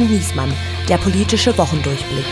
und 0.00 0.10
Niesmann, 0.10 0.52
der 0.88 0.96
politische 0.96 1.56
Wochendurchblick. 1.58 2.24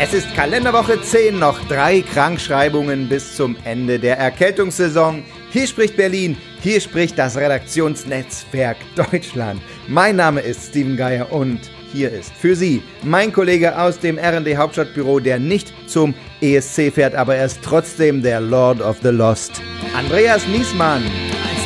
Es 0.00 0.12
ist 0.12 0.34
Kalenderwoche 0.34 1.00
10, 1.00 1.38
noch 1.38 1.60
drei 1.68 2.00
Krankschreibungen 2.00 3.08
bis 3.08 3.36
zum 3.36 3.56
Ende 3.64 4.00
der 4.00 4.18
Erkältungssaison. 4.18 5.22
Hier 5.50 5.66
spricht 5.66 5.96
Berlin, 5.96 6.36
hier 6.60 6.80
spricht 6.80 7.18
das 7.18 7.36
Redaktionsnetzwerk 7.36 8.78
Deutschland. 8.96 9.60
Mein 9.86 10.16
Name 10.16 10.40
ist 10.40 10.70
Steven 10.70 10.96
Geier 10.96 11.30
und 11.30 11.60
hier 11.92 12.10
ist 12.10 12.32
für 12.32 12.56
Sie 12.56 12.82
mein 13.02 13.32
Kollege 13.32 13.78
aus 13.78 13.98
dem 14.00 14.18
RD 14.18 14.56
Hauptstadtbüro, 14.56 15.20
der 15.20 15.38
nicht 15.38 15.72
zum 15.88 16.14
ESC 16.40 16.92
fährt, 16.92 17.14
aber 17.14 17.36
er 17.36 17.46
ist 17.46 17.60
trotzdem 17.62 18.22
der 18.22 18.40
Lord 18.40 18.80
of 18.80 18.96
the 19.02 19.10
Lost. 19.10 19.62
Andreas 19.94 20.48
Niesmann. 20.48 21.02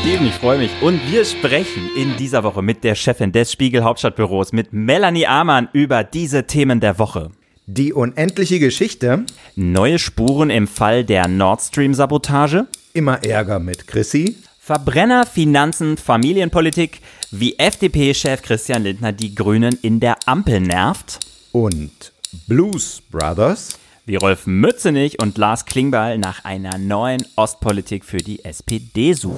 Steven, 0.06 0.28
ich 0.28 0.34
freue 0.34 0.58
mich. 0.58 0.70
Und 0.82 1.00
wir 1.10 1.24
sprechen 1.24 1.90
in 1.96 2.16
dieser 2.16 2.44
Woche 2.44 2.62
mit 2.62 2.84
der 2.84 2.94
Chefin 2.94 3.32
des 3.32 3.50
Spiegel 3.50 3.82
Hauptstadtbüros, 3.82 4.52
mit 4.52 4.72
Melanie 4.72 5.26
Amann, 5.26 5.68
über 5.72 6.04
diese 6.04 6.46
Themen 6.46 6.78
der 6.78 7.00
Woche. 7.00 7.32
Die 7.66 7.92
unendliche 7.92 8.60
Geschichte. 8.60 9.24
Neue 9.56 9.98
Spuren 9.98 10.48
im 10.48 10.68
Fall 10.68 11.02
der 11.02 11.26
Nord 11.26 11.60
Stream-Sabotage. 11.60 12.68
Immer 12.92 13.24
Ärger 13.24 13.58
mit 13.58 13.88
Chrissy. 13.88 14.36
Verbrenner, 14.60 15.26
Finanzen, 15.26 15.96
Familienpolitik, 15.96 17.00
wie 17.32 17.58
FDP-Chef 17.58 18.42
Christian 18.42 18.84
Lindner 18.84 19.10
die 19.10 19.34
Grünen 19.34 19.76
in 19.82 19.98
der 19.98 20.18
Ampel 20.26 20.60
nervt. 20.60 21.18
Und 21.50 22.12
Blues 22.46 23.02
Brothers. 23.10 23.76
Wie 24.08 24.14
Rolf 24.14 24.46
Mützenich 24.46 25.20
und 25.20 25.36
Lars 25.36 25.64
Klingbeil 25.64 26.18
nach 26.18 26.44
einer 26.44 26.78
neuen 26.78 27.26
Ostpolitik 27.34 28.04
für 28.04 28.18
die 28.18 28.44
SPD 28.44 29.14
suchen. 29.14 29.36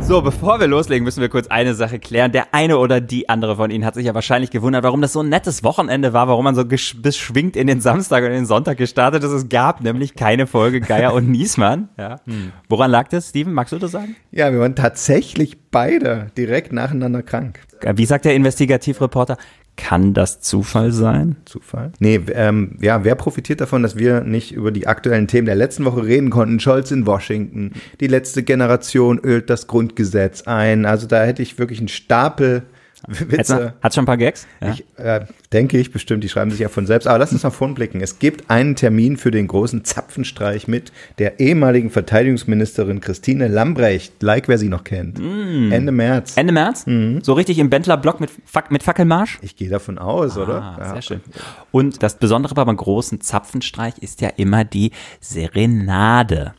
So, 0.00 0.22
bevor 0.22 0.58
wir 0.58 0.66
loslegen, 0.66 1.04
müssen 1.04 1.20
wir 1.20 1.28
kurz 1.28 1.46
eine 1.46 1.74
Sache 1.74 2.00
klären. 2.00 2.32
Der 2.32 2.52
eine 2.52 2.78
oder 2.78 3.00
die 3.00 3.28
andere 3.28 3.54
von 3.56 3.70
Ihnen 3.70 3.84
hat 3.84 3.94
sich 3.94 4.06
ja 4.06 4.14
wahrscheinlich 4.14 4.50
gewundert, 4.50 4.82
warum 4.82 5.02
das 5.02 5.12
so 5.12 5.20
ein 5.20 5.28
nettes 5.28 5.62
Wochenende 5.62 6.12
war, 6.14 6.26
warum 6.26 6.42
man 6.42 6.56
so 6.56 6.64
beschwingt 6.64 7.54
in 7.54 7.68
den 7.68 7.80
Samstag 7.80 8.24
und 8.24 8.30
in 8.30 8.38
den 8.38 8.46
Sonntag 8.46 8.76
gestartet 8.76 9.22
ist. 9.22 9.30
Es 9.30 9.48
gab 9.48 9.82
nämlich 9.82 10.16
keine 10.16 10.48
Folge 10.48 10.80
Geier 10.80 11.14
und 11.14 11.28
Niesmann. 11.28 11.88
Ja. 11.98 12.20
Hm. 12.26 12.52
Woran 12.68 12.90
lag 12.90 13.08
das, 13.08 13.30
Steven? 13.30 13.52
Magst 13.52 13.72
du 13.72 13.78
das 13.78 13.92
sagen? 13.92 14.16
Ja, 14.30 14.52
wir 14.52 14.60
waren 14.60 14.74
tatsächlich 14.74 15.56
beide 15.70 16.26
direkt 16.36 16.72
nacheinander 16.72 17.22
krank. 17.22 17.60
Wie 17.94 18.04
sagt 18.04 18.24
der 18.24 18.34
Investigativreporter? 18.34 19.38
Kann 19.76 20.14
das 20.14 20.40
Zufall 20.40 20.90
sein? 20.90 21.36
Zufall? 21.44 21.92
Nee, 21.98 22.20
ähm, 22.32 22.76
ja, 22.80 23.04
wer 23.04 23.14
profitiert 23.14 23.60
davon, 23.60 23.82
dass 23.82 23.96
wir 23.96 24.22
nicht 24.22 24.52
über 24.52 24.72
die 24.72 24.86
aktuellen 24.86 25.28
Themen 25.28 25.46
der 25.46 25.54
letzten 25.54 25.84
Woche 25.84 26.04
reden 26.04 26.30
konnten? 26.30 26.60
Scholz 26.60 26.90
in 26.90 27.06
Washington, 27.06 27.72
die 28.00 28.06
letzte 28.06 28.42
Generation 28.42 29.18
ölt 29.18 29.50
das 29.50 29.66
Grundgesetz 29.66 30.42
ein. 30.42 30.86
Also 30.86 31.06
da 31.06 31.24
hätte 31.24 31.42
ich 31.42 31.58
wirklich 31.58 31.78
einen 31.78 31.88
Stapel 31.88 32.62
Witze. 33.08 33.74
Hat 33.82 33.94
schon 33.94 34.02
ein 34.02 34.06
paar 34.06 34.16
Gags? 34.16 34.46
Ja. 34.60 34.72
Ich, 34.72 34.84
äh, 34.96 35.26
denke 35.52 35.78
ich 35.78 35.92
bestimmt, 35.92 36.24
die 36.24 36.28
schreiben 36.28 36.50
sich 36.50 36.60
ja 36.60 36.68
von 36.68 36.86
selbst. 36.86 37.06
Aber 37.06 37.18
lass 37.18 37.32
uns 37.32 37.42
nach 37.42 37.52
vorn 37.52 37.74
blicken. 37.74 38.00
Es 38.00 38.18
gibt 38.18 38.50
einen 38.50 38.76
Termin 38.76 39.16
für 39.16 39.30
den 39.30 39.46
großen 39.46 39.84
Zapfenstreich 39.84 40.66
mit 40.68 40.92
der 41.18 41.40
ehemaligen 41.40 41.90
Verteidigungsministerin 41.90 43.00
Christine 43.00 43.48
Lambrecht, 43.48 44.22
like 44.22 44.48
wer 44.48 44.58
sie 44.58 44.68
noch 44.68 44.84
kennt. 44.84 45.18
Mm. 45.18 45.72
Ende 45.72 45.92
März. 45.92 46.36
Ende 46.36 46.52
März? 46.52 46.86
Mhm. 46.86 47.22
So 47.22 47.34
richtig 47.34 47.58
im 47.58 47.70
Bentler-Block 47.70 48.20
mit, 48.20 48.30
mit 48.70 48.82
Fackelmarsch? 48.82 49.38
Ich 49.42 49.56
gehe 49.56 49.68
davon 49.68 49.98
aus, 49.98 50.36
ah, 50.36 50.42
oder? 50.42 50.76
Sehr 50.78 50.94
ja. 50.94 51.02
schön. 51.02 51.20
Und 51.70 52.02
das 52.02 52.18
Besondere 52.18 52.54
beim 52.54 52.76
großen 52.76 53.20
Zapfenstreich 53.20 53.98
ist 53.98 54.20
ja 54.20 54.30
immer 54.36 54.64
die 54.64 54.92
Serenade. 55.20 56.54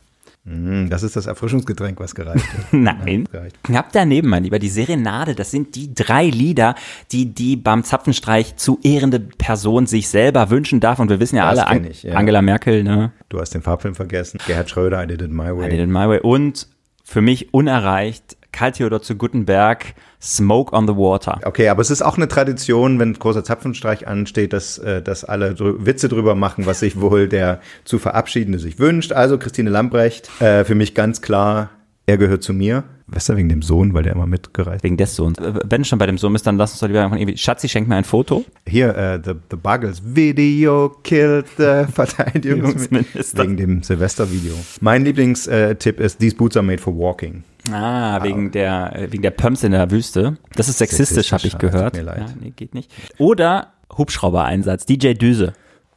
Mm, 0.48 0.88
das 0.88 1.02
ist 1.02 1.14
das 1.14 1.26
Erfrischungsgetränk, 1.26 2.00
was 2.00 2.14
gereicht 2.14 2.46
wird. 2.56 2.72
Nein. 2.72 3.28
Nein 3.32 3.48
Knapp 3.62 3.92
daneben, 3.92 4.28
mein 4.28 4.44
Lieber. 4.44 4.58
Die 4.58 4.68
Serenade, 4.68 5.34
das 5.34 5.50
sind 5.50 5.74
die 5.74 5.94
drei 5.94 6.26
Lieder, 6.26 6.74
die 7.12 7.26
die 7.26 7.56
beim 7.56 7.84
Zapfenstreich 7.84 8.56
zu 8.56 8.78
ehrende 8.82 9.20
Person 9.20 9.86
sich 9.86 10.08
selber 10.08 10.48
wünschen 10.48 10.80
darf. 10.80 10.98
Und 10.98 11.10
wir 11.10 11.20
wissen 11.20 11.36
ja 11.36 11.50
das 11.50 11.60
alle, 11.60 11.68
An 11.68 11.84
ich, 11.84 12.02
ja. 12.02 12.14
Angela 12.14 12.40
Merkel, 12.40 12.82
ne? 12.82 13.12
Du 13.28 13.38
hast 13.40 13.54
den 13.54 13.62
Farbfilm 13.62 13.94
vergessen. 13.94 14.40
Gerhard 14.46 14.70
Schröder, 14.70 15.04
I 15.04 15.06
did 15.06 15.20
it 15.20 15.30
my 15.30 15.54
way. 15.54 15.66
I 15.66 15.70
did 15.70 15.80
it 15.80 15.88
my 15.88 16.08
way. 16.08 16.20
Und 16.20 16.66
für 17.04 17.20
mich 17.20 17.52
unerreicht, 17.52 18.37
Karl 18.52 18.72
Theodor 18.72 19.02
zu 19.02 19.14
Gutenberg, 19.16 19.94
Smoke 20.20 20.74
on 20.74 20.86
the 20.86 20.94
Water. 20.94 21.40
Okay, 21.44 21.68
aber 21.68 21.80
es 21.80 21.90
ist 21.90 22.02
auch 22.02 22.16
eine 22.16 22.28
Tradition, 22.28 22.98
wenn 22.98 23.14
großer 23.14 23.44
Zapfenstreich 23.44 24.08
ansteht, 24.08 24.52
dass, 24.52 24.78
äh, 24.78 25.02
dass 25.02 25.24
alle 25.24 25.54
drü 25.54 25.74
Witze 25.78 26.08
drüber 26.08 26.34
machen, 26.34 26.66
was 26.66 26.80
sich 26.80 27.00
wohl 27.00 27.28
der 27.28 27.60
zu 27.84 27.98
Verabschiedende 27.98 28.58
sich 28.58 28.78
wünscht. 28.78 29.12
Also 29.12 29.38
Christine 29.38 29.70
Lambrecht, 29.70 30.28
äh, 30.40 30.64
für 30.64 30.74
mich 30.74 30.94
ganz 30.94 31.22
klar, 31.22 31.70
er 32.06 32.16
gehört 32.16 32.42
zu 32.42 32.54
mir. 32.54 32.84
Besser 33.06 33.36
wegen 33.36 33.48
dem 33.48 33.62
Sohn, 33.62 33.94
weil 33.94 34.02
der 34.02 34.12
immer 34.12 34.26
mitgereist 34.26 34.82
Wegen 34.82 34.96
des 34.96 35.14
Sohns. 35.14 35.38
Äh, 35.38 35.52
wenn 35.64 35.82
du 35.82 35.88
schon 35.88 35.98
bei 35.98 36.06
dem 36.06 36.18
Sohn 36.18 36.32
bist, 36.32 36.46
dann 36.46 36.56
lass 36.56 36.72
uns 36.72 36.80
doch 36.80 36.88
lieber 36.88 37.00
irgendwie, 37.00 37.36
Schatzi, 37.36 37.68
schenk 37.68 37.86
mir 37.86 37.96
ein 37.96 38.04
Foto. 38.04 38.44
Hier, 38.66 38.88
uh, 38.88 39.22
the, 39.22 39.38
the 39.50 39.56
Buggles. 39.56 40.02
Video 40.04 40.90
killed 41.02 41.46
the 41.56 41.84
Verteidigungsminister. 41.92 43.42
wegen 43.42 43.56
dem 43.56 43.82
Silvester-Video. 43.82 44.54
Mein 44.80 45.04
Lieblingstipp 45.04 46.00
ist, 46.00 46.18
these 46.18 46.34
boots 46.34 46.56
are 46.56 46.64
made 46.64 46.78
for 46.78 46.94
walking. 46.94 47.44
Ah, 47.72 48.22
wegen 48.22 48.50
der, 48.50 48.94
äh, 48.94 49.12
wegen 49.12 49.22
der 49.22 49.30
Pumps 49.30 49.62
in 49.62 49.72
der 49.72 49.90
Wüste. 49.90 50.36
Das 50.54 50.68
ist 50.68 50.78
sexistisch, 50.78 51.32
habe 51.32 51.46
ich 51.46 51.58
gehört. 51.58 51.94
Tut 51.94 52.04
mir 52.04 52.10
leid. 52.10 52.28
Ja, 52.28 52.34
nee, 52.40 52.52
geht 52.54 52.74
nicht. 52.74 52.90
Oder 53.18 53.72
Hubschrauber-Einsatz, 53.96 54.86
DJ 54.86 55.14
Düse. 55.14 55.52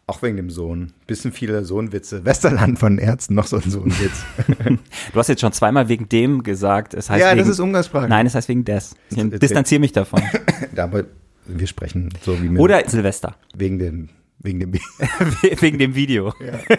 Auch 0.08 0.22
wegen 0.24 0.36
dem 0.36 0.50
Sohn. 0.50 0.92
Bisschen 1.08 1.32
viele 1.32 1.64
Sohnwitze. 1.64 2.26
Westerland 2.26 2.80
von 2.80 2.98
Ärzten, 2.98 3.36
noch 3.36 3.48
so 3.48 3.58
ein 3.58 3.70
Sohnwitz. 3.70 4.26
du 5.14 5.20
hast 5.20 5.30
jetzt 5.30 5.40
schon 5.40 5.54
zweimal 5.54 5.88
wegen 5.88 6.10
dem 6.10 6.44
gesagt. 6.44 6.94
Es 6.94 7.10
heißt 7.10 7.22
ja, 7.22 7.32
wegen, 7.32 7.40
das 7.40 7.48
ist 7.48 7.60
Umgangssprache. 7.60 8.10
Nein, 8.10 8.26
es 8.26 8.36
heißt 8.36 8.50
wegen 8.50 8.66
des. 8.66 8.96
Ich 9.10 9.40
distanziere 9.40 9.80
mich 9.80 9.94
davon. 9.94 10.22
Aber 10.76 11.06
wir 11.46 11.68
sprechen 11.68 12.10
so 12.22 12.42
wie 12.42 12.50
mir. 12.50 12.60
Oder 12.60 12.88
Silvester. 12.90 13.36
Wegen 13.56 13.80
dem 13.80 14.10
Wegen 14.44 14.60
dem, 14.60 14.74
Wegen 15.60 15.78
dem 15.78 15.96
Video. 15.96 16.34
Ja. 16.40 16.78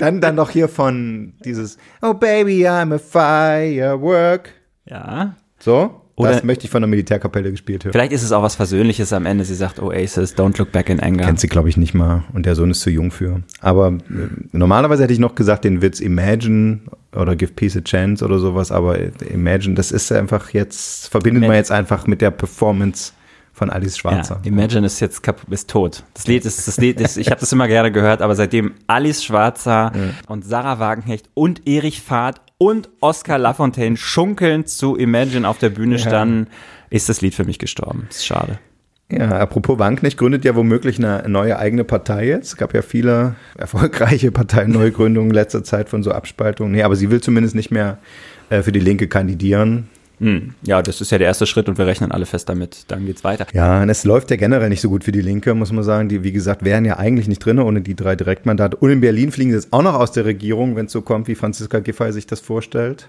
Dann, 0.00 0.20
dann 0.20 0.34
noch 0.34 0.50
hier 0.50 0.68
von 0.68 1.34
dieses 1.44 1.78
Oh 2.02 2.14
Baby, 2.14 2.66
I'm 2.66 2.94
a 2.94 2.98
firework. 2.98 4.50
Ja. 4.84 5.36
So? 5.58 6.02
Oder 6.18 6.32
das 6.32 6.42
möchte 6.42 6.64
ich 6.64 6.70
von 6.70 6.82
der 6.82 6.88
Militärkapelle 6.88 7.52
gespielt 7.52 7.84
hören. 7.84 7.92
Vielleicht 7.92 8.10
ist 8.10 8.24
es 8.24 8.32
auch 8.32 8.42
was 8.42 8.56
Versöhnliches 8.56 9.12
am 9.12 9.24
Ende. 9.24 9.44
Sie 9.44 9.54
sagt 9.54 9.80
Oasis, 9.80 10.36
don't 10.36 10.58
look 10.58 10.72
back 10.72 10.88
in 10.88 10.98
anger. 10.98 11.24
Kennt 11.24 11.38
sie, 11.38 11.46
glaube 11.46 11.68
ich, 11.68 11.76
nicht 11.76 11.94
mal. 11.94 12.24
Und 12.32 12.44
der 12.44 12.56
Sohn 12.56 12.72
ist 12.72 12.80
zu 12.80 12.90
jung 12.90 13.12
für. 13.12 13.42
Aber 13.60 13.88
äh, 13.90 14.26
normalerweise 14.50 15.04
hätte 15.04 15.12
ich 15.12 15.20
noch 15.20 15.36
gesagt, 15.36 15.64
den 15.64 15.80
Witz 15.80 16.00
Imagine 16.00 16.80
oder 17.14 17.36
Give 17.36 17.52
Peace 17.52 17.76
a 17.76 17.82
Chance 17.82 18.24
oder 18.24 18.40
sowas. 18.40 18.72
Aber 18.72 18.98
Imagine, 19.30 19.76
das 19.76 19.92
ist 19.92 20.10
einfach 20.10 20.50
jetzt, 20.50 21.08
verbindet 21.08 21.44
man 21.44 21.54
jetzt 21.54 21.70
einfach 21.70 22.08
mit 22.08 22.20
der 22.20 22.32
Performance 22.32 23.12
von 23.58 23.70
Alice 23.70 23.98
Schwarzer. 23.98 24.40
Ja, 24.42 24.48
Imagine 24.48 24.86
ist 24.86 25.00
jetzt 25.00 25.20
ist 25.50 25.70
tot. 25.70 26.04
Das 26.14 26.26
Lied 26.26 26.44
ist, 26.44 26.66
das 26.66 26.78
Lied 26.78 27.00
ist, 27.00 27.18
ich 27.18 27.30
habe 27.30 27.40
das 27.40 27.52
immer 27.52 27.68
gerne 27.68 27.92
gehört, 27.92 28.22
aber 28.22 28.34
seitdem 28.34 28.74
Alice 28.86 29.24
Schwarzer 29.24 29.92
ja. 29.94 30.10
und 30.28 30.46
Sarah 30.46 30.78
Wagenknecht 30.78 31.28
und 31.34 31.66
Erich 31.66 32.00
Fahrt 32.00 32.40
und 32.56 32.88
Oscar 33.00 33.38
Lafontaine 33.38 33.96
schunkeln 33.96 34.66
zu 34.66 34.96
Imagine 34.96 35.46
auf 35.46 35.58
der 35.58 35.70
Bühne 35.70 35.98
standen, 35.98 36.46
ist 36.90 37.08
das 37.08 37.20
Lied 37.20 37.34
für 37.34 37.44
mich 37.44 37.58
gestorben. 37.58 38.06
Ist 38.08 38.24
schade. 38.24 38.58
Ja, 39.10 39.38
apropos 39.38 39.78
Wagenknecht 39.78 40.18
gründet 40.18 40.44
ja 40.44 40.54
womöglich 40.54 40.98
eine 40.98 41.26
neue 41.28 41.58
eigene 41.58 41.84
Partei 41.84 42.26
jetzt. 42.26 42.48
Es 42.48 42.56
gab 42.56 42.74
ja 42.74 42.82
viele 42.82 43.36
erfolgreiche 43.56 44.30
Parteineugründungen 44.30 45.30
in 45.30 45.34
letzter 45.34 45.64
Zeit 45.64 45.88
von 45.88 46.02
so 46.02 46.12
Abspaltungen. 46.12 46.72
Nee, 46.72 46.82
aber 46.82 46.94
sie 46.94 47.10
will 47.10 47.20
zumindest 47.20 47.54
nicht 47.54 47.70
mehr 47.70 47.98
äh, 48.50 48.62
für 48.62 48.72
die 48.72 48.80
Linke 48.80 49.08
kandidieren. 49.08 49.88
Hm. 50.20 50.54
Ja, 50.62 50.82
das 50.82 51.00
ist 51.00 51.12
ja 51.12 51.18
der 51.18 51.28
erste 51.28 51.46
Schritt 51.46 51.68
und 51.68 51.78
wir 51.78 51.86
rechnen 51.86 52.10
alle 52.10 52.26
fest 52.26 52.48
damit. 52.48 52.84
Dann 52.88 53.06
geht's 53.06 53.24
weiter. 53.24 53.46
Ja, 53.52 53.82
und 53.82 53.88
es 53.88 54.04
läuft 54.04 54.30
ja 54.30 54.36
generell 54.36 54.68
nicht 54.68 54.80
so 54.80 54.88
gut 54.88 55.04
für 55.04 55.12
die 55.12 55.20
Linke, 55.20 55.54
muss 55.54 55.72
man 55.72 55.84
sagen. 55.84 56.08
Die, 56.08 56.24
wie 56.24 56.32
gesagt, 56.32 56.64
wären 56.64 56.84
ja 56.84 56.98
eigentlich 56.98 57.28
nicht 57.28 57.44
drin 57.44 57.58
ohne 57.58 57.80
die 57.80 57.94
drei 57.94 58.16
Direktmandate. 58.16 58.76
Und 58.76 58.90
in 58.90 59.00
Berlin 59.00 59.30
fliegen 59.30 59.50
sie 59.50 59.56
jetzt 59.56 59.72
auch 59.72 59.82
noch 59.82 59.94
aus 59.94 60.12
der 60.12 60.24
Regierung, 60.24 60.76
wenn 60.76 60.86
es 60.86 60.92
so 60.92 61.02
kommt, 61.02 61.28
wie 61.28 61.34
Franziska 61.34 61.78
Giffey 61.80 62.12
sich 62.12 62.26
das 62.26 62.40
vorstellt. 62.40 63.08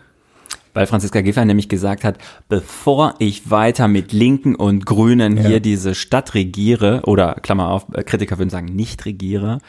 Weil 0.73 0.85
Franziska 0.85 1.21
Giffey 1.21 1.45
nämlich 1.45 1.67
gesagt 1.67 2.03
hat, 2.03 2.17
bevor 2.47 3.15
ich 3.17 3.49
weiter 3.49 3.87
mit 3.87 4.13
Linken 4.13 4.55
und 4.55 4.85
Grünen 4.85 5.37
ja. 5.37 5.43
hier 5.43 5.59
diese 5.59 5.95
Stadt 5.95 6.35
regiere, 6.35 7.01
oder 7.05 7.35
Klammer 7.41 7.69
auf, 7.69 7.87
äh, 7.93 8.03
Kritiker 8.03 8.37
würden 8.37 8.51
sagen, 8.51 8.67
nicht 8.67 9.05
regiere, 9.05 9.59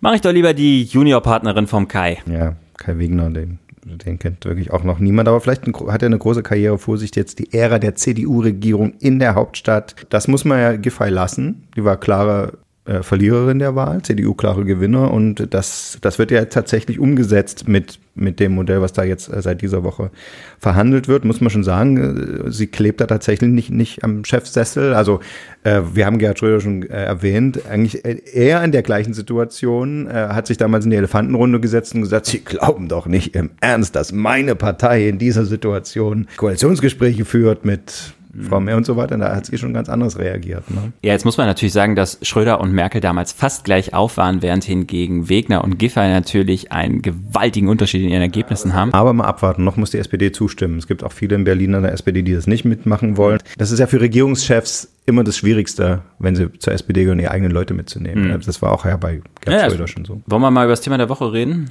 mache 0.00 0.16
ich 0.16 0.20
doch 0.20 0.32
lieber 0.32 0.52
die 0.52 0.82
Juniorpartnerin 0.82 1.68
vom 1.68 1.86
Kai. 1.86 2.18
Ja, 2.26 2.56
Kai 2.76 2.98
Wegner, 2.98 3.30
den 3.30 3.60
den 3.84 4.18
kennt 4.18 4.44
wirklich 4.44 4.72
auch 4.72 4.84
noch 4.84 4.98
niemand, 4.98 5.28
aber 5.28 5.40
vielleicht 5.40 5.66
hat 5.66 6.02
er 6.02 6.06
eine 6.06 6.18
große 6.18 6.42
Karriere 6.42 6.78
vor 6.78 6.98
sich, 6.98 7.14
jetzt 7.14 7.38
die 7.38 7.52
Ära 7.52 7.78
der 7.78 7.94
CDU-Regierung 7.94 8.94
in 9.00 9.18
der 9.18 9.34
Hauptstadt. 9.34 10.06
Das 10.10 10.28
muss 10.28 10.44
man 10.44 10.58
ja 10.58 10.76
Giffey 10.76 11.08
lassen. 11.08 11.68
Die 11.76 11.84
war 11.84 11.96
klare 11.96 12.58
äh, 12.90 13.02
Verliererin 13.04 13.60
der 13.60 13.76
Wahl, 13.76 14.02
CDU 14.02 14.34
klare 14.34 14.64
Gewinner 14.64 15.12
und 15.12 15.54
das, 15.54 15.98
das 16.00 16.18
wird 16.18 16.32
ja 16.32 16.44
tatsächlich 16.46 16.98
umgesetzt 16.98 17.68
mit, 17.68 18.00
mit 18.16 18.40
dem 18.40 18.52
Modell, 18.52 18.80
was 18.80 18.92
da 18.92 19.04
jetzt 19.04 19.32
äh, 19.32 19.40
seit 19.40 19.62
dieser 19.62 19.84
Woche 19.84 20.10
verhandelt 20.58 21.06
wird, 21.06 21.24
muss 21.24 21.40
man 21.40 21.50
schon 21.50 21.62
sagen. 21.62 22.46
Äh, 22.46 22.50
sie 22.50 22.66
klebt 22.66 23.00
da 23.00 23.06
tatsächlich 23.06 23.50
nicht, 23.50 23.70
nicht 23.70 24.02
am 24.02 24.24
Chefsessel. 24.24 24.94
Also 24.94 25.20
äh, 25.62 25.82
wir 25.94 26.04
haben 26.04 26.18
Gerhard 26.18 26.40
Schröder 26.40 26.60
schon 26.60 26.82
äh, 26.82 27.04
erwähnt, 27.04 27.60
eigentlich 27.70 28.04
eher 28.04 28.64
in 28.64 28.72
der 28.72 28.82
gleichen 28.82 29.14
Situation, 29.14 30.08
äh, 30.08 30.12
hat 30.30 30.48
sich 30.48 30.56
damals 30.56 30.84
in 30.84 30.90
die 30.90 30.96
Elefantenrunde 30.96 31.60
gesetzt 31.60 31.94
und 31.94 32.02
gesagt, 32.02 32.26
Sie 32.26 32.40
glauben 32.40 32.88
doch 32.88 33.06
nicht 33.06 33.36
im 33.36 33.50
Ernst, 33.60 33.94
dass 33.94 34.10
meine 34.12 34.56
Partei 34.56 35.08
in 35.08 35.18
dieser 35.18 35.44
Situation 35.44 36.26
Koalitionsgespräche 36.36 37.24
führt 37.24 37.64
mit 37.64 38.14
Frau 38.42 38.60
Mehr 38.60 38.76
und 38.76 38.86
so 38.86 38.96
weiter, 38.96 39.18
da 39.18 39.34
hat 39.34 39.46
sie 39.46 39.58
schon 39.58 39.74
ganz 39.74 39.88
anders 39.88 40.18
reagiert. 40.18 40.70
Ne? 40.70 40.92
Ja, 41.02 41.12
jetzt 41.12 41.24
muss 41.24 41.36
man 41.36 41.46
natürlich 41.46 41.72
sagen, 41.72 41.96
dass 41.96 42.18
Schröder 42.22 42.60
und 42.60 42.72
Merkel 42.72 43.00
damals 43.00 43.32
fast 43.32 43.64
gleich 43.64 43.92
auf 43.92 44.16
waren, 44.16 44.42
während 44.42 44.64
hingegen 44.64 45.28
Wegner 45.28 45.64
und 45.64 45.78
Giffey 45.78 46.08
natürlich 46.08 46.70
einen 46.70 47.02
gewaltigen 47.02 47.68
Unterschied 47.68 48.02
in 48.02 48.10
ihren 48.10 48.22
Ergebnissen 48.22 48.74
haben. 48.74 48.92
Aber 48.92 49.12
mal 49.12 49.24
abwarten, 49.24 49.64
noch 49.64 49.76
muss 49.76 49.90
die 49.90 49.98
SPD 49.98 50.32
zustimmen. 50.32 50.78
Es 50.78 50.86
gibt 50.86 51.02
auch 51.02 51.12
viele 51.12 51.34
in 51.34 51.44
Berlin 51.44 51.74
an 51.74 51.82
der 51.82 51.92
SPD, 51.92 52.22
die 52.22 52.34
das 52.34 52.46
nicht 52.46 52.64
mitmachen 52.64 53.16
wollen. 53.16 53.40
Das 53.58 53.70
ist 53.72 53.78
ja 53.78 53.86
für 53.86 54.00
Regierungschefs 54.00 54.92
immer 55.06 55.24
das 55.24 55.36
Schwierigste, 55.36 56.02
wenn 56.18 56.36
sie 56.36 56.52
zur 56.58 56.72
SPD 56.72 57.02
gehören, 57.02 57.18
ihre 57.18 57.32
eigenen 57.32 57.52
Leute 57.52 57.74
mitzunehmen. 57.74 58.28
Mhm. 58.28 58.40
Das 58.40 58.62
war 58.62 58.72
auch 58.72 58.84
ja 58.84 58.96
bei 58.96 59.20
Gerd 59.40 59.62
ja, 59.62 59.68
Schröder 59.68 59.88
schon 59.88 60.04
so. 60.04 60.22
Wollen 60.26 60.42
wir 60.42 60.50
mal 60.50 60.64
über 60.64 60.72
das 60.72 60.82
Thema 60.82 60.98
der 60.98 61.08
Woche 61.08 61.32
reden? 61.32 61.70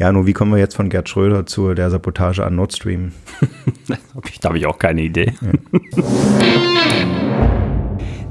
Ja, 0.00 0.10
nur 0.12 0.26
wie 0.26 0.32
kommen 0.32 0.50
wir 0.52 0.58
jetzt 0.58 0.76
von 0.76 0.88
Gerd 0.88 1.10
Schröder 1.10 1.44
zu 1.44 1.74
der 1.74 1.90
Sabotage 1.90 2.42
an 2.42 2.56
Nord 2.56 2.72
Stream? 2.72 3.12
da 4.40 4.48
habe 4.48 4.56
ich 4.56 4.64
auch 4.64 4.78
keine 4.78 5.02
Idee. 5.02 5.34
Ja. 5.42 7.29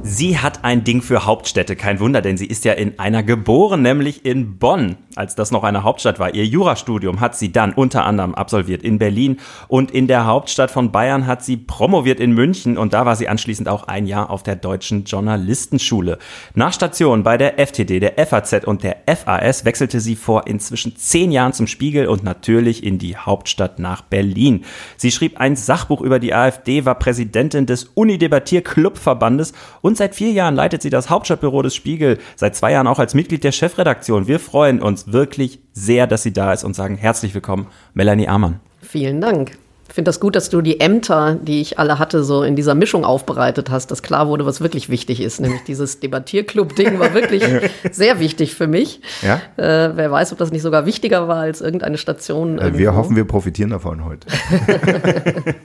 Sie 0.02 0.38
hat 0.38 0.64
ein 0.64 0.86
Ding 0.86 1.02
für 1.02 1.26
Hauptstädte, 1.26 1.76
kein 1.76 2.00
Wunder, 2.00 2.22
denn 2.22 2.38
sie 2.38 2.46
ist 2.46 2.64
ja 2.64 2.72
in 2.72 2.98
einer 3.00 3.22
geboren, 3.22 3.82
nämlich 3.82 4.26
in 4.26 4.58
Bonn, 4.58 4.96
als 5.16 5.36
das 5.36 5.52
noch 5.52 5.66
eine 5.66 5.84
Hauptstadt 5.84 6.20
war. 6.20 6.34
Ihr 6.34 6.46
Jurastudium 6.46 7.20
hat 7.20 7.36
sie 7.36 7.52
dann 7.52 7.74
unter 7.74 8.06
anderem 8.06 8.34
absolviert 8.34 8.82
in 8.82 8.98
Berlin 8.98 9.42
und 9.68 9.92
in 9.92 10.08
der 10.08 10.26
Hauptstadt 10.26 10.72
von 10.72 10.94
Bayern 10.94 11.28
hat 11.28 11.44
sie 11.44 11.58
promoviert 11.58 12.22
in 12.22 12.32
München 12.32 12.78
und 12.78 12.94
da 12.94 13.06
war 13.06 13.18
sie 13.18 13.28
anschließend 13.28 13.68
auch 13.68 13.90
ein 13.90 14.08
Jahr 14.08 14.30
auf 14.30 14.42
der 14.42 14.56
Deutschen 14.56 15.04
Journalistenschule. 15.04 16.18
Nach 16.56 16.72
Station 16.72 17.24
bei 17.24 17.38
der 17.38 17.60
FTD, 17.60 18.00
der 18.00 18.26
FAZ 18.26 18.66
und 18.66 18.84
der 18.84 18.98
FAS 19.06 19.66
wechselte 19.66 20.00
sie 20.00 20.16
vor 20.16 20.48
inzwischen 20.48 20.96
zehn 20.96 21.30
Jahren 21.30 21.52
zum 21.52 21.68
Spiegel 21.68 22.08
und 22.08 22.24
natürlich 22.24 22.86
in 22.86 23.00
die 23.00 23.18
Hauptstadt 23.18 23.80
nach 23.80 24.02
Berlin. 24.02 24.64
Sie 24.96 25.12
schrieb 25.12 25.42
ein 25.42 25.58
Sachbuch 25.58 26.00
über 26.00 26.20
die 26.20 26.34
AfD, 26.34 26.86
war 26.86 26.96
Präsidentin 26.96 27.66
des 27.66 27.84
Unidebattier-Clubverbandes 27.96 29.52
und 29.82 29.89
seit 29.98 30.16
vier 30.16 30.32
Jahren 30.32 30.56
leitet 30.56 30.82
sie 30.82 30.90
das 30.90 31.10
Hauptstadtbüro 31.10 31.62
des 31.62 31.76
Spiegel, 31.76 32.20
seit 32.36 32.56
zwei 32.56 32.72
Jahren 32.72 32.88
auch 32.88 33.00
als 33.00 33.14
Mitglied 33.14 33.44
der 33.44 33.52
Chefredaktion. 33.52 34.28
Wir 34.28 34.40
freuen 34.40 34.82
uns 34.82 35.12
wirklich 35.12 35.60
sehr, 35.74 36.08
dass 36.08 36.24
sie 36.24 36.34
da 36.34 36.54
ist 36.54 36.64
und 36.64 36.76
sagen 36.76 36.98
herzlich 36.98 37.34
willkommen, 37.34 37.68
Melanie 37.94 38.28
Amann. 38.28 38.60
Vielen 38.82 39.22
Dank. 39.22 39.58
Ich 39.90 39.96
finde 39.96 40.10
das 40.10 40.20
gut, 40.20 40.36
dass 40.36 40.52
du 40.52 40.62
die 40.62 40.80
Ämter, 40.80 41.36
die 41.42 41.62
ich 41.62 41.80
alle 41.80 41.98
hatte, 41.98 42.24
so 42.24 42.44
in 42.44 42.56
dieser 42.56 42.76
Mischung 42.76 43.06
aufbereitet 43.06 43.72
hast, 43.72 43.90
dass 43.90 44.04
klar 44.04 44.28
wurde, 44.28 44.46
was 44.46 44.62
wirklich 44.62 44.90
wichtig 44.90 45.20
ist. 45.20 45.42
Nämlich 45.42 45.64
dieses 45.64 46.00
Debattierclub-Ding 46.00 47.00
war 47.00 47.16
wirklich 47.16 47.44
sehr 47.92 48.20
wichtig 48.20 48.54
für 48.54 48.68
mich. 48.68 49.02
Ja? 49.24 49.42
Äh, 49.58 49.96
wer 49.96 50.12
weiß, 50.12 50.32
ob 50.32 50.38
das 50.38 50.52
nicht 50.52 50.62
sogar 50.62 50.86
wichtiger 50.86 51.28
war 51.28 51.38
als 51.38 51.62
irgendeine 51.62 51.98
Station. 51.98 52.60
Äh, 52.60 52.78
wir 52.78 52.94
hoffen, 52.94 53.16
wir 53.16 53.26
profitieren 53.26 53.72
davon 53.72 54.06
heute. 54.06 54.28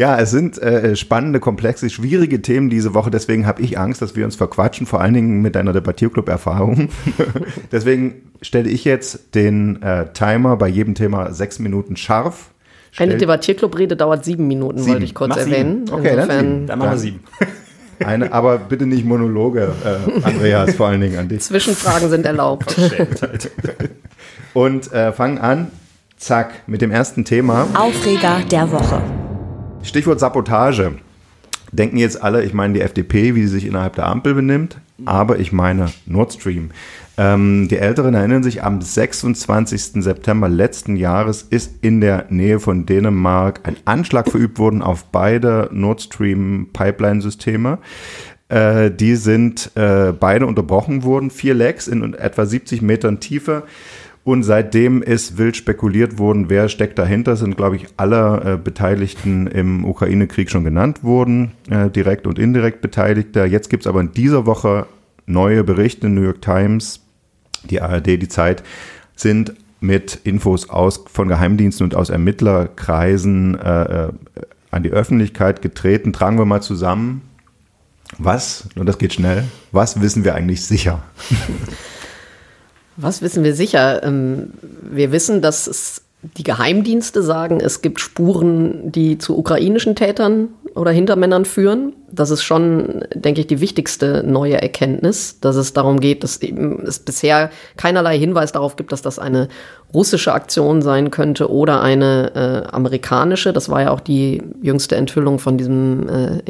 Ja, 0.00 0.18
es 0.18 0.30
sind 0.30 0.56
äh, 0.62 0.96
spannende, 0.96 1.40
komplexe, 1.40 1.90
schwierige 1.90 2.40
Themen 2.40 2.70
diese 2.70 2.94
Woche. 2.94 3.10
Deswegen 3.10 3.46
habe 3.46 3.60
ich 3.60 3.78
Angst, 3.78 4.00
dass 4.00 4.16
wir 4.16 4.24
uns 4.24 4.34
verquatschen, 4.34 4.86
vor 4.86 5.02
allen 5.02 5.12
Dingen 5.12 5.42
mit 5.42 5.54
deiner 5.54 5.74
Debattierclub-Erfahrung. 5.74 6.88
deswegen 7.70 8.22
stelle 8.40 8.70
ich 8.70 8.86
jetzt 8.86 9.34
den 9.34 9.82
äh, 9.82 10.10
Timer 10.14 10.56
bei 10.56 10.68
jedem 10.68 10.94
Thema 10.94 11.34
sechs 11.34 11.58
Minuten 11.58 11.98
scharf. 11.98 12.48
Eine 12.96 13.18
Debattierclub-Rede 13.18 13.94
dauert 13.94 14.24
sieben 14.24 14.48
Minuten, 14.48 14.78
sieben. 14.78 14.92
wollte 14.92 15.04
ich 15.04 15.14
kurz 15.14 15.28
Mach 15.28 15.36
erwähnen. 15.36 15.86
Sieben. 15.86 15.98
Okay, 15.98 16.14
Insofern, 16.14 16.28
dann, 16.28 16.66
dann 16.66 16.78
machen 16.78 16.90
wir 16.92 16.98
sieben. 16.98 17.20
Eine, 18.02 18.32
aber 18.32 18.56
bitte 18.56 18.86
nicht 18.86 19.04
Monologe, 19.04 19.70
äh, 19.84 20.22
Andreas, 20.22 20.76
vor 20.76 20.86
allen 20.86 21.02
Dingen 21.02 21.18
an 21.18 21.28
dich. 21.28 21.40
Zwischenfragen 21.40 22.08
sind 22.08 22.24
erlaubt. 22.24 22.74
Und 24.54 24.90
äh, 24.94 25.12
fangen 25.12 25.36
an, 25.36 25.70
zack, 26.16 26.66
mit 26.66 26.80
dem 26.80 26.90
ersten 26.90 27.26
Thema. 27.26 27.66
Aufreger 27.74 28.38
der 28.50 28.72
Woche. 28.72 29.02
Stichwort 29.82 30.20
Sabotage. 30.20 30.92
Denken 31.72 31.96
jetzt 31.96 32.22
alle, 32.22 32.44
ich 32.44 32.52
meine 32.52 32.74
die 32.74 32.80
FDP, 32.80 33.34
wie 33.34 33.42
sie 33.42 33.48
sich 33.48 33.66
innerhalb 33.66 33.94
der 33.94 34.06
Ampel 34.06 34.34
benimmt, 34.34 34.78
aber 35.04 35.38
ich 35.38 35.52
meine 35.52 35.86
Nord 36.06 36.32
Stream. 36.32 36.70
Ähm, 37.16 37.68
die 37.68 37.76
Älteren 37.78 38.14
erinnern 38.14 38.42
sich, 38.42 38.64
am 38.64 38.80
26. 38.80 40.02
September 40.02 40.48
letzten 40.48 40.96
Jahres 40.96 41.42
ist 41.42 41.82
in 41.82 42.00
der 42.00 42.26
Nähe 42.28 42.58
von 42.58 42.86
Dänemark 42.86 43.60
ein 43.64 43.76
Anschlag 43.84 44.28
verübt 44.28 44.58
worden 44.58 44.82
auf 44.82 45.04
beide 45.04 45.68
Nord 45.72 46.02
Stream 46.02 46.68
Pipeline-Systeme. 46.72 47.78
Äh, 48.48 48.90
die 48.90 49.14
sind 49.14 49.70
äh, 49.76 50.12
beide 50.12 50.46
unterbrochen 50.46 51.04
worden, 51.04 51.30
vier 51.30 51.54
Lecks 51.54 51.86
in 51.86 52.14
etwa 52.14 52.46
70 52.46 52.82
Metern 52.82 53.20
Tiefe. 53.20 53.62
Und 54.22 54.42
seitdem 54.42 55.02
ist 55.02 55.38
wild 55.38 55.56
spekuliert 55.56 56.18
worden, 56.18 56.50
wer 56.50 56.68
steckt 56.68 56.98
dahinter, 56.98 57.36
sind, 57.36 57.56
glaube 57.56 57.76
ich, 57.76 57.86
alle 57.96 58.54
äh, 58.54 58.56
Beteiligten 58.58 59.46
im 59.46 59.84
Ukraine-Krieg 59.84 60.50
schon 60.50 60.64
genannt 60.64 61.02
worden, 61.02 61.52
äh, 61.70 61.88
direkt 61.88 62.26
und 62.26 62.38
indirekt 62.38 62.82
Beteiligter. 62.82 63.46
Jetzt 63.46 63.70
gibt 63.70 63.84
es 63.84 63.86
aber 63.86 64.00
in 64.00 64.12
dieser 64.12 64.44
Woche 64.44 64.86
neue 65.24 65.64
Berichte, 65.64 66.08
New 66.08 66.22
York 66.22 66.42
Times, 66.42 67.00
die 67.64 67.80
ARD, 67.80 68.06
die 68.06 68.28
Zeit, 68.28 68.62
sind 69.16 69.54
mit 69.80 70.20
Infos 70.24 70.68
aus, 70.68 71.02
von 71.10 71.28
Geheimdiensten 71.28 71.84
und 71.84 71.94
aus 71.94 72.10
Ermittlerkreisen 72.10 73.58
äh, 73.58 73.82
äh 73.82 74.12
an 74.72 74.84
die 74.84 74.90
Öffentlichkeit 74.90 75.62
getreten. 75.62 76.12
Tragen 76.12 76.38
wir 76.38 76.44
mal 76.44 76.62
zusammen. 76.62 77.22
Was, 78.18 78.68
und 78.76 78.86
das 78.86 78.98
geht 78.98 79.12
schnell, 79.12 79.44
was 79.72 80.00
wissen 80.00 80.24
wir 80.24 80.36
eigentlich 80.36 80.64
sicher? 80.64 81.02
Was 83.00 83.22
wissen 83.22 83.44
wir 83.44 83.54
sicher? 83.54 84.02
Ähm, 84.02 84.52
wir 84.82 85.12
wissen, 85.12 85.40
dass 85.40 85.66
es 85.66 86.02
die 86.36 86.42
Geheimdienste 86.42 87.22
sagen, 87.22 87.60
es 87.60 87.80
gibt 87.80 87.98
Spuren, 87.98 88.92
die 88.92 89.16
zu 89.16 89.38
ukrainischen 89.38 89.96
Tätern 89.96 90.48
oder 90.74 90.90
Hintermännern 90.90 91.46
führen. 91.46 91.94
Das 92.12 92.30
ist 92.30 92.42
schon, 92.42 93.04
denke 93.14 93.40
ich, 93.40 93.46
die 93.46 93.60
wichtigste 93.60 94.22
neue 94.22 94.60
Erkenntnis, 94.60 95.40
dass 95.40 95.56
es 95.56 95.72
darum 95.72 95.98
geht, 95.98 96.22
dass 96.22 96.42
eben 96.42 96.84
es 96.86 96.98
bisher 96.98 97.50
keinerlei 97.78 98.18
Hinweis 98.18 98.52
darauf 98.52 98.76
gibt, 98.76 98.92
dass 98.92 99.00
das 99.00 99.18
eine 99.18 99.48
russische 99.94 100.34
Aktion 100.34 100.82
sein 100.82 101.10
könnte 101.10 101.50
oder 101.50 101.80
eine 101.80 102.32
äh, 102.34 102.68
amerikanische. 102.70 103.54
Das 103.54 103.70
war 103.70 103.82
ja 103.82 103.90
auch 103.90 104.00
die 104.00 104.42
jüngste 104.60 104.96
Enthüllung 104.96 105.38
von 105.38 105.56
diesem 105.56 106.08
äh, 106.08 106.42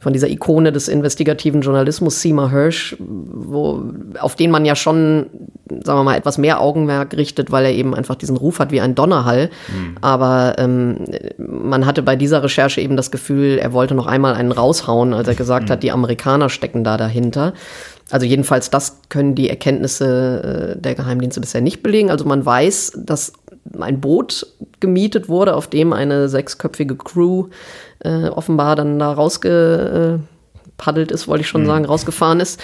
von 0.00 0.12
dieser 0.12 0.28
Ikone 0.28 0.72
des 0.72 0.88
investigativen 0.88 1.60
Journalismus, 1.60 2.22
Seymour 2.22 2.50
Hirsch, 2.50 2.96
wo, 2.98 3.82
auf 4.20 4.36
den 4.36 4.50
man 4.50 4.64
ja 4.64 4.76
schon, 4.76 5.26
sagen 5.68 5.98
wir 5.98 6.04
mal, 6.04 6.16
etwas 6.16 6.38
mehr 6.38 6.60
Augenmerk 6.60 7.16
richtet, 7.16 7.50
weil 7.50 7.64
er 7.64 7.72
eben 7.72 7.94
einfach 7.94 8.14
diesen 8.14 8.36
Ruf 8.36 8.60
hat 8.60 8.70
wie 8.70 8.80
ein 8.80 8.94
Donnerhall. 8.94 9.50
Mhm. 9.68 9.96
Aber 10.00 10.54
ähm, 10.58 11.04
man 11.38 11.84
hatte 11.86 12.02
bei 12.02 12.16
dieser 12.16 12.42
Recherche 12.42 12.80
eben 12.80 12.96
das 12.96 13.10
Gefühl, 13.10 13.58
er 13.58 13.72
wollte 13.72 13.94
noch 13.94 14.06
einmal 14.06 14.34
einen 14.34 14.52
raushauen, 14.52 15.12
als 15.14 15.26
er 15.26 15.34
gesagt 15.34 15.68
mhm. 15.68 15.72
hat, 15.72 15.82
die 15.82 15.92
Amerikaner 15.92 16.48
stecken 16.48 16.84
da 16.84 16.96
dahinter. 16.96 17.52
Also 18.10 18.24
jedenfalls 18.24 18.70
das 18.70 19.00
können 19.08 19.34
die 19.34 19.50
Erkenntnisse 19.50 20.76
äh, 20.76 20.80
der 20.80 20.94
Geheimdienste 20.94 21.40
bisher 21.40 21.60
nicht 21.60 21.82
belegen. 21.82 22.10
Also 22.10 22.24
man 22.24 22.44
weiß, 22.44 22.92
dass 23.04 23.32
ein 23.78 24.00
Boot 24.00 24.46
gemietet 24.80 25.28
wurde, 25.28 25.54
auf 25.56 25.66
dem 25.68 25.92
eine 25.92 26.28
sechsköpfige 26.28 26.96
Crew 26.96 27.48
äh, 28.00 28.28
offenbar 28.28 28.76
dann 28.76 28.98
da 28.98 29.12
rausgepaddelt 29.12 31.10
ist, 31.10 31.28
wollte 31.28 31.42
ich 31.42 31.48
schon 31.48 31.62
mhm. 31.62 31.66
sagen, 31.66 31.84
rausgefahren 31.84 32.40
ist 32.40 32.60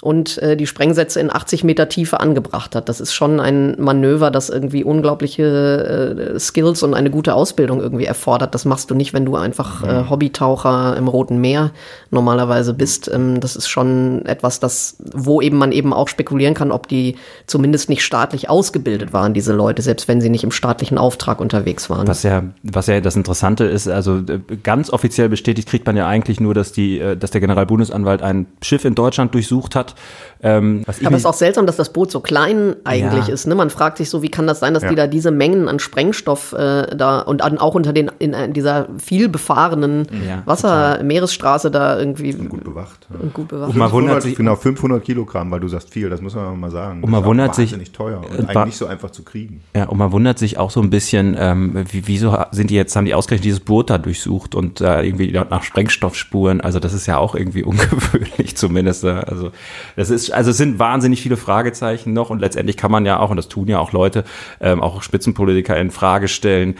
und 0.00 0.38
äh, 0.38 0.56
die 0.56 0.66
Sprengsätze 0.66 1.18
in 1.18 1.30
80 1.30 1.64
Meter 1.64 1.88
Tiefe 1.88 2.20
angebracht 2.20 2.76
hat. 2.76 2.88
Das 2.88 3.00
ist 3.00 3.12
schon 3.12 3.40
ein 3.40 3.74
Manöver, 3.80 4.30
das 4.30 4.48
irgendwie 4.48 4.84
unglaubliche 4.84 6.34
äh, 6.34 6.38
Skills 6.38 6.82
und 6.84 6.94
eine 6.94 7.10
gute 7.10 7.34
Ausbildung 7.34 7.80
irgendwie 7.80 8.04
erfordert. 8.04 8.54
Das 8.54 8.64
machst 8.64 8.90
du 8.90 8.94
nicht, 8.94 9.12
wenn 9.12 9.24
du 9.24 9.34
einfach 9.34 9.82
äh, 9.82 10.02
mhm. 10.02 10.10
Hobbytaucher 10.10 10.96
im 10.96 11.08
Roten 11.08 11.40
Meer 11.40 11.72
normalerweise 12.10 12.74
bist. 12.74 13.10
Ähm, 13.12 13.40
das 13.40 13.56
ist 13.56 13.68
schon 13.68 14.24
etwas, 14.26 14.60
das, 14.60 14.96
wo 15.00 15.40
eben 15.40 15.58
man 15.58 15.72
eben 15.72 15.92
auch 15.92 16.06
spekulieren 16.06 16.54
kann, 16.54 16.70
ob 16.70 16.86
die 16.86 17.16
zumindest 17.46 17.88
nicht 17.88 18.04
staatlich 18.04 18.48
ausgebildet 18.48 19.12
waren, 19.12 19.34
diese 19.34 19.52
Leute, 19.52 19.82
selbst 19.82 20.06
wenn 20.06 20.20
sie 20.20 20.30
nicht 20.30 20.44
im 20.44 20.52
staatlichen 20.52 20.96
Auftrag 20.96 21.40
unterwegs 21.40 21.90
waren. 21.90 22.06
Was 22.06 22.22
ja, 22.22 22.44
was 22.62 22.86
ja 22.86 23.00
das 23.00 23.16
Interessante 23.16 23.64
ist, 23.64 23.88
also 23.88 24.18
äh, 24.18 24.38
ganz 24.62 24.90
offiziell 24.90 25.28
bestätigt 25.28 25.68
kriegt 25.68 25.86
man 25.86 25.96
ja 25.96 26.06
eigentlich 26.06 26.38
nur, 26.38 26.54
dass 26.54 26.70
die, 26.70 27.00
äh, 27.00 27.16
dass 27.16 27.32
der 27.32 27.40
Generalbundesanwalt 27.40 28.22
ein 28.22 28.46
Schiff 28.62 28.84
in 28.84 28.94
Deutschland 28.94 29.34
durchsucht 29.34 29.74
hat 29.74 29.87
hat. 29.90 29.94
Ähm, 30.40 30.84
Aber 30.86 31.16
es 31.16 31.22
ist 31.22 31.26
auch 31.26 31.34
seltsam, 31.34 31.66
dass 31.66 31.76
das 31.76 31.92
Boot 31.92 32.10
so 32.10 32.20
klein 32.20 32.76
eigentlich 32.84 33.26
ja. 33.26 33.34
ist. 33.34 33.46
Ne? 33.46 33.54
Man 33.54 33.70
fragt 33.70 33.98
sich 33.98 34.08
so, 34.08 34.22
wie 34.22 34.28
kann 34.28 34.46
das 34.46 34.60
sein, 34.60 34.72
dass 34.72 34.84
ja. 34.84 34.90
die 34.90 34.94
da 34.94 35.06
diese 35.08 35.30
Mengen 35.30 35.68
an 35.68 35.80
Sprengstoff 35.80 36.52
äh, 36.52 36.94
da 36.96 37.20
und 37.20 37.42
an, 37.42 37.58
auch 37.58 37.74
unter 37.74 37.92
den 37.92 38.10
in, 38.18 38.34
in 38.34 38.52
dieser 38.52 38.88
viel 38.98 39.28
befahrenen 39.28 40.06
ja, 40.26 40.42
Wasser, 40.44 41.02
Meeresstraße 41.02 41.70
da 41.70 41.98
irgendwie 41.98 42.34
und 42.34 42.50
gut 42.50 42.64
bewacht. 42.64 43.08
Und 43.20 43.34
gut 43.34 43.48
bewacht. 43.48 43.70
Und 43.70 43.76
man 43.76 43.90
wundert 43.90 44.22
sich 44.22 44.36
genau 44.36 44.54
500 44.54 45.02
Kilogramm, 45.02 45.50
weil 45.50 45.60
du 45.60 45.68
sagst 45.68 45.90
viel. 45.90 46.08
Das 46.08 46.20
muss 46.20 46.34
man 46.34 46.58
mal 46.58 46.70
sagen. 46.70 47.02
Und 47.02 47.10
man 47.10 47.24
wundert 47.24 47.54
sich 47.54 47.76
nicht 47.76 47.94
teuer 47.94 48.20
und 48.20 48.48
eigentlich 48.48 48.66
nicht 48.66 48.78
so 48.78 48.86
einfach 48.86 49.10
zu 49.10 49.24
kriegen. 49.24 49.62
Ja, 49.74 49.86
und 49.86 49.98
man 49.98 50.12
wundert 50.12 50.38
sich 50.38 50.58
auch 50.58 50.70
so 50.70 50.80
ein 50.80 50.90
bisschen, 50.90 51.36
ähm, 51.38 51.84
wie, 51.90 52.06
wieso 52.06 52.36
sind 52.52 52.70
die 52.70 52.74
jetzt 52.74 52.94
haben 52.94 53.06
die 53.06 53.14
ausgerechnet 53.14 53.44
dieses 53.44 53.60
Boot 53.60 53.90
da 53.90 53.98
durchsucht 53.98 54.54
und 54.54 54.80
äh, 54.80 55.02
irgendwie 55.02 55.32
nach 55.32 55.64
Sprengstoffspuren. 55.64 56.60
Also 56.60 56.78
das 56.78 56.94
ist 56.94 57.06
ja 57.06 57.18
auch 57.18 57.34
irgendwie 57.34 57.62
ungewöhnlich 57.64 58.56
zumindest. 58.56 59.02
Äh, 59.02 59.08
also 59.08 59.50
das 59.96 60.10
ist 60.10 60.30
also 60.30 60.50
es 60.50 60.56
sind 60.56 60.78
wahnsinnig 60.78 61.20
viele 61.20 61.36
Fragezeichen 61.36 62.12
noch 62.12 62.30
und 62.30 62.40
letztendlich 62.40 62.76
kann 62.76 62.90
man 62.90 63.06
ja 63.06 63.20
auch, 63.20 63.30
und 63.30 63.36
das 63.36 63.48
tun 63.48 63.68
ja 63.68 63.78
auch 63.78 63.92
Leute, 63.92 64.24
ähm, 64.60 64.80
auch 64.80 65.02
Spitzenpolitiker 65.02 65.76
in 65.76 65.90
Frage 65.90 66.28
stellen, 66.28 66.76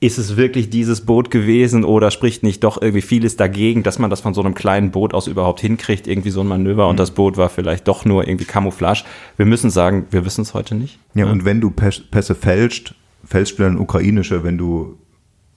ist 0.00 0.18
es 0.18 0.36
wirklich 0.36 0.68
dieses 0.68 1.00
Boot 1.00 1.30
gewesen 1.30 1.84
oder 1.84 2.10
spricht 2.10 2.42
nicht 2.42 2.64
doch 2.64 2.80
irgendwie 2.80 3.02
vieles 3.02 3.36
dagegen, 3.36 3.82
dass 3.82 3.98
man 3.98 4.10
das 4.10 4.20
von 4.20 4.34
so 4.34 4.42
einem 4.42 4.54
kleinen 4.54 4.90
Boot 4.90 5.14
aus 5.14 5.26
überhaupt 5.26 5.60
hinkriegt, 5.60 6.06
irgendwie 6.06 6.30
so 6.30 6.42
ein 6.42 6.46
Manöver 6.46 6.84
mhm. 6.84 6.90
und 6.90 7.00
das 7.00 7.12
Boot 7.12 7.36
war 7.36 7.48
vielleicht 7.48 7.88
doch 7.88 8.04
nur 8.04 8.28
irgendwie 8.28 8.44
Camouflage. 8.44 9.04
Wir 9.36 9.46
müssen 9.46 9.70
sagen, 9.70 10.06
wir 10.10 10.24
wissen 10.24 10.42
es 10.42 10.54
heute 10.54 10.74
nicht. 10.74 10.98
Ja, 11.14 11.24
ja, 11.24 11.32
und 11.32 11.44
wenn 11.44 11.60
du 11.60 11.70
Pässe 11.70 12.34
fälscht, 12.34 12.94
fälscht 13.24 13.58
du 13.58 13.62
dann 13.62 13.78
ukrainische, 13.78 14.44
wenn 14.44 14.58
du 14.58 14.98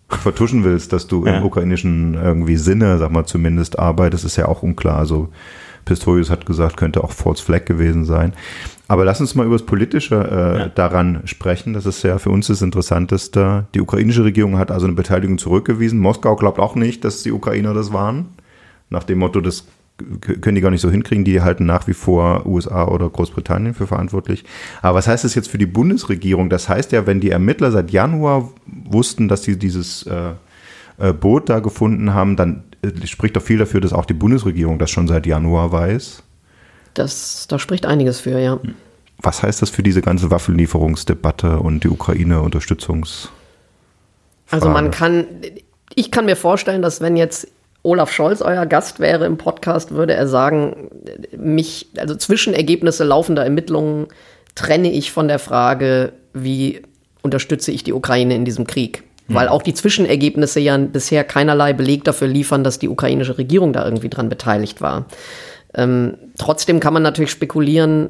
vertuschen 0.08 0.64
willst, 0.64 0.94
dass 0.94 1.08
du 1.08 1.26
ja. 1.26 1.38
im 1.38 1.44
ukrainischen 1.44 2.16
irgendwie 2.16 2.58
Sinne, 2.58 2.98
sag 2.98 3.12
mal 3.12 3.26
zumindest 3.26 3.78
arbeitest, 3.78 4.26
ist 4.26 4.38
ja 4.38 4.48
auch 4.48 4.64
unklar. 4.64 4.98
Also 4.98 5.30
Pistorius 5.90 6.30
hat 6.30 6.46
gesagt, 6.46 6.78
könnte 6.78 7.04
auch 7.04 7.12
False 7.12 7.44
Flag 7.44 7.66
gewesen 7.66 8.06
sein. 8.06 8.34
Aber 8.88 9.06
lass 9.06 9.20
uns 9.22 9.34
mal 9.34 9.46
über 9.46 9.56
das 9.56 9.66
Politische 9.66 10.16
äh, 10.16 10.60
ja. 10.60 10.68
daran 10.68 11.22
sprechen. 11.26 11.74
Das 11.74 11.88
ist 11.88 12.04
ja 12.04 12.20
für 12.20 12.30
uns 12.30 12.46
das 12.46 12.62
Interessanteste. 12.62 13.66
Die 13.74 13.82
ukrainische 13.82 14.24
Regierung 14.24 14.60
hat 14.60 14.70
also 14.70 14.86
eine 14.86 14.96
Beteiligung 14.96 15.40
zurückgewiesen. 15.40 16.00
Moskau 16.00 16.36
glaubt 16.36 16.60
auch 16.60 16.76
nicht, 16.76 17.04
dass 17.04 17.24
die 17.24 17.32
Ukrainer 17.32 17.74
das 17.74 17.92
waren. 17.92 18.28
Nach 18.92 19.04
dem 19.04 19.18
Motto, 19.18 19.42
das 19.42 19.66
können 20.22 20.56
die 20.56 20.62
gar 20.62 20.70
nicht 20.70 20.82
so 20.82 20.92
hinkriegen. 20.92 21.26
Die 21.26 21.42
halten 21.42 21.66
nach 21.66 21.88
wie 21.88 21.94
vor 21.94 22.46
USA 22.46 22.88
oder 22.88 23.10
Großbritannien 23.10 23.74
für 23.74 23.88
verantwortlich. 23.88 24.46
Aber 24.84 25.00
was 25.00 25.08
heißt 25.08 25.24
das 25.24 25.34
jetzt 25.34 25.50
für 25.50 25.58
die 25.58 25.66
Bundesregierung? 25.66 26.52
Das 26.52 26.70
heißt 26.70 26.92
ja, 26.92 27.08
wenn 27.08 27.20
die 27.20 27.32
Ermittler 27.32 27.72
seit 27.72 27.90
Januar 27.90 28.50
wussten, 28.68 29.28
dass 29.28 29.44
sie 29.44 29.58
dieses 29.58 30.04
äh, 30.04 30.34
äh 31.00 31.14
Boot 31.14 31.50
da 31.50 31.60
gefunden 31.60 32.14
haben, 32.14 32.36
dann 32.36 32.64
spricht 33.06 33.36
doch 33.36 33.42
viel 33.42 33.58
dafür, 33.58 33.82
dass 33.82 33.94
auch 33.94 34.06
die 34.06 34.14
Bundesregierung 34.14 34.80
das 34.80 34.90
schon 34.90 35.08
seit 35.08 35.26
Januar 35.26 35.72
weiß. 35.72 36.24
Das, 36.94 37.48
da 37.48 37.60
spricht 37.60 37.86
einiges 37.86 38.20
für, 38.20 38.40
ja. 38.40 38.60
Was 39.22 39.44
heißt 39.44 39.62
das 39.62 39.70
für 39.70 39.84
diese 39.84 40.02
ganze 40.02 40.32
Waffenlieferungsdebatte 40.32 41.60
und 41.60 41.84
die 41.84 41.90
Ukraine-Unterstützungs? 41.90 43.30
Also 44.50 44.70
man 44.70 44.92
kann, 44.92 45.26
ich 45.94 46.10
kann 46.10 46.26
mir 46.26 46.36
vorstellen, 46.36 46.82
dass 46.82 47.02
wenn 47.02 47.18
jetzt 47.18 47.48
Olaf 47.84 48.12
Scholz 48.12 48.42
euer 48.42 48.66
Gast 48.66 49.00
wäre 49.00 49.26
im 49.26 49.38
Podcast, 49.38 49.92
würde 49.92 50.14
er 50.14 50.28
sagen, 50.28 50.90
mich, 51.38 51.88
also 51.98 52.16
Zwischenergebnisse 52.16 53.04
laufender 53.04 53.44
Ermittlungen 53.44 54.08
trenne 54.56 54.92
ich 54.92 55.12
von 55.12 55.28
der 55.28 55.40
Frage, 55.40 56.14
wie 56.34 56.82
unterstütze 57.22 57.72
ich 57.72 57.84
die 57.84 57.94
Ukraine 57.94 58.36
in 58.36 58.46
diesem 58.46 58.68
Krieg. 58.68 59.04
Weil 59.30 59.48
auch 59.48 59.62
die 59.62 59.74
Zwischenergebnisse 59.74 60.60
ja 60.60 60.78
bisher 60.78 61.24
keinerlei 61.24 61.74
Beleg 61.74 62.04
dafür 62.04 62.28
liefern, 62.28 62.64
dass 62.64 62.80
die 62.80 62.90
ukrainische 62.90 63.38
Regierung 63.38 63.74
da 63.74 63.86
irgendwie 63.86 64.10
dran 64.10 64.28
beteiligt 64.30 64.82
war. 64.82 65.06
Ähm, 65.76 66.18
trotzdem 66.38 66.80
kann 66.80 66.94
man 66.94 67.04
natürlich 67.04 67.32
spekulieren, 67.32 68.10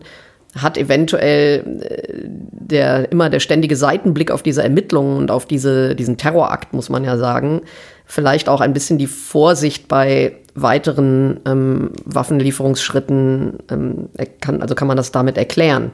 hat 0.58 0.78
eventuell 0.78 1.82
äh, 1.82 2.14
der 2.26 3.12
immer 3.12 3.30
der 3.30 3.40
ständige 3.40 3.76
Seitenblick 3.76 4.32
auf 4.32 4.44
diese 4.44 4.64
Ermittlungen 4.64 5.18
und 5.18 5.32
auf 5.32 5.46
diese, 5.46 5.96
diesen 5.96 6.18
Terrorakt, 6.18 6.74
muss 6.74 6.90
man 6.90 7.04
ja 7.04 7.18
sagen, 7.18 7.62
vielleicht 8.06 8.50
auch 8.50 8.62
ein 8.62 8.74
bisschen 8.74 8.98
die 8.98 9.08
Vorsicht 9.08 9.88
bei 9.88 10.38
weiteren 10.62 11.40
ähm, 11.46 11.92
Waffenlieferungsschritten, 12.06 13.60
ähm, 13.70 14.10
kann, 14.42 14.62
also 14.62 14.76
kann 14.76 14.88
man 14.88 14.98
das 14.98 15.12
damit 15.12 15.38
erklären. 15.38 15.92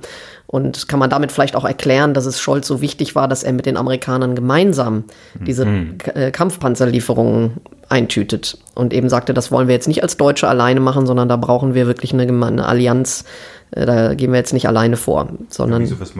Und 0.47 0.87
kann 0.87 0.99
man 0.99 1.09
damit 1.09 1.31
vielleicht 1.31 1.55
auch 1.55 1.65
erklären, 1.65 2.13
dass 2.13 2.25
es 2.25 2.39
Scholz 2.39 2.67
so 2.67 2.79
wichtig 2.79 3.15
war, 3.15 3.27
dass 3.27 3.43
er 3.43 3.51
mit 3.51 3.65
den 3.65 3.77
Amerikanern 3.77 4.35
gemeinsam 4.35 5.05
diese 5.45 5.65
mhm. 5.65 5.97
äh, 6.13 6.29
Kampfpanzerlieferungen 6.31 7.53
eintütet 7.89 8.57
und 8.75 8.93
eben 8.93 9.09
sagte, 9.09 9.33
das 9.33 9.51
wollen 9.51 9.67
wir 9.67 9.75
jetzt 9.75 9.87
nicht 9.87 10.03
als 10.03 10.17
Deutsche 10.17 10.47
alleine 10.47 10.79
machen, 10.79 11.07
sondern 11.07 11.29
da 11.29 11.35
brauchen 11.35 11.73
wir 11.73 11.87
wirklich 11.87 12.13
eine, 12.13 12.23
eine 12.45 12.65
Allianz. 12.65 13.25
Äh, 13.71 13.85
da 13.85 14.13
gehen 14.13 14.31
wir 14.31 14.37
jetzt 14.37 14.53
nicht 14.53 14.67
alleine 14.67 14.97
vor, 14.97 15.29
sondern. 15.49 15.81
Ja, 15.81 15.89
wieso, 15.89 15.99
was, 15.99 16.13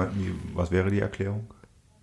was 0.55 0.71
wäre 0.71 0.89
die 0.89 0.99
Erklärung? 0.99 1.47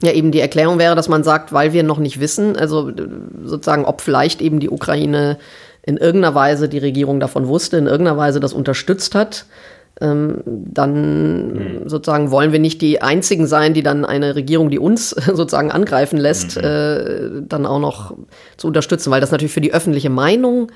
Ja, 0.03 0.11
eben 0.13 0.33
die 0.33 0.41
Erklärung 0.41 0.79
wäre, 0.79 0.97
dass 0.97 1.09
man 1.09 1.23
sagt, 1.23 1.53
weil 1.53 1.73
wir 1.73 1.85
noch 1.85 1.99
nicht 1.99 2.19
wissen, 2.19 2.57
also 2.57 2.89
äh, 2.91 3.09
sozusagen, 3.45 3.85
ob 3.85 4.01
vielleicht 4.01 4.41
eben 4.41 4.59
die 4.59 4.69
Ukraine 4.71 5.39
in 5.83 5.97
irgendeiner 5.97 6.35
Weise 6.35 6.69
die 6.69 6.79
Regierung 6.79 7.21
davon 7.21 7.49
wusste, 7.49 7.77
in 7.77 7.87
irgendeiner 7.87 8.17
Weise 8.17 8.41
das 8.41 8.53
unterstützt 8.53 9.15
hat, 9.15 9.47
ähm, 10.01 10.43
dann 10.47 11.53
mhm. 11.53 11.89
sozusagen 11.89 12.31
wollen 12.31 12.53
wir 12.53 12.59
nicht 12.59 12.81
die 12.81 13.03
einzigen 13.03 13.47
sein, 13.47 13.75
die 13.75 13.83
dann 13.83 14.05
eine 14.05 14.35
Regierung, 14.35 14.71
die 14.71 14.79
uns 14.79 15.11
sozusagen 15.27 15.71
angreifen 15.71 16.19
lässt, 16.19 16.57
mhm. 16.57 16.65
äh, 16.65 17.43
dann 17.43 17.67
auch 17.67 17.81
noch 17.81 18.15
zu 18.57 18.69
unterstützen, 18.69 19.11
weil 19.11 19.21
das 19.21 19.31
natürlich 19.31 19.53
für 19.53 19.61
die 19.61 19.75
öffentliche 19.75 20.11
Meinung 20.11 20.71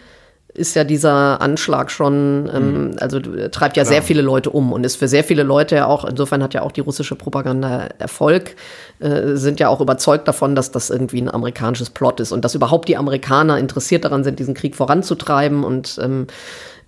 ist 0.57 0.75
ja 0.75 0.85
dieser 0.85 1.41
Anschlag 1.41 1.91
schon, 1.91 2.51
ähm, 2.53 2.85
mhm. 2.89 2.97
also 3.01 3.21
treibt 3.21 3.77
ja 3.77 3.83
Klar. 3.83 3.87
sehr 3.87 4.03
viele 4.03 4.23
Leute 4.23 4.51
um 4.51 4.73
und 4.73 4.85
ist 4.85 4.97
für 4.97 5.09
sehr 5.09 5.25
viele 5.25 5.43
Leute 5.43 5.77
ja 5.77 5.87
auch, 5.87 6.05
insofern 6.05 6.43
hat 6.43 6.55
ja 6.55 6.63
auch 6.63 6.73
die 6.73 6.81
russische 6.81 7.15
Propaganda 7.15 7.89
Erfolg, 7.99 8.57
äh, 8.99 9.35
sind 9.35 9.61
ja 9.61 9.69
auch 9.69 9.81
überzeugt 9.81 10.27
davon, 10.27 10.55
dass 10.55 10.71
das 10.71 10.91
irgendwie 10.91 11.21
ein 11.21 11.31
amerikanisches 11.31 11.91
Plot 11.91 12.21
ist 12.21 12.33
und 12.33 12.45
dass 12.45 12.55
überhaupt 12.55 12.89
die 12.89 12.97
Amerikaner 12.97 13.59
interessiert 13.59 14.05
daran 14.05 14.25
sind, 14.25 14.39
diesen 14.39 14.55
Krieg 14.55 14.75
voranzutreiben 14.75 15.65
und 15.65 15.99
ähm, 16.03 16.27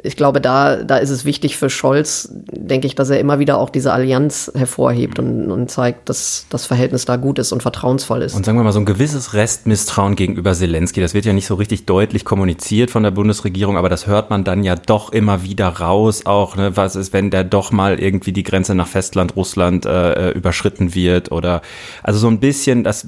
ich 0.01 0.17
glaube, 0.17 0.41
da, 0.41 0.77
da 0.85 0.97
ist 0.99 1.11
es 1.11 1.25
wichtig 1.25 1.57
für 1.57 1.71
Scholz, 1.71 2.29
denke 2.33 2.87
ich, 2.87 2.95
dass 2.95 3.11
er 3.11 3.19
immer 3.19 3.41
wieder 3.41 3.59
auch 3.59 3.69
diese 3.69 3.93
Allianz 3.93 4.51
hervorhebt 4.55 5.19
und, 5.19 5.51
und 5.51 5.71
zeigt, 5.71 6.09
dass 6.09 6.47
das 6.51 6.67
Verhältnis 6.67 7.05
da 7.05 7.17
gut 7.17 7.41
ist 7.41 7.51
und 7.51 7.63
vertrauensvoll 7.63 8.23
ist. 8.23 8.37
Und 8.37 8.47
sagen 8.47 8.57
wir 8.59 8.63
mal, 8.63 8.71
so 8.71 8.79
ein 8.79 8.85
gewisses 8.85 9.35
Restmisstrauen 9.35 10.15
gegenüber 10.15 10.55
Zelensky, 10.55 11.01
das 11.01 11.15
wird 11.15 11.25
ja 11.25 11.33
nicht 11.33 11.47
so 11.47 11.57
richtig 11.57 11.87
deutlich 11.87 12.25
kommuniziert 12.25 12.93
von 12.93 13.03
der 13.03 13.11
Bundesregierung, 13.11 13.77
aber 13.77 13.89
das 13.89 14.07
hört 14.07 14.31
man 14.31 14.45
dann 14.45 14.63
ja 14.63 14.77
doch 14.77 15.11
immer 15.11 15.43
wieder 15.43 15.67
raus, 15.67 16.27
auch, 16.27 16.55
ne, 16.55 16.77
was 16.77 16.95
ist, 16.95 17.13
wenn 17.13 17.31
der 17.31 17.43
doch 17.43 17.73
mal 17.73 17.99
irgendwie 17.99 18.33
die 18.33 18.45
Grenze 18.45 18.77
nach 18.77 18.87
Festland, 18.87 19.35
Russland 19.35 19.85
äh, 19.85 20.29
äh 20.29 20.31
überschritten 20.31 20.95
wird 20.95 21.33
oder, 21.33 21.61
also 22.05 22.21
so 22.21 22.29
ein 22.29 22.39
bisschen, 22.39 22.85
das, 22.85 23.05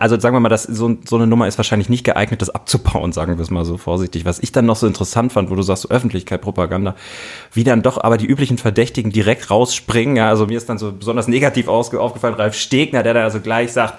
also 0.00 0.18
sagen 0.18 0.34
wir 0.34 0.40
mal, 0.40 0.48
das, 0.48 0.64
so, 0.64 0.96
so 1.08 1.16
eine 1.16 1.28
Nummer 1.28 1.46
ist 1.46 1.56
wahrscheinlich 1.58 1.88
nicht 1.88 2.02
geeignet, 2.02 2.42
das 2.42 2.50
abzubauen, 2.50 3.12
sagen 3.12 3.36
wir 3.36 3.42
es 3.42 3.50
mal 3.50 3.64
so 3.64 3.76
vorsichtig. 3.76 4.24
Was 4.24 4.40
ich 4.40 4.50
dann 4.50 4.66
noch 4.66 4.76
so 4.76 4.88
interessant 4.88 5.32
fand, 5.32 5.48
wo 5.48 5.54
du 5.54 5.62
sagst, 5.62 5.84
so 5.84 5.88
Öffentlichkeit, 5.88 6.31
Propaganda, 6.38 6.94
wie 7.52 7.64
dann 7.64 7.82
doch 7.82 8.02
aber 8.02 8.16
die 8.16 8.26
üblichen 8.26 8.58
Verdächtigen 8.58 9.12
direkt 9.12 9.50
rausspringen. 9.50 10.16
Ja, 10.16 10.28
also 10.28 10.46
mir 10.46 10.56
ist 10.56 10.68
dann 10.68 10.78
so 10.78 10.92
besonders 10.92 11.28
negativ 11.28 11.68
aufgefallen, 11.68 12.34
Ralf 12.34 12.54
Stegner, 12.54 13.02
der 13.02 13.14
da 13.14 13.22
also 13.22 13.40
gleich 13.40 13.72
sagt, 13.72 13.94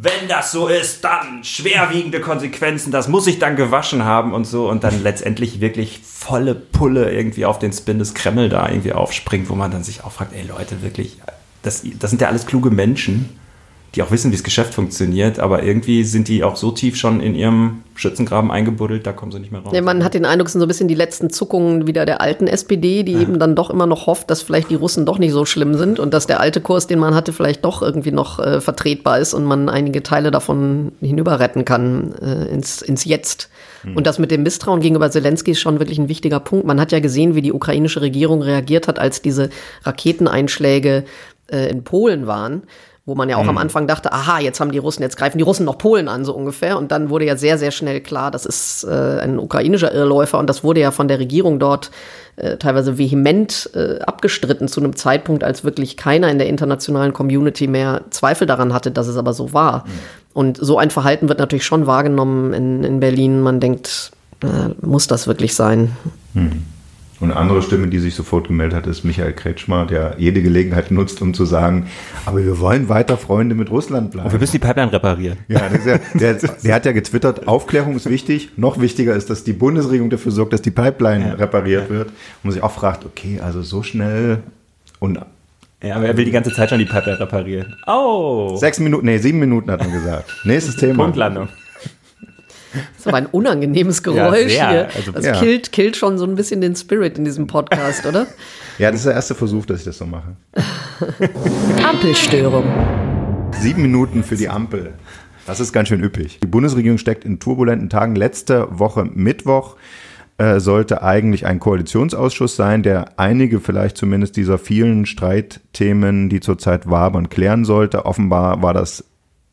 wenn 0.00 0.28
das 0.28 0.52
so 0.52 0.68
ist, 0.68 1.02
dann 1.02 1.42
schwerwiegende 1.42 2.20
Konsequenzen, 2.20 2.92
das 2.92 3.08
muss 3.08 3.26
ich 3.26 3.40
dann 3.40 3.56
gewaschen 3.56 4.04
haben 4.04 4.32
und 4.32 4.44
so 4.44 4.68
und 4.68 4.84
dann 4.84 5.02
letztendlich 5.02 5.60
wirklich 5.60 6.00
volle 6.04 6.54
Pulle 6.54 7.12
irgendwie 7.12 7.44
auf 7.44 7.58
den 7.58 7.72
Spin 7.72 7.98
des 7.98 8.14
Kreml 8.14 8.48
da 8.48 8.68
irgendwie 8.68 8.92
aufspringt, 8.92 9.48
wo 9.48 9.56
man 9.56 9.72
dann 9.72 9.82
sich 9.82 10.04
auch 10.04 10.12
fragt, 10.12 10.34
ey 10.34 10.46
Leute, 10.46 10.82
wirklich, 10.82 11.18
das, 11.62 11.82
das 11.98 12.10
sind 12.10 12.22
ja 12.22 12.28
alles 12.28 12.46
kluge 12.46 12.70
Menschen 12.70 13.40
die 13.94 14.02
auch 14.02 14.10
wissen, 14.10 14.30
wie 14.30 14.36
das 14.36 14.44
Geschäft 14.44 14.74
funktioniert, 14.74 15.38
aber 15.38 15.62
irgendwie 15.62 16.04
sind 16.04 16.28
die 16.28 16.44
auch 16.44 16.56
so 16.56 16.70
tief 16.70 16.96
schon 16.96 17.20
in 17.20 17.34
ihrem 17.34 17.82
Schützengraben 17.94 18.50
eingebuddelt, 18.50 19.06
da 19.06 19.12
kommen 19.12 19.32
sie 19.32 19.38
nicht 19.38 19.50
mehr 19.50 19.62
raus. 19.62 19.72
Ja, 19.74 19.80
man 19.80 20.04
hat 20.04 20.12
den 20.12 20.26
Eindruck, 20.26 20.46
es 20.46 20.52
sind 20.52 20.60
so 20.60 20.66
ein 20.66 20.68
bisschen 20.68 20.88
die 20.88 20.94
letzten 20.94 21.30
Zuckungen 21.30 21.86
wieder 21.86 22.04
der 22.04 22.20
alten 22.20 22.46
SPD, 22.46 23.02
die 23.02 23.12
ja. 23.12 23.20
eben 23.20 23.38
dann 23.38 23.56
doch 23.56 23.70
immer 23.70 23.86
noch 23.86 24.06
hofft, 24.06 24.30
dass 24.30 24.42
vielleicht 24.42 24.68
die 24.68 24.74
Russen 24.74 25.06
doch 25.06 25.18
nicht 25.18 25.32
so 25.32 25.46
schlimm 25.46 25.74
sind 25.74 25.98
und 25.98 26.12
dass 26.12 26.26
der 26.26 26.40
alte 26.40 26.60
Kurs, 26.60 26.86
den 26.86 26.98
man 26.98 27.14
hatte, 27.14 27.32
vielleicht 27.32 27.64
doch 27.64 27.80
irgendwie 27.80 28.12
noch 28.12 28.38
äh, 28.38 28.60
vertretbar 28.60 29.18
ist 29.20 29.32
und 29.32 29.44
man 29.44 29.70
einige 29.70 30.02
Teile 30.02 30.30
davon 30.30 30.92
hinüber 31.00 31.40
retten 31.40 31.64
kann 31.64 32.14
äh, 32.20 32.44
ins, 32.52 32.82
ins 32.82 33.06
Jetzt. 33.06 33.48
Hm. 33.82 33.96
Und 33.96 34.06
das 34.06 34.18
mit 34.18 34.30
dem 34.30 34.42
Misstrauen 34.42 34.80
gegenüber 34.80 35.10
Zelensky 35.10 35.52
ist 35.52 35.60
schon 35.60 35.78
wirklich 35.78 35.98
ein 35.98 36.10
wichtiger 36.10 36.40
Punkt. 36.40 36.66
Man 36.66 36.78
hat 36.78 36.92
ja 36.92 37.00
gesehen, 37.00 37.34
wie 37.34 37.42
die 37.42 37.54
ukrainische 37.54 38.02
Regierung 38.02 38.42
reagiert 38.42 38.86
hat, 38.86 38.98
als 38.98 39.22
diese 39.22 39.48
Raketeneinschläge 39.84 41.04
äh, 41.50 41.70
in 41.70 41.84
Polen 41.84 42.26
waren 42.26 42.62
wo 43.08 43.14
man 43.14 43.30
ja 43.30 43.38
auch 43.38 43.44
mhm. 43.44 43.48
am 43.48 43.58
Anfang 43.58 43.86
dachte, 43.86 44.12
aha, 44.12 44.38
jetzt 44.38 44.60
haben 44.60 44.70
die 44.70 44.76
Russen, 44.76 45.02
jetzt 45.02 45.16
greifen 45.16 45.38
die 45.38 45.42
Russen 45.42 45.64
noch 45.64 45.78
Polen 45.78 46.08
an, 46.08 46.26
so 46.26 46.34
ungefähr. 46.34 46.76
Und 46.76 46.92
dann 46.92 47.08
wurde 47.08 47.24
ja 47.24 47.36
sehr, 47.36 47.56
sehr 47.56 47.70
schnell 47.70 48.02
klar, 48.02 48.30
das 48.30 48.44
ist 48.44 48.84
äh, 48.84 49.20
ein 49.20 49.38
ukrainischer 49.38 49.94
Irrläufer 49.94 50.38
und 50.38 50.46
das 50.46 50.62
wurde 50.62 50.80
ja 50.80 50.90
von 50.90 51.08
der 51.08 51.18
Regierung 51.18 51.58
dort 51.58 51.90
äh, 52.36 52.58
teilweise 52.58 52.98
vehement 52.98 53.70
äh, 53.74 54.00
abgestritten 54.00 54.68
zu 54.68 54.80
einem 54.80 54.94
Zeitpunkt, 54.94 55.42
als 55.42 55.64
wirklich 55.64 55.96
keiner 55.96 56.30
in 56.30 56.36
der 56.36 56.48
internationalen 56.48 57.14
Community 57.14 57.66
mehr 57.66 58.02
Zweifel 58.10 58.46
daran 58.46 58.74
hatte, 58.74 58.90
dass 58.90 59.06
es 59.06 59.16
aber 59.16 59.32
so 59.32 59.54
war. 59.54 59.86
Mhm. 59.86 59.90
Und 60.34 60.58
so 60.60 60.76
ein 60.76 60.90
Verhalten 60.90 61.30
wird 61.30 61.38
natürlich 61.38 61.64
schon 61.64 61.86
wahrgenommen 61.86 62.52
in, 62.52 62.84
in 62.84 63.00
Berlin. 63.00 63.40
Man 63.40 63.58
denkt, 63.58 64.12
äh, 64.42 64.68
muss 64.82 65.06
das 65.06 65.26
wirklich 65.26 65.54
sein? 65.54 65.96
Mhm. 66.34 66.64
Und 67.20 67.32
eine 67.32 67.40
andere 67.40 67.62
Stimme, 67.62 67.88
die 67.88 67.98
sich 67.98 68.14
sofort 68.14 68.46
gemeldet 68.46 68.76
hat, 68.76 68.86
ist 68.86 69.04
Michael 69.04 69.32
Kretschmer, 69.32 69.86
der 69.86 70.14
jede 70.18 70.40
Gelegenheit 70.40 70.92
nutzt, 70.92 71.20
um 71.20 71.34
zu 71.34 71.44
sagen, 71.44 71.86
aber 72.26 72.44
wir 72.44 72.60
wollen 72.60 72.88
weiter 72.88 73.16
Freunde 73.16 73.56
mit 73.56 73.70
Russland 73.70 74.12
bleiben. 74.12 74.26
Und 74.26 74.32
wir 74.32 74.38
müssen 74.38 74.52
die 74.52 74.60
Pipeline 74.60 74.92
reparieren. 74.92 75.38
Ja, 75.48 75.62
ja 75.84 75.98
der, 76.14 76.34
der, 76.34 76.74
hat 76.74 76.86
ja 76.86 76.92
getwittert, 76.92 77.48
Aufklärung 77.48 77.96
ist 77.96 78.08
wichtig. 78.08 78.50
Noch 78.56 78.80
wichtiger 78.80 79.14
ist, 79.14 79.30
dass 79.30 79.42
die 79.42 79.52
Bundesregierung 79.52 80.10
dafür 80.10 80.30
sorgt, 80.30 80.52
dass 80.52 80.62
die 80.62 80.70
Pipeline 80.70 81.28
ja. 81.30 81.34
repariert 81.34 81.90
wird. 81.90 82.08
Und 82.08 82.44
man 82.44 82.52
sich 82.52 82.62
auch 82.62 82.72
fragt, 82.72 83.04
okay, 83.04 83.40
also 83.40 83.62
so 83.62 83.82
schnell 83.82 84.38
und 85.00 85.18
ja, 85.80 85.94
aber 85.94 86.06
er 86.06 86.16
will 86.16 86.24
die 86.24 86.32
ganze 86.32 86.52
Zeit 86.52 86.70
schon 86.70 86.80
die 86.80 86.86
Pipeline 86.86 87.20
reparieren. 87.20 87.76
Oh! 87.86 88.56
Sechs 88.56 88.80
Minuten, 88.80 89.06
nee, 89.06 89.18
sieben 89.18 89.38
Minuten 89.38 89.70
hat 89.70 89.80
er 89.80 89.88
gesagt. 89.88 90.28
Nächstes 90.44 90.74
Thema. 90.74 91.04
Punktlandung. 91.04 91.48
Das 92.78 93.00
ist 93.00 93.06
aber 93.06 93.16
ein 93.16 93.26
unangenehmes 93.26 94.02
Geräusch 94.02 94.54
ja, 94.54 94.70
hier. 94.70 94.88
Also, 94.94 95.12
das 95.12 95.24
ja. 95.24 95.38
killt, 95.38 95.72
killt 95.72 95.96
schon 95.96 96.18
so 96.18 96.24
ein 96.24 96.34
bisschen 96.34 96.60
den 96.60 96.76
Spirit 96.76 97.18
in 97.18 97.24
diesem 97.24 97.46
Podcast, 97.46 98.06
oder? 98.06 98.26
Ja, 98.78 98.90
das 98.90 99.00
ist 99.00 99.06
der 99.06 99.14
erste 99.14 99.34
Versuch, 99.34 99.66
dass 99.66 99.80
ich 99.80 99.84
das 99.84 99.98
so 99.98 100.06
mache. 100.06 100.36
Ampelstörung. 101.88 102.64
Sieben 103.60 103.82
Minuten 103.82 104.22
für 104.22 104.36
die 104.36 104.48
Ampel. 104.48 104.94
Das 105.46 105.60
ist 105.60 105.72
ganz 105.72 105.88
schön 105.88 106.02
üppig. 106.02 106.38
Die 106.42 106.46
Bundesregierung 106.46 106.98
steckt 106.98 107.24
in 107.24 107.40
turbulenten 107.40 107.88
Tagen. 107.88 108.14
Letzte 108.14 108.68
Woche 108.70 109.04
Mittwoch 109.04 109.76
äh, 110.36 110.60
sollte 110.60 111.02
eigentlich 111.02 111.46
ein 111.46 111.58
Koalitionsausschuss 111.58 112.54
sein, 112.54 112.82
der 112.82 113.18
einige 113.18 113.58
vielleicht 113.58 113.96
zumindest 113.96 114.36
dieser 114.36 114.58
vielen 114.58 115.06
Streitthemen, 115.06 116.28
die 116.28 116.40
zurzeit 116.40 116.88
wabern, 116.88 117.28
klären 117.28 117.64
sollte. 117.64 118.06
Offenbar 118.06 118.62
war 118.62 118.74
das 118.74 119.04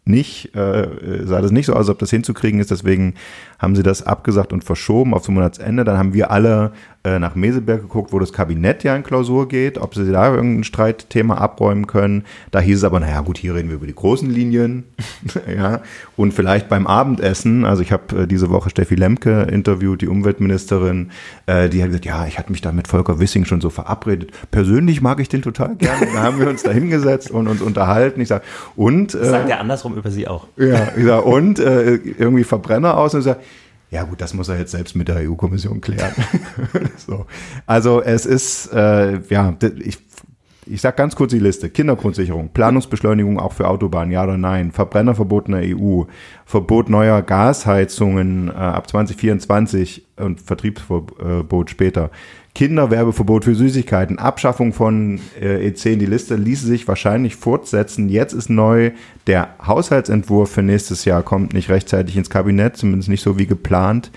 nicht, 0.05 0.55
äh, 0.55 0.87
sah 1.23 1.41
das 1.41 1.51
nicht 1.51 1.65
so 1.65 1.73
aus, 1.73 1.79
als 1.79 1.89
ob 1.89 1.99
das 1.99 2.11
hinzukriegen 2.11 2.59
ist. 2.59 2.71
Deswegen 2.71 3.15
haben 3.65 3.75
sie 3.75 3.83
das 3.83 4.03
abgesagt 4.03 4.53
und 4.53 4.63
verschoben 4.63 5.13
auf 5.13 5.23
zum 5.23 5.33
Monatsende. 5.33 5.83
Dann 5.83 5.97
haben 5.97 6.13
wir 6.13 6.31
alle 6.31 6.71
äh, 7.05 7.19
nach 7.19 7.35
Meseberg 7.35 7.81
geguckt, 7.81 8.13
wo 8.13 8.19
das 8.19 8.33
Kabinett 8.33 8.83
ja 8.83 8.95
in 8.95 9.03
Klausur 9.03 9.47
geht, 9.47 9.77
ob 9.77 9.93
sie 9.93 10.11
da 10.11 10.33
irgendein 10.33 10.63
Streitthema 10.63 11.35
abräumen 11.35 11.87
können. 11.87 12.25
Da 12.51 12.59
hieß 12.59 12.79
es 12.79 12.83
aber, 12.83 12.99
naja 12.99 13.21
gut, 13.21 13.37
hier 13.37 13.53
reden 13.53 13.69
wir 13.69 13.75
über 13.75 13.85
die 13.85 13.93
großen 13.93 14.29
Linien. 14.29 14.85
ja. 15.55 15.81
Und 16.15 16.33
vielleicht 16.33 16.67
beim 16.67 16.87
Abendessen, 16.87 17.65
also 17.65 17.83
ich 17.83 17.91
habe 17.91 18.23
äh, 18.23 18.27
diese 18.27 18.49
Woche 18.49 18.69
Steffi 18.69 18.95
Lemke 18.95 19.43
interviewt, 19.43 20.01
die 20.01 20.07
Umweltministerin, 20.07 21.11
äh, 21.45 21.69
die 21.69 21.81
hat 21.81 21.89
gesagt, 21.89 22.05
ja, 22.05 22.25
ich 22.25 22.39
hatte 22.39 22.51
mich 22.51 22.61
da 22.61 22.71
mit 22.71 22.87
Volker 22.87 23.19
Wissing 23.19 23.45
schon 23.45 23.61
so 23.61 23.69
verabredet. 23.69 24.31
Persönlich 24.51 25.01
mag 25.01 25.19
ich 25.19 25.29
den 25.29 25.41
total 25.41 25.75
gerne. 25.75 26.07
da 26.13 26.23
haben 26.23 26.39
wir 26.39 26.49
uns 26.49 26.63
da 26.63 26.71
hingesetzt 26.71 27.29
und 27.29 27.47
uns 27.47 27.61
unterhalten. 27.61 28.19
Ich 28.21 28.29
sage, 28.29 28.43
und... 28.75 29.13
Das 29.13 29.29
sagt 29.29 29.49
er 29.49 29.59
andersrum 29.59 29.95
über 29.95 30.09
sie 30.09 30.27
auch. 30.27 30.47
Ja, 30.57 30.89
ich 30.95 31.05
sag, 31.05 31.25
und 31.25 31.59
äh, 31.59 31.95
irgendwie 31.95 32.43
Verbrenner 32.43 32.97
aus 32.97 33.13
und 33.13 33.19
ich 33.19 33.25
sage, 33.25 33.39
ja 33.95 34.03
gut, 34.03 34.19
das 34.19 34.33
muss 34.33 34.49
er 34.49 34.59
jetzt 34.59 34.71
selbst 34.71 34.95
mit 34.95 35.07
der 35.07 35.29
EU-Kommission 35.29 35.79
klären. 35.79 36.13
so. 36.97 37.25
Also 37.65 38.01
es 38.01 38.25
ist, 38.25 38.71
äh, 38.73 39.21
ja, 39.29 39.57
ich, 39.79 39.99
ich 40.65 40.81
sage 40.81 40.97
ganz 40.97 41.15
kurz 41.15 41.31
die 41.31 41.39
Liste. 41.39 41.69
Kindergrundsicherung, 41.69 42.49
Planungsbeschleunigung 42.49 43.39
auch 43.39 43.53
für 43.53 43.67
Autobahnen, 43.67 44.11
ja 44.11 44.23
oder 44.23 44.37
nein, 44.37 44.71
Verbrennerverbot 44.71 45.47
in 45.47 45.53
der 45.53 45.77
EU, 45.77 46.03
Verbot 46.45 46.89
neuer 46.89 47.21
Gasheizungen 47.21 48.49
äh, 48.49 48.53
ab 48.53 48.89
2024 48.89 50.05
und 50.17 50.41
Vertriebsverbot 50.41 51.69
später, 51.69 52.09
Kinderwerbeverbot 52.55 53.43
für 53.43 53.53
Süßigkeiten, 53.53 54.17
Abschaffung 54.17 54.71
von 54.71 55.19
äh, 55.39 55.69
E10, 55.69 55.97
die 55.97 56.05
Liste 56.05 56.35
ließe 56.35 56.65
sich 56.65 56.87
wahrscheinlich 56.87 57.35
fortsetzen. 57.35 58.07
Jetzt 58.07 58.33
ist 58.33 58.49
neu, 58.49 58.91
der 59.27 59.49
Haushaltsentwurf 59.65 60.51
für 60.51 60.63
nächstes 60.63 61.05
Jahr 61.05 61.21
kommt 61.21 61.53
nicht 61.53 61.69
rechtzeitig 61.69 62.15
ins 62.15 62.29
Kabinett, 62.29 62.77
zumindest 62.77 63.09
nicht 63.09 63.21
so 63.21 63.37
wie 63.37 63.45
geplant. 63.45 64.09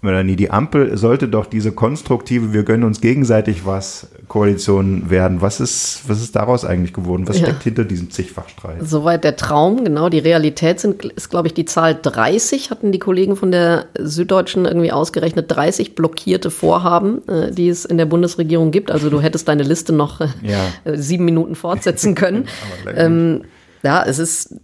Melanie, 0.00 0.36
die 0.36 0.50
Ampel 0.50 0.96
sollte 0.96 1.28
doch 1.28 1.44
diese 1.44 1.72
konstruktive, 1.72 2.54
wir 2.54 2.62
gönnen 2.62 2.84
uns 2.84 3.00
gegenseitig 3.02 3.66
was 3.66 4.08
Koalition 4.30 5.10
werden. 5.10 5.40
Was 5.40 5.58
ist, 5.58 6.02
was 6.06 6.22
ist 6.22 6.36
daraus 6.36 6.64
eigentlich 6.64 6.92
geworden? 6.92 7.26
Was 7.26 7.40
ja. 7.40 7.46
steckt 7.46 7.64
hinter 7.64 7.84
diesem 7.84 8.12
Zigfachstreit? 8.12 8.76
Soweit 8.80 9.24
der 9.24 9.34
Traum, 9.34 9.82
genau. 9.82 10.08
Die 10.08 10.20
Realität 10.20 10.78
sind, 10.78 11.04
ist, 11.04 11.30
glaube 11.30 11.48
ich, 11.48 11.54
die 11.54 11.64
Zahl 11.64 11.98
30, 12.00 12.70
hatten 12.70 12.92
die 12.92 13.00
Kollegen 13.00 13.34
von 13.34 13.50
der 13.50 13.86
Süddeutschen 13.98 14.66
irgendwie 14.66 14.92
ausgerechnet, 14.92 15.46
30 15.48 15.96
blockierte 15.96 16.52
Vorhaben, 16.52 17.26
äh, 17.26 17.50
die 17.50 17.68
es 17.68 17.84
in 17.84 17.98
der 17.98 18.06
Bundesregierung 18.06 18.70
gibt. 18.70 18.92
Also 18.92 19.10
du 19.10 19.20
hättest 19.20 19.48
deine 19.48 19.64
Liste 19.64 19.92
noch 19.92 20.20
äh, 20.20 20.28
ja. 20.42 20.60
sieben 20.96 21.24
Minuten 21.24 21.56
fortsetzen 21.56 22.14
können. 22.14 22.46
ähm, 22.94 23.42
ja, 23.82 24.04
es 24.06 24.20
ist 24.20 24.54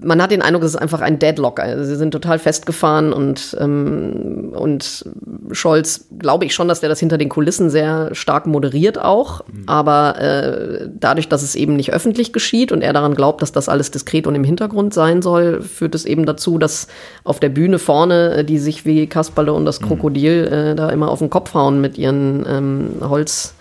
man 0.00 0.22
hat 0.22 0.30
den 0.30 0.42
Eindruck, 0.42 0.62
es 0.64 0.74
ist 0.74 0.80
einfach 0.80 1.00
ein 1.00 1.18
Deadlock. 1.18 1.60
Also 1.60 1.84
sie 1.84 1.96
sind 1.96 2.10
total 2.10 2.38
festgefahren 2.38 3.12
und, 3.12 3.56
ähm, 3.60 4.52
und 4.54 5.04
Scholz, 5.52 6.06
glaube 6.18 6.44
ich 6.44 6.54
schon, 6.54 6.68
dass 6.68 6.80
der 6.80 6.88
das 6.88 7.00
hinter 7.00 7.18
den 7.18 7.28
Kulissen 7.28 7.70
sehr 7.70 8.14
stark 8.14 8.46
moderiert 8.46 9.00
auch. 9.00 9.46
Mhm. 9.46 9.64
Aber 9.66 10.20
äh, 10.20 10.88
dadurch, 10.98 11.28
dass 11.28 11.42
es 11.42 11.54
eben 11.54 11.76
nicht 11.76 11.92
öffentlich 11.92 12.32
geschieht 12.32 12.72
und 12.72 12.82
er 12.82 12.92
daran 12.92 13.14
glaubt, 13.14 13.42
dass 13.42 13.52
das 13.52 13.68
alles 13.68 13.90
diskret 13.90 14.26
und 14.26 14.34
im 14.34 14.44
Hintergrund 14.44 14.94
sein 14.94 15.22
soll, 15.22 15.62
führt 15.62 15.94
es 15.94 16.04
eben 16.04 16.26
dazu, 16.26 16.58
dass 16.58 16.88
auf 17.24 17.40
der 17.40 17.48
Bühne 17.48 17.78
vorne 17.78 18.34
äh, 18.36 18.44
die 18.44 18.58
sich 18.58 18.84
wie 18.84 19.06
Kasperle 19.06 19.52
und 19.52 19.64
das 19.64 19.80
mhm. 19.80 19.86
Krokodil 19.86 20.48
äh, 20.52 20.74
da 20.74 20.90
immer 20.90 21.10
auf 21.10 21.18
den 21.18 21.30
Kopf 21.30 21.54
hauen 21.54 21.80
mit 21.80 21.98
ihren 21.98 22.44
ähm, 22.48 22.90
Holz 23.00 23.54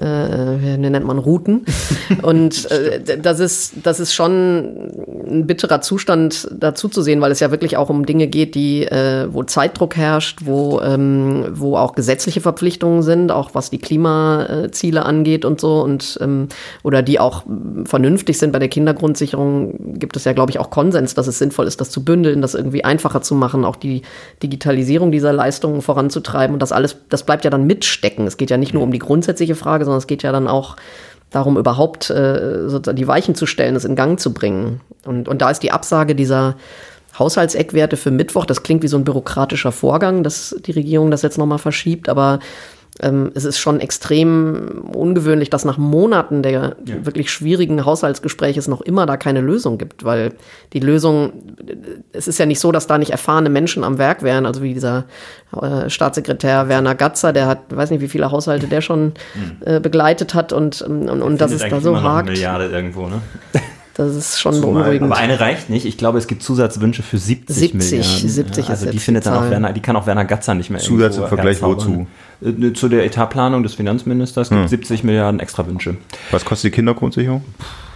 äh, 0.00 0.76
nennt 0.76 1.06
man 1.06 1.18
Routen. 1.18 1.64
Und 2.22 2.70
äh, 2.70 3.18
das 3.18 3.40
ist, 3.40 3.74
das 3.82 4.00
ist 4.00 4.12
schon 4.12 4.90
ein 5.26 5.46
bitterer 5.46 5.80
Zustand 5.80 6.48
dazu 6.52 6.88
zu 6.88 7.02
sehen, 7.02 7.20
weil 7.20 7.32
es 7.32 7.40
ja 7.40 7.50
wirklich 7.50 7.76
auch 7.76 7.90
um 7.90 8.06
Dinge 8.06 8.26
geht, 8.26 8.54
die, 8.54 8.84
äh, 8.84 9.28
wo 9.30 9.44
Zeitdruck 9.44 9.96
herrscht, 9.96 10.40
wo, 10.44 10.80
ähm, 10.80 11.46
wo 11.52 11.76
auch 11.76 11.94
gesetzliche 11.94 12.40
Verpflichtungen 12.40 13.02
sind, 13.02 13.30
auch 13.30 13.50
was 13.54 13.70
die 13.70 13.78
Klimaziele 13.78 15.04
angeht 15.04 15.44
und 15.44 15.60
so 15.60 15.80
und 15.82 16.18
ähm, 16.20 16.48
oder 16.82 17.02
die 17.02 17.20
auch 17.20 17.44
vernünftig 17.84 18.38
sind. 18.38 18.52
Bei 18.52 18.58
der 18.58 18.68
Kindergrundsicherung 18.68 19.98
gibt 19.98 20.16
es 20.16 20.24
ja, 20.24 20.32
glaube 20.32 20.50
ich, 20.50 20.58
auch 20.58 20.70
Konsens, 20.70 21.14
dass 21.14 21.26
es 21.26 21.38
sinnvoll 21.38 21.66
ist, 21.66 21.80
das 21.80 21.90
zu 21.90 22.04
bündeln, 22.04 22.42
das 22.42 22.54
irgendwie 22.54 22.84
einfacher 22.84 23.22
zu 23.22 23.34
machen, 23.34 23.64
auch 23.64 23.76
die 23.76 24.02
Digitalisierung 24.42 25.12
dieser 25.12 25.32
Leistungen 25.32 25.82
voranzutreiben. 25.82 26.54
Und 26.54 26.60
das 26.60 26.72
alles, 26.72 26.96
das 27.08 27.24
bleibt 27.24 27.44
ja 27.44 27.50
dann 27.50 27.66
mitstecken. 27.66 28.26
Es 28.26 28.36
geht 28.36 28.50
ja 28.50 28.56
nicht 28.56 28.74
nur 28.74 28.82
um 28.82 28.92
die 28.92 28.98
grundsätzliche 28.98 29.54
Frage, 29.54 29.83
Frage, 29.84 29.86
sondern 29.86 29.98
es 29.98 30.06
geht 30.06 30.22
ja 30.22 30.32
dann 30.32 30.48
auch 30.48 30.76
darum, 31.30 31.58
überhaupt 31.58 32.10
äh, 32.10 32.68
sozusagen 32.68 32.96
die 32.96 33.08
Weichen 33.08 33.34
zu 33.34 33.46
stellen, 33.46 33.76
es 33.76 33.84
in 33.84 33.96
Gang 33.96 34.18
zu 34.20 34.32
bringen. 34.32 34.80
Und, 35.04 35.28
und 35.28 35.42
da 35.42 35.50
ist 35.50 35.62
die 35.62 35.72
Absage 35.72 36.14
dieser 36.14 36.56
Haushaltseckwerte 37.18 37.96
für 37.96 38.10
Mittwoch, 38.10 38.44
das 38.44 38.62
klingt 38.62 38.82
wie 38.82 38.88
so 38.88 38.96
ein 38.96 39.04
bürokratischer 39.04 39.72
Vorgang, 39.72 40.22
dass 40.24 40.56
die 40.66 40.72
Regierung 40.72 41.10
das 41.10 41.22
jetzt 41.22 41.38
nochmal 41.38 41.58
verschiebt, 41.58 42.08
aber 42.08 42.40
ähm, 43.00 43.32
es 43.34 43.44
ist 43.44 43.58
schon 43.58 43.80
extrem 43.80 44.84
ungewöhnlich, 44.92 45.50
dass 45.50 45.64
nach 45.64 45.78
Monaten 45.78 46.42
der 46.42 46.76
ja. 46.84 47.04
wirklich 47.04 47.30
schwierigen 47.30 47.84
Haushaltsgespräche 47.84 48.58
es 48.58 48.68
noch 48.68 48.80
immer 48.80 49.04
da 49.06 49.16
keine 49.16 49.40
Lösung 49.40 49.78
gibt, 49.78 50.04
weil 50.04 50.32
die 50.72 50.80
Lösung, 50.80 51.32
es 52.12 52.28
ist 52.28 52.38
ja 52.38 52.46
nicht 52.46 52.60
so, 52.60 52.70
dass 52.70 52.86
da 52.86 52.98
nicht 52.98 53.10
erfahrene 53.10 53.50
Menschen 53.50 53.82
am 53.82 53.98
Werk 53.98 54.22
wären, 54.22 54.46
also 54.46 54.62
wie 54.62 54.74
dieser 54.74 55.04
äh, 55.60 55.90
Staatssekretär 55.90 56.68
Werner 56.68 56.94
Gatzer, 56.94 57.32
der 57.32 57.46
hat, 57.46 57.58
weiß 57.70 57.90
nicht, 57.90 58.00
wie 58.00 58.08
viele 58.08 58.30
Haushalte 58.30 58.68
der 58.68 58.80
schon 58.80 59.06
mhm. 59.34 59.56
äh, 59.64 59.80
begleitet 59.80 60.34
hat 60.34 60.52
und, 60.52 60.80
und, 60.82 61.08
und 61.08 61.40
dass 61.40 61.50
es 61.50 61.68
da 61.68 61.80
so 61.80 62.00
hakt. 62.00 62.28
Eine 62.28 62.32
Milliarde 62.32 62.66
irgendwo, 62.66 63.08
ne? 63.08 63.20
Das 63.94 64.14
ist 64.16 64.40
schon 64.40 64.54
Zumal, 64.54 64.82
beunruhigend. 64.82 65.12
Aber 65.12 65.20
eine 65.20 65.38
reicht 65.38 65.70
nicht. 65.70 65.86
Ich 65.86 65.96
glaube, 65.96 66.18
es 66.18 66.26
gibt 66.26 66.42
Zusatzwünsche 66.42 67.02
für 67.02 67.18
70, 67.18 67.56
70 67.56 67.92
Milliarden. 67.92 68.28
70 68.28 68.64
ja, 68.64 68.70
also 68.70 68.90
die 68.90 68.98
findet 68.98 69.26
dann 69.26 69.34
auch 69.34 69.50
Werner, 69.50 69.72
die 69.72 69.80
kann 69.80 69.94
auch 69.94 70.06
Werner 70.06 70.24
Gatzer 70.24 70.54
nicht 70.54 70.70
mehr 70.70 70.80
Zusatz 70.80 71.16
im 71.16 71.28
Vergleich 71.28 71.62
wozu? 71.62 72.06
Äh, 72.42 72.72
zu 72.72 72.88
der 72.88 73.04
Etatplanung 73.04 73.62
des 73.62 73.74
Finanzministers 73.74 74.48
gibt 74.48 74.62
hm. 74.62 74.68
70 74.68 75.04
Milliarden 75.04 75.38
extra 75.38 75.66
Wünsche. 75.66 75.96
Was 76.32 76.44
kostet 76.44 76.72
die 76.72 76.76
Kindergrundsicherung? 76.76 77.44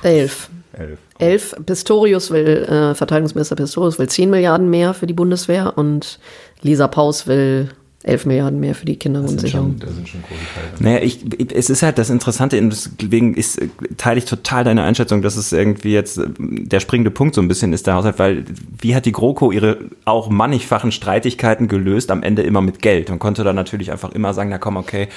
Elf. 0.02 0.50
Elf. 0.72 0.98
Elf. 1.18 1.56
Pistorius 1.66 2.30
will, 2.30 2.46
äh, 2.46 2.94
Verteidigungsminister 2.94 3.56
Pistorius 3.56 3.98
will 3.98 4.08
10 4.08 4.30
Milliarden 4.30 4.70
mehr 4.70 4.94
für 4.94 5.08
die 5.08 5.14
Bundeswehr 5.14 5.76
und 5.76 6.20
Lisa 6.62 6.86
Paus 6.86 7.26
will 7.26 7.70
11 8.04 8.26
Milliarden 8.26 8.60
mehr 8.60 8.76
für 8.76 8.86
die 8.86 8.96
Kindergrundsicherung. 8.96 9.76
Das 9.80 9.94
sind 9.94 10.08
schon, 10.08 10.20
das 10.20 10.22
sind 10.22 10.22
schon 10.30 10.38
große 10.70 10.82
Naja, 10.84 11.00
ich, 11.02 11.52
es 11.52 11.68
ist 11.68 11.82
halt 11.82 11.98
das 11.98 12.10
Interessante, 12.10 12.60
deswegen 12.62 13.34
ist, 13.34 13.60
teile 13.96 14.18
ich 14.18 14.24
total 14.24 14.62
deine 14.62 14.84
Einschätzung, 14.84 15.20
dass 15.20 15.36
es 15.36 15.52
irgendwie 15.52 15.92
jetzt 15.92 16.20
der 16.38 16.78
springende 16.78 17.10
Punkt 17.10 17.34
so 17.34 17.42
ein 17.42 17.48
bisschen 17.48 17.72
ist, 17.72 17.88
der 17.88 17.94
Haushalt, 17.94 18.20
weil 18.20 18.44
wie 18.80 18.94
hat 18.94 19.04
die 19.04 19.10
GroKo 19.10 19.50
ihre 19.50 19.78
auch 20.04 20.30
mannigfachen 20.30 20.92
Streitigkeiten 20.92 21.66
gelöst, 21.66 22.12
am 22.12 22.22
Ende 22.22 22.42
immer 22.42 22.60
mit 22.60 22.82
Geld? 22.82 23.08
Man 23.08 23.18
konnte 23.18 23.42
da 23.42 23.52
natürlich 23.52 23.90
einfach 23.90 24.12
immer 24.12 24.32
sagen, 24.32 24.50
na 24.50 24.58
komm, 24.58 24.76
okay, 24.76 25.08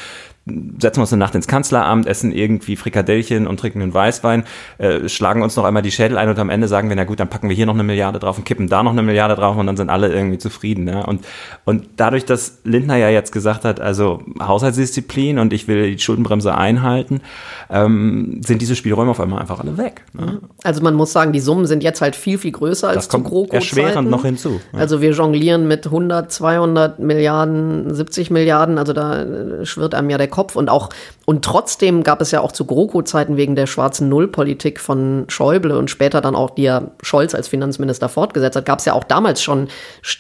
setzen 0.46 0.98
wir 0.98 1.02
uns 1.02 1.14
eine 1.14 1.20
Nacht 1.20 1.36
ins 1.36 1.48
Kanzleramt, 1.48 2.08
essen 2.08 2.32
irgendwie 2.32 2.76
Frikadellchen 2.76 3.46
und 3.46 3.60
trinken 3.60 3.82
einen 3.82 3.94
Weißwein, 3.94 4.44
äh, 4.80 5.08
schlagen 5.08 5.44
uns 5.44 5.56
noch 5.56 5.66
einmal 5.66 5.84
die 5.84 5.92
Schädel 5.92 6.18
ein 6.18 6.30
und 6.30 6.40
am 6.40 6.50
Ende 6.50 6.68
sagen 6.68 6.90
wir, 6.90 6.96
na 6.96 7.04
gut, 7.04 7.20
dann 7.20 7.30
packen 7.30 7.48
wir 7.48 7.56
hier 7.56 7.68
noch 7.68 7.76
eine 7.76 7.84
Milliarde 7.84 8.18
drauf 8.18 8.40
und 8.40 8.44
kippen 8.44 8.68
da 8.68 8.82
noch 8.82 8.92
eine 8.92 9.04
Milliarde 9.04 9.36
drauf 9.36 9.56
und 9.58 9.68
dann 9.68 9.78
sind 9.78 9.92
alle 9.92 10.12
irgendwie 10.12 10.40
zufrieden. 10.40 10.88
Ja? 10.88 11.02
Und, 11.02 11.26
und 11.64 11.90
dadurch, 11.98 12.26
dass 12.26 12.60
Lindner 12.64 12.98
ja 12.98 13.10
jetzt 13.10 13.32
gesagt 13.32 13.66
hat, 13.66 13.80
also 13.80 14.24
Haushaltsdisziplin 14.42 15.38
und 15.38 15.54
ich 15.54 15.68
will 15.68 15.92
die 15.92 16.00
Schuldenbremse 16.00 16.56
einhalten, 16.56 17.22
ähm, 17.70 18.42
sind 18.44 18.64
diese 18.64 18.76
Spielräume 18.76 19.12
auf 19.12 19.20
einmal 19.20 19.42
einfach 19.42 19.60
alle 19.60 19.78
weg. 19.78 20.06
Ne? 20.14 20.40
Also 20.64 20.82
man 20.82 20.96
muss 20.96 21.12
sagen, 21.12 21.34
die 21.34 21.40
Summen 21.40 21.68
sind 21.68 21.84
jetzt 21.84 22.02
halt 22.02 22.16
viel, 22.16 22.40
viel 22.40 22.52
größer 22.52 22.88
als 22.88 22.96
das 22.96 23.10
kommt 23.10 23.28
zu 23.28 23.32
GroKo 23.32 23.54
erschwerend 23.54 24.10
noch 24.10 24.24
hinzu. 24.24 24.60
Ja. 24.74 24.80
Also 24.80 25.02
wir 25.02 25.12
jonglieren 25.12 25.68
mit 25.68 25.86
100, 25.86 26.32
200 26.32 26.98
Milliarden, 26.98 27.94
70 27.94 28.32
Milliarden, 28.32 28.80
also 28.80 28.94
da 28.94 29.22
äh, 29.22 29.66
schwirrt 29.68 29.94
einem 29.94 30.10
ja 30.10 30.18
der 30.18 30.31
Kopf 30.32 30.56
und 30.56 30.70
auch 30.70 30.90
und 31.32 31.46
trotzdem 31.46 32.04
gab 32.04 32.20
es 32.20 32.32
ja 32.32 32.42
auch 32.42 32.52
zu 32.52 32.66
GroKo-Zeiten 32.66 33.38
wegen 33.38 33.56
der 33.56 33.68
schwarzen 33.68 34.10
Nullpolitik 34.10 34.80
von 34.80 35.26
Schäuble 35.30 35.78
und 35.78 35.90
später 35.90 36.20
dann 36.20 36.36
auch, 36.36 36.50
die 36.50 36.64
ja 36.64 36.92
Scholz 37.04 37.36
als 37.36 37.48
Finanzminister 37.48 38.10
fortgesetzt 38.10 38.58
hat, 38.58 38.66
gab 38.66 38.80
es 38.80 38.86
ja 38.86 38.94
auch 38.94 39.04
damals 39.04 39.42
schon 39.42 39.70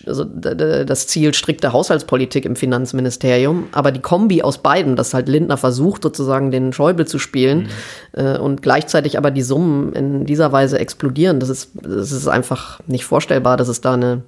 also 0.06 0.24
das 0.24 1.08
Ziel 1.08 1.34
strikte 1.34 1.74
Haushaltspolitik 1.74 2.45
im 2.45 2.56
Finanzministerium. 2.56 3.67
Aber 3.71 3.91
die 3.91 4.00
Kombi 4.00 4.43
aus 4.43 4.60
beiden, 4.60 4.95
dass 4.95 5.13
halt 5.13 5.28
Lindner 5.28 5.58
versucht, 5.58 6.04
sozusagen 6.04 6.52
den 6.52 6.71
Schäuble 6.71 7.06
zu 7.06 7.19
spielen 7.19 7.69
mhm. 8.15 8.26
äh, 8.26 8.38
und 8.38 8.62
gleichzeitig 8.62 9.17
aber 9.17 9.32
die 9.32 9.41
Summen 9.41 9.93
in 9.93 10.26
dieser 10.26 10.52
Weise 10.52 10.80
explodieren, 10.80 11.39
das 11.39 11.50
ist, 11.50 11.71
das 11.82 12.12
ist 12.12 12.28
einfach 12.28 12.80
nicht 12.88 13.06
vorstellbar, 13.06 13.58
dass 13.58 13.67
es 13.67 13.82
da 13.82 13.95
eine 13.95 14.21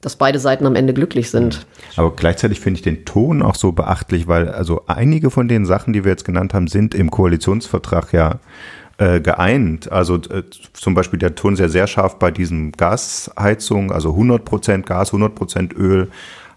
dass 0.00 0.16
beide 0.16 0.38
Seiten 0.38 0.66
am 0.66 0.76
Ende 0.76 0.94
glücklich 0.94 1.30
sind. 1.30 1.66
Aber 1.96 2.14
gleichzeitig 2.14 2.60
finde 2.60 2.78
ich 2.78 2.82
den 2.82 3.04
Ton 3.04 3.42
auch 3.42 3.56
so 3.56 3.72
beachtlich, 3.72 4.28
weil 4.28 4.48
also 4.48 4.82
einige 4.86 5.30
von 5.30 5.48
den 5.48 5.66
Sachen, 5.66 5.92
die 5.92 6.04
wir 6.04 6.12
jetzt 6.12 6.24
genannt 6.24 6.54
haben, 6.54 6.68
sind 6.68 6.94
im 6.94 7.10
Koalitionsvertrag 7.10 8.12
ja 8.12 8.38
äh, 8.98 9.20
geeint. 9.20 9.90
Also 9.90 10.16
äh, 10.16 10.44
zum 10.72 10.94
Beispiel 10.94 11.18
der 11.18 11.34
Ton 11.34 11.56
sehr, 11.56 11.68
sehr 11.68 11.86
scharf 11.86 12.18
bei 12.18 12.30
diesem 12.30 12.72
Gasheizung, 12.72 13.90
also 13.90 14.10
100 14.10 14.44
Prozent 14.44 14.86
Gas, 14.86 15.08
100 15.08 15.34
Prozent 15.34 15.72
Öl, 15.74 16.08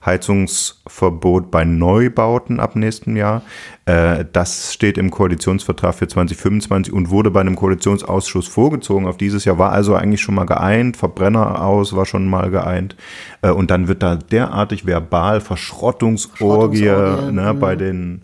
Heizungsverbot 0.06 1.52
bei 1.52 1.64
Neubauten 1.64 2.60
ab 2.60 2.76
nächstem 2.76 3.16
Jahr. 3.16 3.44
Äh, 3.86 4.26
das 4.32 4.74
steht 4.74 4.98
im 4.98 5.12
Koalitionsvertrag 5.12 5.94
für 5.96 6.08
2025 6.08 6.94
und 6.94 7.10
wurde 7.10 7.30
bei 7.30 7.42
einem 7.42 7.56
Koalitionsausschuss 7.56 8.48
vorgezogen 8.48 9.06
auf 9.06 9.18
dieses 9.18 9.46
Jahr, 9.46 9.58
war 9.60 9.72
also 9.72 9.96
eigentlich 9.96 10.22
schon 10.22 10.36
mal 10.36 10.46
geeint, 10.46 10.98
Verbrenner 10.98 11.64
aus 11.64 11.96
war 11.96 12.06
schon 12.06 12.28
mal 12.28 12.50
geeint. 12.50 12.96
Äh, 13.42 13.52
und 13.52 13.70
dann 13.70 13.88
wird 13.88 14.02
da 14.02 14.16
derartig 14.16 14.86
verbal 14.86 15.40
Verschrottungsorgie, 15.42 16.86
Verschrottungsorgie 16.86 17.32
ne, 17.36 17.54
bei 17.54 17.76
den 17.76 18.22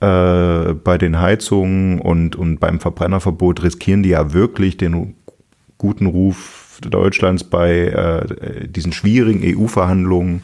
äh, 0.00 0.74
bei 0.74 0.98
den 0.98 1.18
Heizungen 1.18 2.00
und, 2.00 2.36
und 2.36 2.58
beim 2.58 2.80
Verbrennerverbot 2.80 3.62
riskieren 3.62 4.02
die 4.02 4.10
ja 4.10 4.34
wirklich 4.34 4.76
den 4.76 5.14
guten 5.78 6.06
Ruf 6.06 6.78
Deutschlands 6.82 7.44
bei 7.44 7.86
äh, 7.86 8.68
diesen 8.68 8.92
schwierigen 8.92 9.40
EU-Verhandlungen 9.42 10.42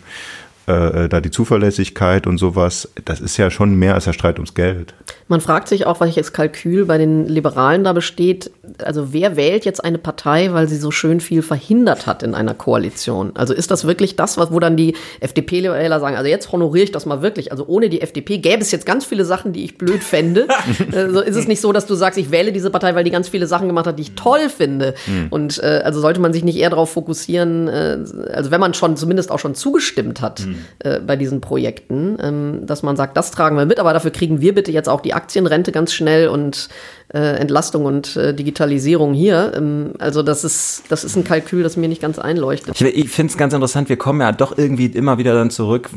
äh, 0.72 1.08
da 1.08 1.20
die 1.20 1.30
Zuverlässigkeit 1.30 2.26
und 2.26 2.38
sowas, 2.38 2.88
das 3.04 3.20
ist 3.20 3.36
ja 3.36 3.50
schon 3.50 3.74
mehr 3.76 3.94
als 3.94 4.04
der 4.04 4.12
Streit 4.12 4.38
ums 4.38 4.54
Geld. 4.54 4.94
Man 5.28 5.40
fragt 5.40 5.68
sich 5.68 5.86
auch, 5.86 6.00
welches 6.00 6.32
Kalkül 6.32 6.84
bei 6.84 6.98
den 6.98 7.26
Liberalen 7.26 7.84
da 7.84 7.92
besteht. 7.92 8.50
Also 8.84 9.12
wer 9.12 9.36
wählt 9.36 9.64
jetzt 9.64 9.82
eine 9.82 9.98
Partei, 9.98 10.52
weil 10.52 10.68
sie 10.68 10.76
so 10.76 10.90
schön 10.90 11.20
viel 11.20 11.42
verhindert 11.42 12.06
hat 12.06 12.22
in 12.22 12.34
einer 12.34 12.54
Koalition? 12.54 13.32
Also 13.34 13.54
ist 13.54 13.70
das 13.70 13.86
wirklich 13.86 14.16
das, 14.16 14.36
wo 14.36 14.60
dann 14.60 14.76
die 14.76 14.94
FDP-Wähler 15.20 16.00
sagen, 16.00 16.16
also 16.16 16.28
jetzt 16.28 16.52
honoriere 16.52 16.84
ich 16.84 16.92
das 16.92 17.06
mal 17.06 17.22
wirklich. 17.22 17.50
Also 17.50 17.66
ohne 17.66 17.88
die 17.88 18.02
FDP 18.02 18.38
gäbe 18.38 18.62
es 18.62 18.70
jetzt 18.72 18.84
ganz 18.84 19.04
viele 19.04 19.24
Sachen, 19.24 19.52
die 19.52 19.64
ich 19.64 19.78
blöd 19.78 20.02
fände. 20.02 20.48
also 20.92 21.20
ist 21.20 21.36
es 21.36 21.48
nicht 21.48 21.60
so, 21.60 21.72
dass 21.72 21.86
du 21.86 21.94
sagst, 21.94 22.18
ich 22.18 22.30
wähle 22.30 22.52
diese 22.52 22.70
Partei, 22.70 22.94
weil 22.94 23.04
die 23.04 23.10
ganz 23.10 23.28
viele 23.28 23.46
Sachen 23.46 23.68
gemacht 23.68 23.86
hat, 23.86 23.98
die 23.98 24.02
ich 24.02 24.14
toll 24.14 24.48
finde. 24.48 24.94
Mhm. 25.06 25.26
Und 25.30 25.62
äh, 25.62 25.82
also 25.84 26.00
sollte 26.00 26.20
man 26.20 26.32
sich 26.32 26.44
nicht 26.44 26.58
eher 26.58 26.70
darauf 26.70 26.90
fokussieren, 26.90 27.68
äh, 27.68 27.98
also 28.32 28.50
wenn 28.50 28.60
man 28.60 28.74
schon 28.74 28.96
zumindest 28.96 29.30
auch 29.30 29.38
schon 29.38 29.54
zugestimmt 29.54 30.20
hat, 30.20 30.40
mhm 30.40 30.56
äh, 30.80 31.00
bei 31.00 31.16
diesen 31.16 31.40
Projekten, 31.40 32.16
ähm, 32.20 32.66
dass 32.66 32.82
man 32.82 32.96
sagt, 32.96 33.16
das 33.16 33.30
tragen 33.30 33.56
wir 33.56 33.66
mit, 33.66 33.78
aber 33.80 33.92
dafür 33.92 34.10
kriegen 34.10 34.40
wir 34.40 34.54
bitte 34.54 34.72
jetzt 34.72 34.88
auch 34.88 35.00
die 35.00 35.14
Aktienrente 35.14 35.72
ganz 35.72 35.92
schnell 35.92 36.28
und 36.28 36.68
äh, 37.14 37.36
Entlastung 37.36 37.84
und 37.84 38.16
äh, 38.16 38.34
Digitalisierung 38.34 39.12
hier. 39.12 39.52
Ähm, 39.54 39.92
also 39.98 40.22
das 40.22 40.44
ist, 40.44 40.84
das 40.88 41.04
ist 41.04 41.16
ein 41.16 41.24
Kalkül, 41.24 41.62
das 41.62 41.76
mir 41.76 41.88
nicht 41.88 42.00
ganz 42.00 42.18
einleuchtet. 42.18 42.80
Ich, 42.80 42.82
ich 42.82 43.10
finde 43.10 43.30
es 43.30 43.36
ganz 43.36 43.52
interessant, 43.52 43.88
wir 43.88 43.96
kommen 43.96 44.20
ja 44.20 44.32
doch 44.32 44.56
irgendwie 44.56 44.86
immer 44.86 45.18
wieder 45.18 45.34
dann 45.34 45.50
zurück. 45.50 45.90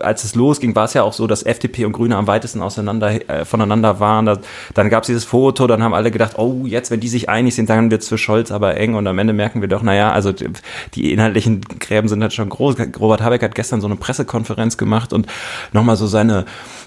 Als 0.00 0.24
es 0.24 0.34
losging, 0.34 0.74
war 0.74 0.84
es 0.84 0.94
ja 0.94 1.02
auch 1.02 1.12
so, 1.14 1.26
dass 1.26 1.42
FDP 1.42 1.86
und 1.86 1.92
Grüne 1.92 2.16
am 2.16 2.26
weitesten 2.26 2.60
auseinander, 2.60 3.30
äh, 3.30 3.44
voneinander 3.44 3.98
waren. 4.00 4.26
Da, 4.26 4.38
dann 4.74 4.90
gab 4.90 5.04
es 5.04 5.06
dieses 5.06 5.24
Foto, 5.24 5.66
dann 5.66 5.82
haben 5.82 5.94
alle 5.94 6.10
gedacht, 6.10 6.38
oh, 6.38 6.64
jetzt, 6.66 6.90
wenn 6.90 7.00
die 7.00 7.08
sich 7.08 7.28
einig 7.28 7.54
sind, 7.54 7.70
dann 7.70 7.90
wird 7.90 8.02
es 8.02 8.08
für 8.08 8.18
Scholz 8.18 8.50
aber 8.50 8.76
eng. 8.76 8.94
Und 8.94 9.06
am 9.06 9.18
Ende 9.18 9.32
merken 9.32 9.60
wir 9.60 9.68
doch, 9.68 9.82
naja, 9.82 10.12
also 10.12 10.32
die, 10.32 10.48
die 10.94 11.12
inhaltlichen 11.12 11.62
Gräben 11.62 12.08
sind 12.08 12.22
halt 12.22 12.34
schon 12.34 12.48
groß. 12.48 12.76
Robert 13.00 13.22
Habeck 13.22 13.42
hat 13.42 13.54
gestern 13.54 13.80
so 13.80 13.86
eine 13.86 13.96
Pressekonferenz 13.96 14.76
gemacht 14.76 15.12
und 15.12 15.26
nochmal 15.72 15.96
so 15.96 16.06
seine 16.06 16.44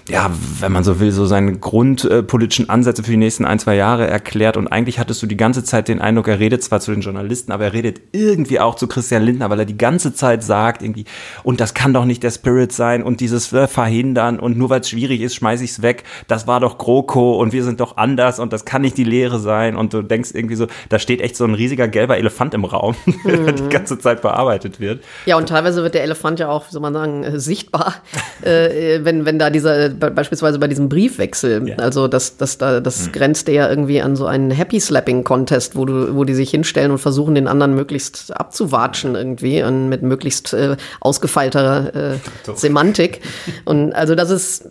ja, 0.08 0.30
wenn 0.58 0.72
man 0.72 0.82
so 0.84 0.98
will, 0.98 1.12
so 1.12 1.26
seine 1.26 1.56
grundpolitischen 1.56 2.68
Ansätze 2.68 3.02
für 3.02 3.12
die 3.12 3.16
nächsten 3.16 3.44
ein, 3.44 3.58
zwei 3.58 3.76
Jahre 3.76 4.06
erklärt. 4.06 4.56
Und 4.56 4.68
eigentlich 4.68 4.98
hattest 4.98 5.22
du 5.22 5.26
die 5.26 5.36
ganze 5.36 5.62
Zeit 5.62 5.88
den 5.88 6.00
Eindruck, 6.00 6.28
er 6.28 6.40
redet 6.40 6.62
zwar 6.64 6.80
zu 6.80 6.90
den 6.90 7.02
Journalisten, 7.02 7.52
aber 7.52 7.66
er 7.66 7.72
redet 7.72 8.00
irgendwie 8.12 8.58
auch 8.58 8.74
zu 8.74 8.88
Christian 8.88 9.22
Lindner, 9.22 9.48
weil 9.50 9.60
er 9.60 9.64
die 9.64 9.78
ganze 9.78 10.12
Zeit 10.12 10.42
sagt, 10.42 10.82
irgendwie, 10.82 11.04
und 11.44 11.60
das 11.60 11.74
kann 11.74 11.92
doch 11.92 12.04
nicht 12.04 12.22
der 12.22 12.30
Spirit 12.30 12.72
sein 12.72 13.02
und 13.02 13.20
dieses 13.20 13.52
äh, 13.52 13.68
Verhindern 13.68 14.40
und 14.40 14.58
nur 14.58 14.70
weil 14.70 14.80
es 14.80 14.88
schwierig 14.88 15.20
ist, 15.20 15.36
schmeiße 15.36 15.62
ich 15.62 15.70
es 15.70 15.82
weg. 15.82 16.04
Das 16.26 16.46
war 16.46 16.58
doch 16.58 16.78
GroKo 16.78 17.36
und 17.36 17.52
wir 17.52 17.62
sind 17.62 17.80
doch 17.80 17.96
anders 17.96 18.40
und 18.40 18.52
das 18.52 18.64
kann 18.64 18.82
nicht 18.82 18.98
die 18.98 19.04
Lehre 19.04 19.38
sein. 19.38 19.76
Und 19.76 19.94
du 19.94 20.02
denkst 20.02 20.30
irgendwie 20.34 20.56
so, 20.56 20.66
da 20.88 20.98
steht 20.98 21.20
echt 21.20 21.36
so 21.36 21.44
ein 21.44 21.54
riesiger 21.54 21.86
gelber 21.86 22.18
Elefant 22.18 22.54
im 22.54 22.64
Raum, 22.64 22.96
mhm. 23.06 23.44
der 23.44 23.52
die 23.52 23.68
ganze 23.68 23.98
Zeit 23.98 24.22
bearbeitet 24.22 24.80
wird. 24.80 25.04
Ja, 25.26 25.36
und 25.36 25.48
teilweise 25.48 25.82
wird 25.82 25.94
der 25.94 26.02
Elefant 26.02 26.40
ja 26.40 26.48
auch, 26.48 26.68
soll 26.68 26.82
man 26.82 26.92
sagen, 26.92 27.22
äh, 27.22 27.38
sichtbar, 27.38 27.94
äh, 28.42 29.00
wenn, 29.04 29.24
wenn 29.24 29.38
da 29.38 29.50
dieser 29.50 29.91
beispielsweise 29.92 30.58
bei 30.58 30.68
diesem 30.68 30.88
Briefwechsel. 30.88 31.68
Ja. 31.68 31.76
Also 31.76 32.08
das, 32.08 32.36
das, 32.36 32.58
das, 32.58 32.82
das 32.82 33.06
mhm. 33.06 33.12
grenzt 33.12 33.48
ja 33.48 33.68
irgendwie 33.68 34.00
an 34.00 34.16
so 34.16 34.26
einen 34.26 34.50
Happy 34.50 34.80
Slapping 34.80 35.24
Contest, 35.24 35.76
wo 35.76 35.84
du, 35.84 36.14
wo 36.14 36.24
die 36.24 36.34
sich 36.34 36.50
hinstellen 36.50 36.90
und 36.90 36.98
versuchen, 36.98 37.34
den 37.34 37.48
anderen 37.48 37.74
möglichst 37.74 38.34
abzuwatschen 38.36 39.14
irgendwie 39.14 39.62
und 39.62 39.88
mit 39.88 40.02
möglichst 40.02 40.52
äh, 40.52 40.76
ausgefeilter 41.00 42.14
äh, 42.14 42.18
Semantik. 42.54 43.20
Und 43.64 43.92
also 43.92 44.14
das 44.14 44.30
ist, 44.30 44.70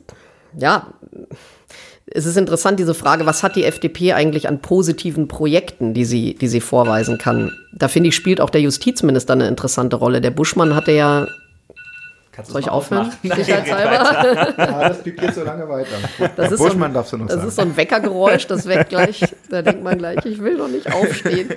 ja, 0.58 0.88
es 2.14 2.26
ist 2.26 2.38
interessant, 2.38 2.80
diese 2.80 2.94
Frage, 2.94 3.26
was 3.26 3.44
hat 3.44 3.56
die 3.56 3.64
FDP 3.64 4.14
eigentlich 4.14 4.48
an 4.48 4.62
positiven 4.62 5.28
Projekten, 5.28 5.94
die 5.94 6.06
sie, 6.06 6.36
die 6.36 6.48
sie 6.48 6.62
vorweisen 6.62 7.18
kann? 7.18 7.52
Da 7.74 7.88
finde 7.88 8.10
ich, 8.10 8.16
spielt 8.16 8.42
auch 8.42 8.50
der 8.50 8.62
Justizminister 8.62 9.34
eine 9.34 9.48
interessante 9.48 9.96
Rolle. 9.96 10.20
Der 10.20 10.32
Buschmann 10.32 10.76
hatte 10.76 10.92
ja 10.92 11.28
Kannst 12.32 12.52
Soll 12.52 12.62
ich 12.62 12.70
aufhören? 12.70 13.12
Sicherheitshalber. 13.24 14.54
ja, 14.58 14.89
das 14.89 15.04
pipiert 15.04 15.36
so 15.36 15.44
lange 15.44 15.67
weiter. 15.67 15.89
Das, 16.38 16.54
ist 16.54 16.60
so, 16.60 16.70
ein, 16.70 16.94
darfst 16.94 17.12
du 17.12 17.17
noch 17.17 17.28
das 17.28 17.36
sagen. 17.36 17.48
ist 17.50 17.56
so 17.56 17.62
ein 17.62 17.76
Weckergeräusch, 17.76 18.48
das 18.48 18.67
weckt 18.67 18.89
gleich. 18.89 19.22
Da 19.50 19.62
denkt 19.62 19.84
man 19.84 19.98
gleich, 19.98 20.26
ich 20.26 20.41
will 20.41 20.58
noch 20.58 20.70
nicht 20.70 20.94
aufstehen. 20.94 21.50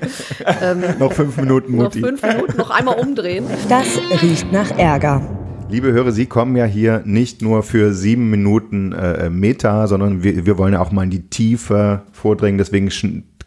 Ähm, 0.61 0.83
noch 0.99 1.13
fünf 1.13 1.37
Minuten, 1.37 1.77
Mutti. 1.77 2.01
Noch 2.01 2.09
fünf 2.09 2.23
Minuten, 2.23 2.57
noch 2.57 2.71
einmal 2.71 2.99
umdrehen. 2.99 3.47
Das 3.69 3.87
riecht 4.21 4.51
nach 4.51 4.77
Ärger. 4.77 5.23
Liebe 5.69 5.93
Hörer, 5.93 6.11
Sie 6.11 6.27
kommen 6.27 6.57
ja 6.57 6.65
hier 6.65 7.03
nicht 7.05 7.41
nur 7.41 7.63
für 7.63 7.95
sieben 7.95 8.29
Minuten 8.29 8.93
äh, 8.93 9.31
Meta, 9.31 9.87
sondern 9.87 10.25
wir, 10.25 10.45
wir 10.45 10.59
wollen 10.59 10.73
ja 10.73 10.81
auch 10.81 10.91
mal 10.91 11.05
in 11.05 11.11
die 11.11 11.29
Tiefe 11.29 12.03
vordringen. 12.11 12.59
Deswegen 12.59 12.91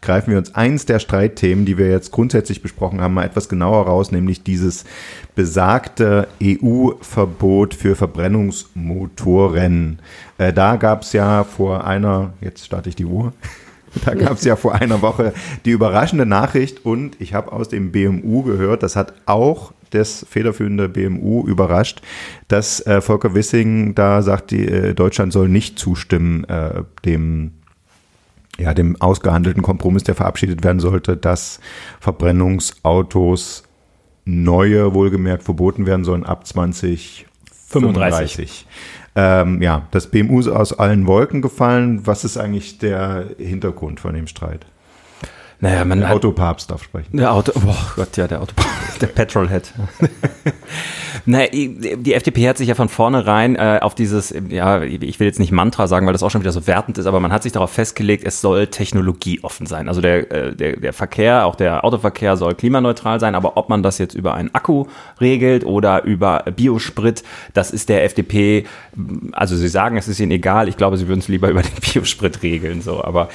greifen 0.00 0.30
wir 0.30 0.38
uns 0.38 0.54
eins 0.54 0.86
der 0.86 0.98
Streitthemen, 0.98 1.64
die 1.64 1.78
wir 1.78 1.90
jetzt 1.90 2.12
grundsätzlich 2.12 2.62
besprochen 2.62 3.00
haben, 3.00 3.14
mal 3.14 3.24
etwas 3.24 3.48
genauer 3.48 3.86
raus, 3.86 4.12
nämlich 4.12 4.42
dieses 4.42 4.84
besagte 5.34 6.28
EU-Verbot 6.42 7.74
für 7.74 7.96
Verbrennungsmotoren. 7.96 9.98
Äh, 10.38 10.52
da 10.52 10.76
gab 10.76 11.02
es 11.02 11.12
ja 11.12 11.44
vor 11.44 11.86
einer, 11.86 12.32
jetzt 12.40 12.64
starte 12.64 12.88
ich 12.88 12.96
die 12.96 13.06
Uhr, 13.06 13.32
da 14.04 14.14
gab 14.14 14.32
es 14.32 14.44
ja 14.44 14.56
vor 14.56 14.74
einer 14.74 15.02
Woche 15.02 15.32
die 15.64 15.70
überraschende 15.70 16.26
Nachricht 16.26 16.84
und 16.84 17.20
ich 17.20 17.34
habe 17.34 17.52
aus 17.52 17.68
dem 17.68 17.92
BMU 17.92 18.42
gehört, 18.42 18.82
das 18.82 18.96
hat 18.96 19.14
auch 19.26 19.72
das 19.90 20.26
federführende 20.28 20.88
BMU 20.88 21.46
überrascht, 21.46 22.02
dass 22.48 22.84
äh, 22.86 23.00
Volker 23.00 23.34
Wissing 23.34 23.94
da 23.94 24.22
sagt, 24.22 24.50
die, 24.50 24.68
äh, 24.68 24.94
Deutschland 24.94 25.32
soll 25.32 25.48
nicht 25.48 25.78
zustimmen 25.78 26.44
äh, 26.44 26.82
dem 27.04 27.52
ja, 28.58 28.74
dem 28.74 29.00
ausgehandelten 29.00 29.62
Kompromiss, 29.62 30.04
der 30.04 30.14
verabschiedet 30.14 30.62
werden 30.64 30.80
sollte, 30.80 31.16
dass 31.16 31.60
Verbrennungsautos 32.00 33.62
neue, 34.24 34.94
wohlgemerkt, 34.94 35.44
verboten 35.44 35.86
werden 35.86 36.04
sollen 36.04 36.24
ab 36.24 36.46
2035. 36.46 38.66
Ähm, 39.16 39.62
ja, 39.62 39.86
das 39.90 40.08
BMU 40.08 40.40
ist 40.40 40.48
aus 40.48 40.78
allen 40.78 41.06
Wolken 41.06 41.42
gefallen. 41.42 42.06
Was 42.06 42.24
ist 42.24 42.36
eigentlich 42.36 42.78
der 42.78 43.26
Hintergrund 43.38 44.00
von 44.00 44.14
dem 44.14 44.26
Streit? 44.26 44.66
Naja, 45.60 45.84
man 45.84 45.98
Der 45.98 46.08
hat, 46.08 46.16
Autopapst 46.16 46.70
darf 46.70 46.84
sprechen. 46.84 47.16
Der 47.16 47.32
Auto, 47.32 47.50
oh 47.56 47.74
Gott, 47.96 48.16
ja, 48.16 48.28
der 48.28 48.40
Auto, 48.40 48.54
der 49.00 49.08
Petrolhead. 49.08 49.72
naja, 51.26 51.48
die 51.50 52.14
FDP 52.14 52.48
hat 52.48 52.58
sich 52.58 52.68
ja 52.68 52.76
von 52.76 52.88
vornherein 52.88 53.56
äh, 53.56 53.80
auf 53.82 53.96
dieses, 53.96 54.32
ja, 54.50 54.82
ich 54.82 55.18
will 55.18 55.26
jetzt 55.26 55.40
nicht 55.40 55.50
Mantra 55.50 55.88
sagen, 55.88 56.06
weil 56.06 56.12
das 56.12 56.22
auch 56.22 56.30
schon 56.30 56.42
wieder 56.42 56.52
so 56.52 56.68
wertend 56.68 56.96
ist, 56.98 57.06
aber 57.06 57.18
man 57.18 57.32
hat 57.32 57.42
sich 57.42 57.50
darauf 57.50 57.72
festgelegt, 57.72 58.22
es 58.24 58.40
soll 58.40 58.68
technologieoffen 58.68 59.66
sein. 59.66 59.88
Also 59.88 60.00
der, 60.00 60.30
äh, 60.30 60.54
der, 60.54 60.76
der 60.76 60.92
Verkehr, 60.92 61.44
auch 61.44 61.56
der 61.56 61.84
Autoverkehr 61.84 62.36
soll 62.36 62.54
klimaneutral 62.54 63.18
sein, 63.18 63.34
aber 63.34 63.56
ob 63.56 63.68
man 63.68 63.82
das 63.82 63.98
jetzt 63.98 64.14
über 64.14 64.34
einen 64.34 64.54
Akku 64.54 64.86
regelt 65.20 65.64
oder 65.64 66.04
über 66.04 66.44
Biosprit, 66.54 67.24
das 67.52 67.72
ist 67.72 67.88
der 67.88 68.04
FDP, 68.04 68.64
also 69.32 69.56
sie 69.56 69.68
sagen, 69.68 69.96
es 69.96 70.06
ist 70.06 70.20
ihnen 70.20 70.30
egal, 70.30 70.68
ich 70.68 70.76
glaube, 70.76 70.98
sie 70.98 71.08
würden 71.08 71.18
es 71.18 71.26
lieber 71.26 71.48
über 71.48 71.62
den 71.62 71.74
Biosprit 71.80 72.44
regeln, 72.44 72.80
so, 72.80 73.02
aber 73.02 73.28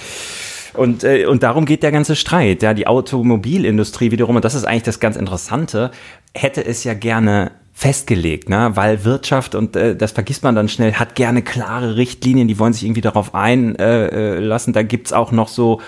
und, 0.74 1.04
äh, 1.04 1.26
und 1.26 1.44
darum 1.44 1.66
geht 1.66 1.84
der 1.84 1.92
ganze 1.92 2.16
Streit. 2.16 2.64
Ja, 2.64 2.74
die 2.74 2.88
Automobilindustrie 2.88 4.12
wiederum, 4.12 4.36
und 4.36 4.46
das 4.46 4.56
ist 4.56 4.66
eigentlich 4.66 4.84
das 4.84 5.00
ganz 5.00 5.16
Interessante, 5.16 5.92
hätte 6.34 6.66
es 6.66 6.84
ja 6.84 6.94
gerne 6.94 7.52
festgelegt, 7.74 8.50
ne? 8.50 8.72
weil 8.76 9.04
Wirtschaft, 9.04 9.56
und 9.56 9.76
äh, 9.76 9.96
das 9.96 10.12
vergisst 10.12 10.44
man 10.44 10.56
dann 10.56 10.70
schnell, 10.70 10.94
hat 10.94 11.16
gerne 11.16 11.42
klare 11.42 11.96
Richtlinien, 11.96 12.48
die 12.48 12.60
wollen 12.60 12.74
sich 12.74 12.84
irgendwie 12.84 13.02
darauf 13.02 13.34
einlassen. 13.34 13.80
Äh, 13.80 14.40
lassen. 14.40 14.74
da 14.74 14.84
gibt's 14.84 15.12
auch 15.12 15.32
noch 15.32 15.48
so 15.48 15.82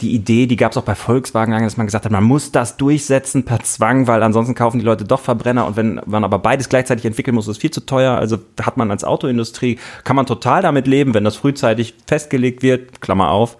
die 0.00 0.12
Idee, 0.12 0.46
die 0.46 0.56
gab 0.56 0.72
es 0.72 0.78
auch 0.78 0.84
bei 0.84 0.94
Volkswagen, 0.94 1.52
dass 1.52 1.76
man 1.76 1.86
gesagt 1.86 2.04
hat, 2.04 2.12
man 2.12 2.24
muss 2.24 2.50
das 2.50 2.76
durchsetzen 2.76 3.44
per 3.44 3.60
Zwang, 3.60 4.06
weil 4.06 4.22
ansonsten 4.22 4.54
kaufen 4.54 4.80
die 4.80 4.84
Leute 4.84 5.04
doch 5.04 5.20
Verbrenner 5.20 5.66
und 5.66 5.76
wenn 5.76 6.00
man 6.06 6.24
aber 6.24 6.38
beides 6.38 6.68
gleichzeitig 6.68 7.04
entwickeln 7.04 7.34
muss, 7.34 7.46
ist 7.46 7.56
es 7.56 7.58
viel 7.58 7.70
zu 7.70 7.86
teuer. 7.86 8.16
Also 8.16 8.38
hat 8.60 8.76
man 8.76 8.90
als 8.90 9.04
Autoindustrie, 9.04 9.78
kann 10.02 10.16
man 10.16 10.26
total 10.26 10.62
damit 10.62 10.86
leben, 10.86 11.14
wenn 11.14 11.24
das 11.24 11.36
frühzeitig 11.36 11.94
festgelegt 12.06 12.62
wird, 12.62 13.00
Klammer 13.00 13.30
auf, 13.30 13.56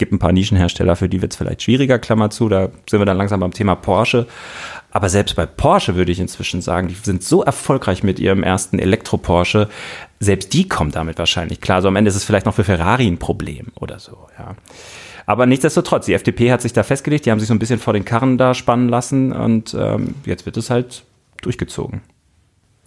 gibt 0.00 0.12
ein 0.12 0.18
paar 0.18 0.32
Nischenhersteller, 0.32 0.96
für 0.96 1.08
die 1.08 1.22
wird 1.22 1.32
es 1.32 1.36
vielleicht 1.36 1.62
schwieriger, 1.62 2.00
Klammer 2.00 2.30
zu, 2.30 2.48
da 2.48 2.70
sind 2.88 3.00
wir 3.00 3.04
dann 3.06 3.16
langsam 3.16 3.38
beim 3.38 3.52
Thema 3.52 3.76
Porsche. 3.76 4.26
Aber 4.90 5.08
selbst 5.08 5.36
bei 5.36 5.46
Porsche 5.46 5.94
würde 5.94 6.10
ich 6.10 6.18
inzwischen 6.18 6.62
sagen, 6.62 6.88
die 6.88 6.94
sind 6.94 7.22
so 7.22 7.44
erfolgreich 7.44 8.02
mit 8.02 8.18
ihrem 8.18 8.42
ersten 8.42 8.80
Elektro-Porsche, 8.80 9.68
selbst 10.18 10.52
die 10.52 10.66
kommen 10.68 10.90
damit 10.90 11.18
wahrscheinlich 11.18 11.60
klar. 11.60 11.80
So 11.82 11.88
am 11.88 11.94
Ende 11.94 12.08
ist 12.08 12.16
es 12.16 12.24
vielleicht 12.24 12.46
noch 12.46 12.54
für 12.54 12.64
Ferrari 12.64 13.06
ein 13.06 13.18
Problem 13.18 13.68
oder 13.78 14.00
so, 14.00 14.26
ja. 14.36 14.56
Aber 15.26 15.46
nichtsdestotrotz, 15.46 16.06
die 16.06 16.14
FDP 16.14 16.50
hat 16.50 16.60
sich 16.60 16.72
da 16.72 16.82
festgelegt, 16.82 17.24
die 17.24 17.30
haben 17.30 17.38
sich 17.38 17.46
so 17.46 17.54
ein 17.54 17.60
bisschen 17.60 17.78
vor 17.78 17.92
den 17.92 18.04
Karren 18.04 18.36
da 18.36 18.52
spannen 18.52 18.88
lassen 18.88 19.32
und 19.32 19.76
ähm, 19.78 20.16
jetzt 20.26 20.44
wird 20.44 20.56
es 20.56 20.70
halt 20.70 21.04
durchgezogen. 21.42 22.00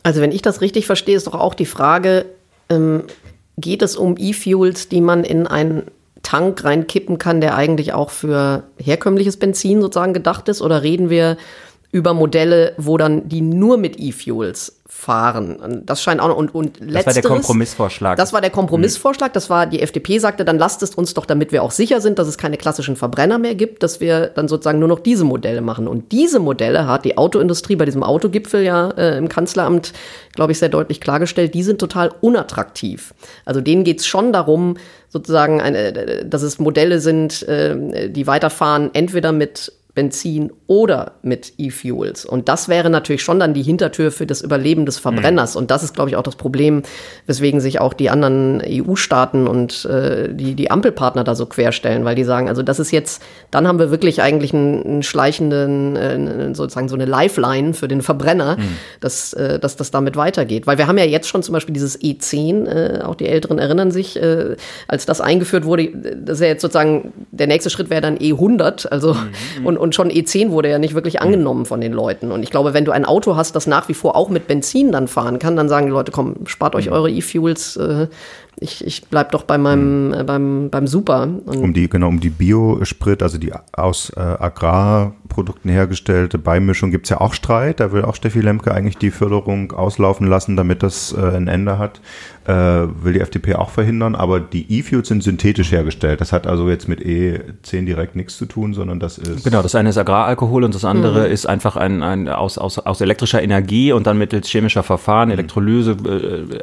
Also 0.01 0.19
wenn 0.19 0.33
ich 0.33 0.41
das 0.41 0.59
richtig 0.59 0.85
verstehe, 0.85 1.15
ist 1.15 1.27
doch 1.27 1.35
auch 1.35 1.53
die 1.53 1.65
Frage, 1.65 2.25
ähm, 2.69 3.03
geht 3.57 3.81
es 3.81 3.95
um 3.95 4.15
E-Fuels, 4.17 4.89
die 4.89 4.99
man 4.99 5.23
in 5.23 5.47
einen 5.47 5.83
Tank 6.23 6.63
reinkippen 6.63 7.17
kann, 7.19 7.41
der 7.41 7.55
eigentlich 7.55 7.93
auch 7.93 8.09
für 8.09 8.63
herkömmliches 8.77 9.37
Benzin 9.37 9.81
sozusagen 9.81 10.13
gedacht 10.13 10.49
ist? 10.49 10.61
Oder 10.61 10.81
reden 10.81 11.09
wir 11.09 11.37
über 11.93 12.15
Modelle, 12.15 12.73
wo 12.77 12.97
dann 12.97 13.29
die 13.29 13.41
nur 13.41 13.77
mit 13.77 13.99
E-Fuels 13.99 14.81
fahren. 14.87 15.57
Und 15.57 15.87
das 15.87 16.01
scheint 16.01 16.19
auch 16.19 16.27
noch, 16.27 16.37
und, 16.37 16.55
und 16.55 16.79
Das 16.81 17.05
war 17.05 17.13
der 17.13 17.21
Kompromissvorschlag. 17.21 18.17
Das 18.17 18.33
war 18.33 18.41
der 18.41 18.49
Kompromissvorschlag. 18.49 19.31
Das 19.31 19.51
war, 19.51 19.67
die 19.67 19.79
FDP 19.79 20.17
sagte, 20.17 20.43
dann 20.43 20.57
lasst 20.57 20.81
es 20.81 20.95
uns 20.95 21.13
doch, 21.13 21.27
damit 21.27 21.51
wir 21.51 21.61
auch 21.61 21.69
sicher 21.69 22.01
sind, 22.01 22.17
dass 22.17 22.27
es 22.27 22.39
keine 22.39 22.57
klassischen 22.57 22.95
Verbrenner 22.95 23.37
mehr 23.37 23.53
gibt, 23.53 23.83
dass 23.83 24.01
wir 24.01 24.25
dann 24.27 24.47
sozusagen 24.47 24.79
nur 24.79 24.87
noch 24.87 25.01
diese 25.01 25.23
Modelle 25.23 25.61
machen. 25.61 25.87
Und 25.87 26.11
diese 26.11 26.39
Modelle 26.39 26.87
hat 26.87 27.05
die 27.05 27.15
Autoindustrie 27.15 27.75
bei 27.75 27.85
diesem 27.85 28.01
Autogipfel 28.01 28.63
ja 28.63 28.89
äh, 28.89 29.19
im 29.19 29.29
Kanzleramt, 29.29 29.93
glaube 30.33 30.51
ich, 30.51 30.57
sehr 30.57 30.69
deutlich 30.69 30.99
klargestellt, 30.99 31.53
die 31.53 31.61
sind 31.61 31.77
total 31.77 32.11
unattraktiv. 32.21 33.13
Also 33.45 33.61
denen 33.61 33.83
geht's 33.83 34.07
schon 34.07 34.33
darum, 34.33 34.77
sozusagen, 35.09 35.61
eine, 35.61 36.25
dass 36.25 36.41
es 36.41 36.57
Modelle 36.57 36.99
sind, 36.99 37.47
äh, 37.47 38.09
die 38.09 38.25
weiterfahren, 38.25 38.89
entweder 38.93 39.31
mit 39.31 39.71
Benzin 39.95 40.51
oder 40.65 41.13
mit 41.21 41.53
E-Fuels. 41.59 42.25
Und 42.25 42.49
das 42.49 42.67
wäre 42.67 42.89
natürlich 42.89 43.21
schon 43.21 43.39
dann 43.39 43.53
die 43.53 43.61
Hintertür 43.61 44.11
für 44.11 44.25
das 44.25 44.41
Überleben 44.41 44.87
des 44.87 44.97
Verbrenners. 44.97 45.53
Mhm. 45.53 45.61
Und 45.61 45.71
das 45.71 45.83
ist, 45.83 45.93
glaube 45.93 46.09
ich, 46.09 46.15
auch 46.15 46.23
das 46.23 46.35
Problem, 46.35 46.81
weswegen 47.27 47.59
sich 47.59 47.79
auch 47.79 47.93
die 47.93 48.09
anderen 48.09 48.59
EU-Staaten 48.65 49.47
und 49.47 49.85
äh, 49.85 50.33
die, 50.33 50.55
die 50.55 50.71
Ampelpartner 50.71 51.23
da 51.23 51.35
so 51.35 51.45
querstellen, 51.45 52.05
weil 52.05 52.15
die 52.15 52.23
sagen, 52.23 52.49
also 52.49 52.63
das 52.63 52.79
ist 52.79 52.89
jetzt, 52.89 53.21
dann 53.51 53.67
haben 53.67 53.77
wir 53.77 53.91
wirklich 53.91 54.23
eigentlich 54.23 54.51
einen, 54.51 54.83
einen 54.83 55.03
schleichenden, 55.03 55.95
äh, 55.95 56.55
sozusagen 56.55 56.89
so 56.89 56.95
eine 56.95 57.05
Lifeline 57.05 57.75
für 57.75 57.87
den 57.87 58.01
Verbrenner, 58.01 58.57
mhm. 58.57 58.77
dass, 58.99 59.33
äh, 59.33 59.59
dass 59.59 59.75
das 59.75 59.91
damit 59.91 60.15
weitergeht. 60.15 60.65
Weil 60.65 60.79
wir 60.79 60.87
haben 60.87 60.97
ja 60.97 61.05
jetzt 61.05 61.27
schon 61.27 61.43
zum 61.43 61.53
Beispiel 61.53 61.73
dieses 61.73 62.01
E10, 62.01 62.65
äh, 62.65 63.01
auch 63.03 63.15
die 63.15 63.27
Älteren 63.27 63.59
erinnern 63.59 63.91
sich, 63.91 64.19
äh, 64.19 64.55
als 64.87 65.05
das 65.05 65.21
eingeführt 65.21 65.65
wurde, 65.65 65.91
das 65.91 66.37
ist 66.37 66.41
ja 66.41 66.47
jetzt 66.47 66.63
sozusagen, 66.63 67.13
der 67.29 67.45
nächste 67.45 67.69
Schritt 67.69 67.91
wäre 67.91 68.01
dann 68.01 68.17
E100, 68.17 68.87
also 68.87 69.13
mhm. 69.13 69.67
und 69.67 69.82
und 69.83 69.93
schon 69.93 70.09
E10 70.09 70.51
wurde 70.51 70.69
ja 70.69 70.79
nicht 70.79 70.95
wirklich 70.95 71.21
angenommen 71.21 71.65
von 71.65 71.81
den 71.81 71.91
Leuten. 71.91 72.31
Und 72.31 72.41
ich 72.41 72.51
glaube, 72.51 72.73
wenn 72.73 72.85
du 72.85 72.93
ein 72.93 73.03
Auto 73.03 73.35
hast, 73.35 73.53
das 73.53 73.67
nach 73.67 73.89
wie 73.89 73.93
vor 73.93 74.15
auch 74.15 74.29
mit 74.29 74.47
Benzin 74.47 74.93
dann 74.93 75.09
fahren 75.09 75.39
kann, 75.39 75.57
dann 75.57 75.67
sagen 75.67 75.87
die 75.87 75.91
Leute, 75.91 76.13
komm, 76.13 76.35
spart 76.45 76.73
euch 76.73 76.89
eure 76.89 77.11
E-Fuels, 77.11 77.75
äh, 77.75 78.07
ich, 78.59 78.85
ich 78.85 79.05
bleib 79.05 79.31
doch 79.31 79.43
bei 79.43 79.57
meinem, 79.57 80.13
äh, 80.13 80.23
beim, 80.23 80.69
beim 80.69 80.87
Super. 80.87 81.23
Und 81.23 81.57
um 81.57 81.73
die, 81.73 81.89
genau, 81.89 82.07
um 82.07 82.19
die 82.19 82.29
Biosprit, 82.29 83.23
also 83.23 83.37
die 83.37 83.51
aus 83.73 84.11
äh, 84.15 84.19
Agrarprodukten 84.19 85.69
hergestellte 85.69 86.37
Beimischung 86.37 86.91
gibt 86.91 87.05
es 87.05 87.09
ja 87.09 87.21
auch 87.21 87.33
Streit. 87.33 87.79
Da 87.79 87.91
will 87.91 88.03
auch 88.03 88.15
Steffi 88.15 88.41
Lemke 88.41 88.73
eigentlich 88.73 88.97
die 88.97 89.11
Förderung 89.11 89.71
auslaufen 89.71 90.27
lassen, 90.27 90.55
damit 90.55 90.83
das 90.83 91.13
äh, 91.13 91.35
ein 91.35 91.47
Ende 91.47 91.77
hat 91.77 91.99
äh, 92.45 92.53
will 92.53 93.13
die 93.13 93.21
FDP 93.21 93.55
auch 93.55 93.69
verhindern, 93.69 94.15
aber 94.15 94.39
die 94.39 94.79
E-Fuels 94.79 95.07
sind 95.07 95.23
synthetisch 95.23 95.71
hergestellt. 95.71 96.19
Das 96.19 96.33
hat 96.33 96.45
also 96.45 96.69
jetzt 96.69 96.89
mit 96.89 96.99
E10 96.99 97.85
direkt 97.85 98.15
nichts 98.15 98.37
zu 98.37 98.45
tun, 98.45 98.73
sondern 98.73 98.99
das 98.99 99.17
ist. 99.17 99.45
Genau, 99.45 99.61
das 99.61 99.75
eine 99.75 99.89
ist 99.89 99.97
Agraralkohol 99.97 100.63
und 100.63 100.75
das 100.75 100.83
andere 100.83 101.27
mhm. 101.27 101.33
ist 101.33 101.45
einfach 101.45 101.77
ein, 101.77 102.03
ein 102.03 102.27
aus, 102.27 102.57
aus, 102.57 102.79
aus 102.79 102.99
elektrischer 102.99 103.41
Energie 103.41 103.93
und 103.93 104.07
dann 104.07 104.17
mittels 104.17 104.49
chemischer 104.49 104.83
Verfahren, 104.83 105.29
mhm. 105.29 105.33
Elektrolyse, 105.33 105.95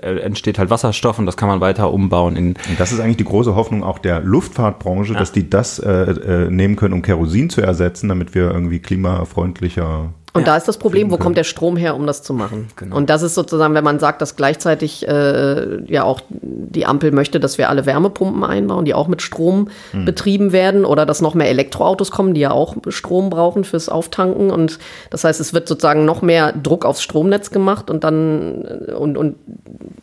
äh, 0.02 0.20
entsteht 0.20 0.58
halt 0.58 0.70
Wasserstoff 0.70 1.18
und 1.18 1.26
das 1.26 1.36
kann 1.36 1.48
man 1.48 1.60
weiter 1.60 1.79
umbauen. 1.84 2.36
In 2.36 2.48
und 2.68 2.78
das 2.78 2.92
ist 2.92 3.00
eigentlich 3.00 3.16
die 3.16 3.24
große 3.24 3.54
Hoffnung 3.54 3.82
auch 3.82 3.98
der 3.98 4.20
Luftfahrtbranche, 4.20 5.12
ja. 5.12 5.18
dass 5.18 5.32
die 5.32 5.48
das 5.48 5.78
äh, 5.78 5.90
äh, 5.90 6.50
nehmen 6.50 6.76
können, 6.76 6.94
um 6.94 7.02
Kerosin 7.02 7.50
zu 7.50 7.60
ersetzen, 7.60 8.08
damit 8.08 8.34
wir 8.34 8.50
irgendwie 8.50 8.78
klimafreundlicher 8.78 10.12
und 10.32 10.42
ja, 10.42 10.46
da 10.46 10.56
ist 10.56 10.68
das 10.68 10.78
Problem, 10.78 11.10
wo 11.10 11.16
kommt 11.16 11.36
der 11.36 11.44
Strom 11.44 11.76
her, 11.76 11.96
um 11.96 12.06
das 12.06 12.22
zu 12.22 12.32
machen? 12.32 12.68
Genau. 12.76 12.96
Und 12.96 13.10
das 13.10 13.22
ist 13.22 13.34
sozusagen, 13.34 13.74
wenn 13.74 13.84
man 13.84 13.98
sagt, 13.98 14.22
dass 14.22 14.36
gleichzeitig 14.36 15.06
äh, 15.08 15.84
ja 15.92 16.04
auch 16.04 16.20
die 16.30 16.86
Ampel 16.86 17.10
möchte, 17.10 17.40
dass 17.40 17.58
wir 17.58 17.68
alle 17.68 17.86
Wärmepumpen 17.86 18.44
einbauen, 18.44 18.84
die 18.84 18.94
auch 18.94 19.08
mit 19.08 19.22
Strom 19.22 19.68
hm. 19.90 20.04
betrieben 20.04 20.52
werden, 20.52 20.84
oder 20.84 21.06
dass 21.06 21.20
noch 21.20 21.34
mehr 21.34 21.48
Elektroautos 21.48 22.10
kommen, 22.10 22.34
die 22.34 22.40
ja 22.42 22.52
auch 22.52 22.76
Strom 22.88 23.30
brauchen 23.30 23.64
fürs 23.64 23.88
Auftanken. 23.88 24.50
Und 24.50 24.78
das 25.10 25.24
heißt, 25.24 25.40
es 25.40 25.52
wird 25.52 25.66
sozusagen 25.66 26.04
noch 26.04 26.22
mehr 26.22 26.52
Druck 26.52 26.84
aufs 26.84 27.02
Stromnetz 27.02 27.50
gemacht 27.50 27.90
und 27.90 28.04
dann 28.04 28.62
und, 28.96 29.16
und 29.16 29.36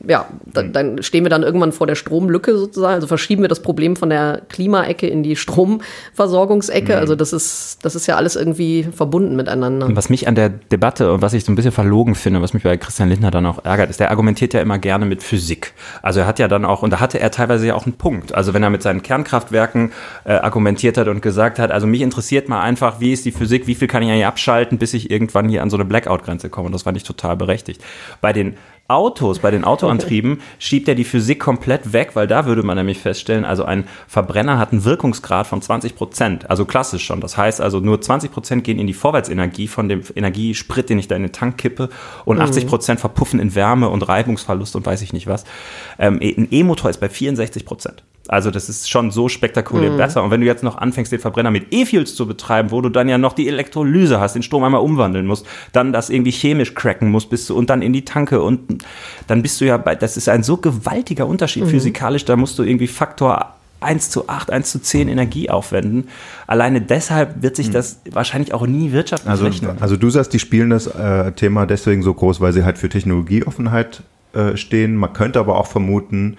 ja, 0.08 0.26
dann, 0.46 0.66
hm. 0.68 0.74
dann 0.74 1.04
stehen 1.04 1.24
wir 1.24 1.30
dann 1.30 1.44
irgendwann 1.44 1.72
vor 1.72 1.88
der 1.88 1.96
Stromlücke 1.96 2.58
sozusagen. 2.58 2.96
Also 2.96 3.08
verschieben 3.08 3.44
wir 3.44 3.50
das 3.50 3.62
Problem 3.62 3.96
von 3.96 4.10
der 4.10 4.42
Klimaecke 4.50 5.08
in 5.08 5.24
die 5.24 5.36
Stromversorgungsecke. 5.36 6.94
Hm. 6.94 7.00
Also 7.00 7.16
das 7.16 7.34
ist, 7.34 7.80
das 7.84 7.96
ist 7.96 8.08
ja 8.08 8.16
alles 8.16 8.36
irgendwie 8.36 8.84
verbunden 8.84 9.36
miteinander. 9.36 9.88
Was 9.92 10.10
mich 10.10 10.17
mich 10.18 10.28
an 10.28 10.34
der 10.34 10.50
Debatte 10.50 11.14
und 11.14 11.22
was 11.22 11.34
ich 11.34 11.46
so 11.46 11.52
ein 11.52 11.56
bisschen 11.56 11.72
verlogen 11.72 12.16
finde, 12.16 12.42
was 12.42 12.54
mich 12.54 12.64
bei 12.64 12.76
Christian 12.76 13.10
Lindner 13.10 13.30
dann 13.30 13.46
auch 13.46 13.64
ärgert, 13.64 13.92
ist, 13.92 14.00
der 14.00 14.10
argumentiert 14.10 14.54
ja 14.56 14.62
immer 14.62 14.80
gerne 14.80 15.06
mit 15.06 15.22
Physik. 15.22 15.74
Also 16.02 16.22
er 16.22 16.26
hat 16.26 16.40
ja 16.40 16.48
dann 16.48 16.66
auch, 16.66 16.82
und 16.82 16.92
da 16.92 17.00
hatte 17.00 17.20
er 17.20 17.30
teilweise 17.30 17.68
ja 17.68 17.76
auch 17.76 17.86
einen 17.86 17.98
Punkt. 17.98 18.34
Also 18.34 18.56
wenn 18.56 18.64
er 18.64 18.72
mit 18.72 18.82
seinen 18.82 19.04
Kernkraftwerken 19.04 19.92
äh, 20.26 20.32
argumentiert 20.32 20.98
hat 20.98 21.08
und 21.08 21.22
gesagt 21.22 21.60
hat, 21.60 21.70
also 21.70 21.86
mich 21.86 22.02
interessiert 22.02 22.50
mal 22.50 22.62
einfach, 22.62 23.00
wie 23.00 23.14
ist 23.14 23.26
die 23.26 23.32
Physik, 23.32 23.68
wie 23.68 23.76
viel 23.76 23.88
kann 23.88 24.02
ich 24.02 24.10
eigentlich 24.10 24.26
abschalten, 24.26 24.80
bis 24.80 24.96
ich 24.96 25.12
irgendwann 25.12 25.50
hier 25.50 25.62
an 25.62 25.70
so 25.70 25.78
eine 25.78 25.86
Blackout-Grenze 25.86 26.50
komme. 26.50 26.66
Und 26.68 26.72
das 26.72 26.84
fand 26.84 26.98
ich 26.98 27.04
total 27.04 27.38
berechtigt. 27.38 27.84
Bei 28.20 28.34
den 28.34 28.58
Autos, 28.88 29.40
bei 29.40 29.52
den 29.52 29.64
Autoantrieben 29.64 30.42
schiebt 30.60 30.88
er 30.88 30.96
die 30.96 31.04
Physik 31.04 31.40
komplett 31.40 31.94
weg, 31.94 32.12
weil 32.14 32.28
da 32.28 32.46
würde 32.46 32.64
man 32.64 32.78
nämlich 32.78 33.00
feststellen, 33.00 33.44
also 33.44 33.64
ein 33.66 33.86
Verbrenner 34.08 34.58
hat 34.58 34.72
einen 34.72 34.86
Wirkungsgrad 34.86 35.48
von 35.48 35.62
20 35.62 35.96
Prozent, 35.96 36.50
also 36.50 36.66
klassisch 36.66 37.04
schon. 37.04 37.20
Das 37.20 37.38
heißt 37.38 37.60
also 37.60 37.80
nur 37.80 38.00
20 38.00 38.32
Prozent 38.32 38.64
gehen 38.64 38.80
in 38.80 38.88
die 38.88 38.94
Vorwärtsenergie 38.94 39.68
von 39.68 39.90
dem 39.90 40.04
Energiesprit, 40.16 40.90
den 40.90 41.00
ich 41.00 41.08
da 41.08 41.16
in 41.16 41.24
den 41.24 41.34
Tank 41.34 41.58
kippe 41.58 41.90
und 42.26 42.40
80 42.40 42.64
mhm. 42.64 42.70
Prozent 42.70 43.00
verpuffen 43.00 43.40
in 43.40 43.56
Wärme 43.56 43.90
und 43.90 44.08
Reibungsverlust 44.08 44.76
und 44.76 44.86
weiß 44.86 45.02
ich 45.02 45.12
nicht 45.12 45.28
was. 45.28 45.44
Ähm, 46.00 46.20
ein 46.22 46.48
E-Motor 46.52 46.90
ist 46.90 47.00
bei 47.00 47.10
64 47.10 47.66
Prozent. 47.66 48.04
Also 48.30 48.52
das 48.52 48.70
ist 48.70 48.90
schon 48.90 49.12
so 49.12 49.30
spektakulär 49.30 49.92
mhm. 49.92 49.98
besser. 49.98 50.24
Und 50.24 50.32
wenn 50.32 50.42
du 50.42 50.48
jetzt 50.48 50.64
noch 50.64 50.78
anfängst, 50.78 51.12
den 51.12 51.20
Verbrenner 51.20 51.52
mit 51.52 51.68
E-Fuels 51.72 52.16
zu 52.16 52.28
betreiben, 52.28 52.72
wo 52.72 52.82
du 52.82 52.90
dann 52.90 53.08
ja 53.08 53.18
noch 53.18 53.34
die 53.34 53.48
Elektrolyse 53.48 54.20
hast, 54.20 54.34
den 54.34 54.44
Strom 54.44 54.64
einmal 54.64 54.82
umwandeln 54.82 55.26
musst, 55.26 55.46
dann 55.72 55.94
das 55.94 56.10
irgendwie 56.10 56.32
chemisch 56.32 56.76
cracken 56.76 57.10
musst, 57.10 57.30
bist 57.30 57.50
du 57.50 57.56
und 57.56 57.70
dann 57.70 57.82
in 57.82 57.94
die 57.94 58.06
Tanke 58.06 58.42
und 58.42 58.84
dann 59.28 59.42
bist 59.42 59.62
du 59.62 59.66
ja 59.66 59.78
bei, 59.78 59.96
das 59.96 60.18
ist 60.18 60.30
ein 60.30 60.44
so 60.44 60.58
gewaltiger 60.58 61.28
Unterschied 61.28 61.66
mhm. 61.66 61.70
physikalisch, 61.70 62.26
da 62.26 62.36
musst 62.36 62.60
du 62.60 62.64
irgendwie 62.64 62.88
Faktor 62.88 63.54
1 63.80 64.10
zu 64.10 64.28
8, 64.28 64.52
1 64.52 64.72
zu 64.72 64.80
10 64.80 65.08
Energie 65.08 65.50
aufwenden. 65.50 66.10
Alleine 66.48 66.82
deshalb 66.82 67.42
wird 67.44 67.56
sich 67.56 67.70
mhm. 67.70 67.74
das 67.74 68.02
wahrscheinlich 68.12 68.54
auch 68.54 68.66
nie 68.66 68.92
wirtschaftlich 68.92 69.30
also, 69.30 69.46
rechnen. 69.46 69.78
Also 69.80 69.98
du 69.98 70.10
sagst, 70.10 70.34
die 70.34 70.40
spielen 70.40 70.72
das 70.72 70.88
äh, 70.88 71.32
Thema 71.34 71.66
deswegen 71.66 72.02
so 72.02 72.14
groß, 72.14 72.42
weil 72.42 72.54
sie 72.54 72.64
halt 72.64 72.78
für 72.78 72.90
Technologieoffenheit 72.90 74.02
äh, 74.34 74.58
stehen. 74.58 74.96
Man 74.96 75.14
könnte 75.14 75.40
aber 75.40 75.58
auch 75.58 75.68
vermuten, 75.68 76.38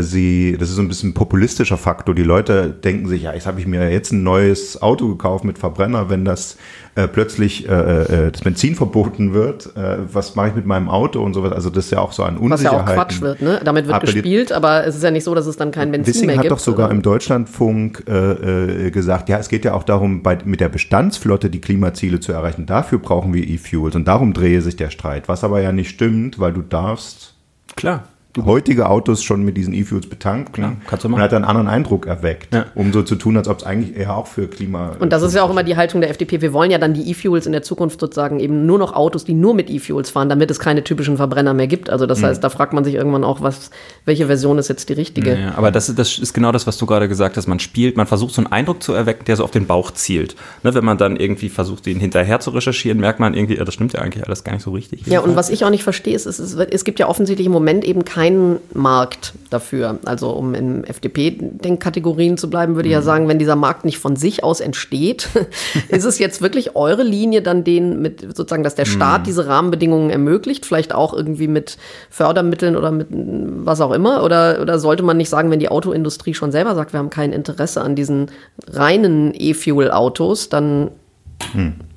sie, 0.00 0.56
das 0.58 0.68
ist 0.68 0.76
so 0.76 0.82
ein 0.82 0.88
bisschen 0.88 1.10
ein 1.10 1.14
populistischer 1.14 1.76
Faktor. 1.76 2.14
Die 2.14 2.22
Leute 2.22 2.70
denken 2.70 3.08
sich, 3.08 3.22
ja, 3.22 3.32
jetzt 3.32 3.46
habe 3.46 3.60
ich 3.60 3.66
mir 3.66 3.90
jetzt 3.90 4.12
ein 4.12 4.22
neues 4.22 4.80
Auto 4.82 5.08
gekauft 5.08 5.44
mit 5.44 5.58
Verbrenner, 5.58 6.10
wenn 6.10 6.24
das 6.24 6.56
äh, 6.94 7.06
plötzlich 7.06 7.68
äh, 7.68 7.72
äh, 7.72 8.30
das 8.32 8.42
Benzin 8.42 8.74
verboten 8.74 9.34
wird, 9.34 9.74
äh, 9.76 9.98
was 10.12 10.34
mache 10.34 10.48
ich 10.48 10.54
mit 10.54 10.66
meinem 10.66 10.88
Auto 10.88 11.22
und 11.22 11.34
sowas. 11.34 11.52
Also 11.52 11.70
das 11.70 11.86
ist 11.86 11.90
ja 11.92 12.00
auch 12.00 12.12
so 12.12 12.22
ein 12.22 12.36
Unsicherheit. 12.36 12.80
Was 12.80 12.86
ja 12.86 12.92
auch 12.92 12.94
Quatsch 12.94 13.20
wird, 13.20 13.42
ne? 13.42 13.60
Damit 13.64 13.86
wird 13.86 13.94
appelliert. 13.94 14.24
gespielt, 14.24 14.52
aber 14.52 14.86
es 14.86 14.96
ist 14.96 15.04
ja 15.04 15.10
nicht 15.10 15.24
so, 15.24 15.34
dass 15.34 15.46
es 15.46 15.56
dann 15.56 15.70
kein 15.70 15.92
Benzin 15.92 16.14
Wissing 16.14 16.26
mehr 16.26 16.36
hat 16.36 16.42
gibt. 16.42 16.52
doch 16.52 16.58
sogar 16.58 16.86
oder? 16.86 16.94
im 16.94 17.02
Deutschlandfunk 17.02 18.04
äh, 18.08 18.86
äh, 18.86 18.90
gesagt, 18.90 19.28
ja, 19.28 19.38
es 19.38 19.48
geht 19.48 19.64
ja 19.64 19.74
auch 19.74 19.84
darum, 19.84 20.22
bei, 20.22 20.38
mit 20.44 20.60
der 20.60 20.68
Bestandsflotte 20.68 21.50
die 21.50 21.60
Klimaziele 21.60 22.20
zu 22.20 22.32
erreichen. 22.32 22.66
Dafür 22.66 22.98
brauchen 22.98 23.32
wir 23.32 23.48
E-Fuels 23.48 23.94
und 23.94 24.06
darum 24.08 24.32
drehe 24.32 24.60
sich 24.60 24.76
der 24.76 24.90
Streit. 24.90 25.28
Was 25.28 25.44
aber 25.44 25.60
ja 25.60 25.72
nicht 25.72 25.90
stimmt, 25.90 26.38
weil 26.38 26.52
du 26.52 26.62
darfst 26.62 27.34
Klar. 27.76 28.08
Heutige 28.46 28.88
Autos 28.88 29.22
schon 29.22 29.44
mit 29.44 29.56
diesen 29.56 29.72
E-Fuels 29.74 30.06
betanken 30.08 30.52
Klar, 30.52 30.76
kannst 30.86 31.04
du 31.04 31.08
und 31.08 31.12
machen. 31.12 31.22
hat 31.22 31.34
einen 31.34 31.44
anderen 31.44 31.68
Eindruck 31.68 32.06
erweckt, 32.06 32.54
Ja. 32.54 32.66
um 32.74 32.92
so 32.92 33.02
zu 33.02 33.16
tun, 33.16 33.36
als 33.36 33.48
ob 33.48 33.58
es 33.58 33.64
eigentlich 33.64 33.96
eher 33.96 34.16
auch 34.16 34.26
für 34.26 34.46
Klima. 34.48 34.92
Und 34.98 35.12
das 35.12 35.22
ist 35.22 35.34
ja 35.34 35.42
auch 35.42 35.50
immer 35.50 35.62
die 35.62 35.76
Haltung 35.76 36.00
der 36.00 36.10
FDP. 36.10 36.40
Wir 36.40 36.52
wollen 36.52 36.70
ja 36.70 36.78
dann 36.78 36.94
die 36.94 37.10
E-Fuels 37.10 37.46
in 37.46 37.52
der 37.52 37.62
Zukunft 37.62 38.00
sozusagen 38.00 38.40
eben 38.40 38.66
nur 38.66 38.78
noch 38.78 38.92
Autos, 38.94 39.24
die 39.24 39.34
nur 39.34 39.54
mit 39.54 39.70
E-Fuels 39.70 40.10
fahren, 40.10 40.28
damit 40.28 40.50
es 40.50 40.58
keine 40.58 40.84
typischen 40.84 41.16
Verbrenner 41.16 41.54
mehr 41.54 41.66
gibt. 41.66 41.90
Also 41.90 42.04
Mhm. 42.04 42.08
das 42.08 42.22
heißt, 42.22 42.44
da 42.44 42.48
fragt 42.50 42.72
man 42.72 42.84
sich 42.84 42.94
irgendwann 42.94 43.24
auch, 43.24 43.40
was, 43.42 43.70
welche 44.04 44.26
Version 44.26 44.58
ist 44.58 44.68
jetzt 44.68 44.88
die 44.88 44.94
richtige. 44.94 45.38
Ja, 45.38 45.54
aber 45.56 45.70
das, 45.70 45.88
ist- 45.88 45.98
das 45.98 46.18
ist 46.18 46.32
genau 46.34 46.52
das, 46.52 46.66
was 46.66 46.76
du 46.78 46.86
gerade 46.86 47.08
gesagt 47.08 47.36
hast. 47.36 47.46
Man 47.46 47.58
spielt, 47.60 47.96
man 47.96 48.06
versucht 48.06 48.34
so 48.34 48.40
einen 48.42 48.52
Eindruck 48.52 48.82
zu 48.82 48.92
erwecken, 48.92 49.24
der 49.26 49.36
so 49.36 49.44
auf 49.44 49.50
den 49.50 49.66
Bauch 49.66 49.90
zielt. 49.92 50.36
Ne, 50.62 50.74
wenn 50.74 50.84
man 50.84 50.98
dann 50.98 51.16
irgendwie 51.16 51.48
versucht, 51.48 51.86
den 51.86 51.98
hinterher 52.00 52.40
zu 52.40 52.50
recherchieren, 52.50 52.98
merkt 53.00 53.20
man 53.20 53.34
irgendwie, 53.34 53.56
ja, 53.56 53.64
das 53.64 53.74
stimmt 53.74 53.92
ja 53.92 54.00
eigentlich 54.00 54.24
alles 54.26 54.44
gar 54.44 54.52
nicht 54.52 54.62
so 54.62 54.70
richtig. 54.72 55.06
Ja, 55.06 55.20
und 55.20 55.36
was 55.36 55.50
ich 55.50 55.64
auch 55.64 55.70
nicht 55.70 55.82
verstehe, 55.82 56.14
ist, 56.14 56.26
es, 56.26 56.38
es 56.54 56.84
gibt 56.84 56.98
ja 56.98 57.08
offensichtlich 57.08 57.46
im 57.46 57.52
Moment 57.52 57.84
eben 57.84 58.04
keinen 58.28 58.58
Markt 58.74 59.32
dafür. 59.50 59.98
Also 60.04 60.30
um 60.30 60.54
in 60.54 60.84
FDP-Denkkategorien 60.84 62.36
zu 62.36 62.50
bleiben, 62.50 62.76
würde 62.76 62.88
ich 62.88 62.92
ja 62.92 63.02
sagen, 63.02 63.28
wenn 63.28 63.38
dieser 63.38 63.56
Markt 63.56 63.84
nicht 63.84 63.98
von 63.98 64.16
sich 64.16 64.44
aus 64.44 64.60
entsteht, 64.60 65.28
ist 65.88 66.04
es 66.04 66.18
jetzt 66.18 66.42
wirklich 66.42 66.76
eure 66.76 67.02
Linie 67.02 67.42
dann 67.42 67.64
den 67.64 68.02
mit 68.02 68.20
sozusagen, 68.20 68.62
dass 68.62 68.74
der 68.74 68.84
Staat 68.84 69.26
diese 69.26 69.46
Rahmenbedingungen 69.46 70.10
ermöglicht, 70.10 70.66
vielleicht 70.66 70.94
auch 70.94 71.14
irgendwie 71.14 71.48
mit 71.48 71.78
Fördermitteln 72.10 72.76
oder 72.76 72.90
mit 72.90 73.08
was 73.10 73.80
auch 73.80 73.92
immer? 73.92 74.22
Oder, 74.22 74.58
oder 74.60 74.78
sollte 74.78 75.02
man 75.02 75.16
nicht 75.16 75.30
sagen, 75.30 75.50
wenn 75.50 75.60
die 75.60 75.70
Autoindustrie 75.70 76.34
schon 76.34 76.52
selber 76.52 76.74
sagt, 76.74 76.92
wir 76.92 76.98
haben 76.98 77.10
kein 77.10 77.32
Interesse 77.32 77.80
an 77.80 77.94
diesen 77.94 78.30
reinen 78.66 79.32
E-Fuel-Autos, 79.34 80.48
dann 80.48 80.90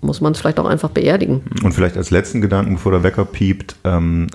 muss 0.01 0.21
man 0.21 0.31
es 0.31 0.39
vielleicht 0.39 0.59
auch 0.59 0.65
einfach 0.65 0.89
beerdigen. 0.89 1.41
Und 1.63 1.73
vielleicht 1.73 1.97
als 1.97 2.11
letzten 2.11 2.41
Gedanken, 2.41 2.75
bevor 2.75 2.91
der 2.91 3.03
Wecker 3.03 3.25
piept, 3.25 3.75
ähm, 3.83 4.27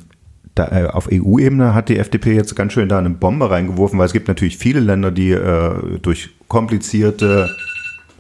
da, 0.56 0.68
äh, 0.72 0.86
auf 0.86 1.08
EU-Ebene 1.12 1.74
hat 1.74 1.88
die 1.88 1.98
FDP 1.98 2.34
jetzt 2.34 2.56
ganz 2.56 2.72
schön 2.72 2.88
da 2.88 2.98
eine 2.98 3.10
Bombe 3.10 3.50
reingeworfen, 3.50 3.98
weil 3.98 4.06
es 4.06 4.12
gibt 4.12 4.26
natürlich 4.26 4.58
viele 4.58 4.80
Länder, 4.80 5.12
die 5.12 5.30
äh, 5.30 5.98
durch 6.02 6.30
komplizierte 6.48 7.54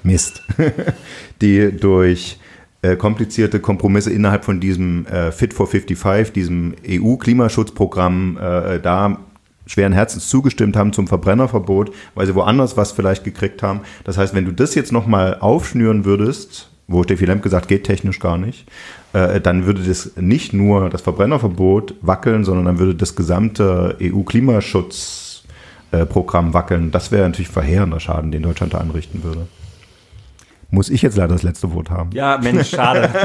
Mist, 0.04 0.42
die 1.40 1.72
durch 1.72 2.38
äh, 2.82 2.96
komplizierte 2.96 3.58
Kompromisse 3.58 4.12
innerhalb 4.12 4.44
von 4.44 4.60
diesem 4.60 5.06
äh, 5.06 5.32
Fit 5.32 5.54
for 5.54 5.66
55, 5.66 6.32
diesem 6.32 6.74
EU-Klimaschutzprogramm, 6.86 8.38
äh, 8.38 8.80
da 8.80 9.18
schweren 9.66 9.94
Herzens 9.94 10.28
zugestimmt 10.28 10.76
haben 10.76 10.92
zum 10.92 11.08
Verbrennerverbot, 11.08 11.90
weil 12.14 12.26
sie 12.26 12.34
woanders 12.34 12.76
was 12.76 12.92
vielleicht 12.92 13.24
gekriegt 13.24 13.62
haben. 13.62 13.80
Das 14.04 14.18
heißt, 14.18 14.34
wenn 14.34 14.44
du 14.44 14.52
das 14.52 14.74
jetzt 14.74 14.92
nochmal 14.92 15.38
aufschnüren 15.40 16.04
würdest, 16.04 16.70
wo 16.88 17.02
Steffi 17.02 17.24
Lemp 17.24 17.42
gesagt, 17.42 17.66
geht 17.68 17.84
technisch 17.84 18.20
gar 18.20 18.36
nicht, 18.38 18.66
äh, 19.12 19.40
dann 19.40 19.66
würde 19.66 19.82
das 19.82 20.12
nicht 20.16 20.52
nur 20.52 20.88
das 20.90 21.02
Verbrennerverbot 21.02 21.94
wackeln, 22.00 22.44
sondern 22.44 22.66
dann 22.66 22.78
würde 22.78 22.94
das 22.94 23.16
gesamte 23.16 23.96
EU-Klimaschutzprogramm 24.00 26.54
wackeln. 26.54 26.92
Das 26.92 27.10
wäre 27.12 27.28
natürlich 27.28 27.48
verheerender 27.48 28.00
Schaden, 28.00 28.30
den 28.30 28.42
Deutschland 28.42 28.74
da 28.74 28.78
anrichten 28.78 29.24
würde. 29.24 29.46
Muss 30.76 30.90
ich 30.90 31.00
jetzt 31.00 31.16
leider 31.16 31.32
das 31.32 31.42
letzte 31.42 31.72
Wort 31.72 31.88
haben. 31.88 32.10
Ja, 32.12 32.38
Mensch, 32.42 32.68
schade. 32.68 33.08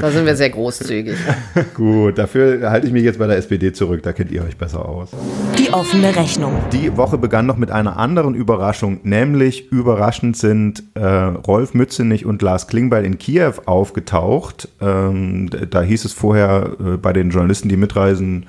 Da 0.00 0.10
sind 0.10 0.24
wir 0.24 0.36
sehr 0.36 0.50
großzügig. 0.50 1.16
Gut, 1.74 2.16
dafür 2.16 2.70
halte 2.70 2.86
ich 2.86 2.92
mich 2.92 3.04
jetzt 3.04 3.18
bei 3.18 3.26
der 3.26 3.36
SPD 3.36 3.72
zurück, 3.72 4.02
da 4.02 4.12
kennt 4.12 4.30
ihr 4.30 4.42
euch 4.42 4.56
besser 4.56 4.86
aus. 4.86 5.10
Die 5.58 5.70
offene 5.70 6.14
Rechnung. 6.14 6.54
Die 6.72 6.96
Woche 6.96 7.18
begann 7.18 7.44
noch 7.46 7.56
mit 7.56 7.70
einer 7.70 7.98
anderen 7.98 8.34
Überraschung, 8.34 9.00
nämlich 9.02 9.70
überraschend 9.70 10.36
sind 10.36 10.82
äh, 10.94 11.04
Rolf 11.04 11.74
Mützenich 11.74 12.24
und 12.24 12.40
Lars 12.40 12.66
Klingbeil 12.66 13.04
in 13.04 13.18
Kiew 13.18 13.52
aufgetaucht. 13.66 14.68
Ähm, 14.80 15.50
da 15.70 15.82
hieß 15.82 16.06
es 16.06 16.14
vorher 16.14 16.70
äh, 16.80 16.96
bei 16.96 17.12
den 17.12 17.30
Journalisten, 17.30 17.68
die 17.68 17.76
mitreisen 17.76 18.46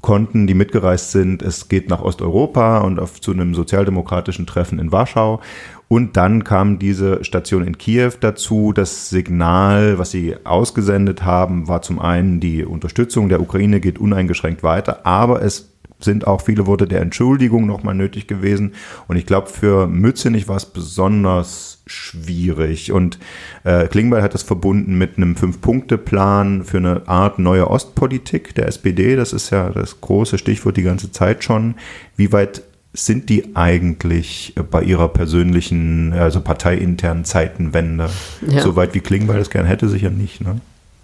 konnten, 0.00 0.46
die 0.46 0.54
mitgereist 0.54 1.12
sind, 1.12 1.42
es 1.42 1.68
geht 1.68 1.88
nach 1.88 2.00
Osteuropa 2.00 2.78
und 2.78 2.98
auf, 2.98 3.20
zu 3.20 3.32
einem 3.32 3.54
sozialdemokratischen 3.54 4.46
Treffen 4.46 4.78
in 4.78 4.92
Warschau. 4.92 5.40
Und 5.88 6.16
dann 6.16 6.44
kam 6.44 6.78
diese 6.78 7.24
Station 7.24 7.66
in 7.66 7.76
Kiew 7.76 8.12
dazu. 8.20 8.72
Das 8.72 9.10
Signal, 9.10 9.98
was 9.98 10.12
sie 10.12 10.36
ausgesendet 10.44 11.24
haben, 11.24 11.66
war 11.66 11.82
zum 11.82 11.98
einen, 11.98 12.38
die 12.38 12.64
Unterstützung 12.64 13.28
der 13.28 13.40
Ukraine 13.40 13.80
geht 13.80 13.98
uneingeschränkt 13.98 14.62
weiter, 14.62 15.04
aber 15.04 15.42
es 15.42 15.70
sind 16.04 16.26
auch 16.26 16.40
viele 16.40 16.66
Worte 16.66 16.86
der 16.86 17.00
Entschuldigung 17.00 17.66
nochmal 17.66 17.94
nötig 17.94 18.26
gewesen. 18.26 18.74
Und 19.08 19.16
ich 19.16 19.26
glaube, 19.26 19.48
für 19.48 19.86
Mützenich 19.86 20.48
war 20.48 20.56
es 20.56 20.66
besonders 20.66 21.82
schwierig. 21.86 22.92
Und 22.92 23.18
äh, 23.64 23.86
Klingbeil 23.88 24.22
hat 24.22 24.34
das 24.34 24.42
verbunden 24.42 24.96
mit 24.96 25.16
einem 25.16 25.36
Fünf-Punkte-Plan 25.36 26.64
für 26.64 26.78
eine 26.78 27.08
Art 27.08 27.38
neue 27.38 27.68
Ostpolitik 27.68 28.54
der 28.54 28.68
SPD. 28.68 29.16
Das 29.16 29.32
ist 29.32 29.50
ja 29.50 29.70
das 29.70 30.00
große 30.00 30.38
Stichwort 30.38 30.76
die 30.76 30.82
ganze 30.82 31.10
Zeit 31.10 31.44
schon. 31.44 31.74
Wie 32.16 32.32
weit 32.32 32.62
sind 32.92 33.28
die 33.28 33.54
eigentlich 33.54 34.54
bei 34.70 34.82
ihrer 34.82 35.08
persönlichen, 35.08 36.12
also 36.12 36.40
parteiinternen 36.40 37.24
Zeitenwende? 37.24 38.10
Ja. 38.46 38.62
So 38.62 38.76
weit 38.76 38.94
wie 38.94 39.00
Klingbeil 39.00 39.38
das 39.38 39.50
gern 39.50 39.66
hätte, 39.66 39.88
sicher 39.88 40.10
nicht. 40.10 40.40
Ne? 40.40 40.60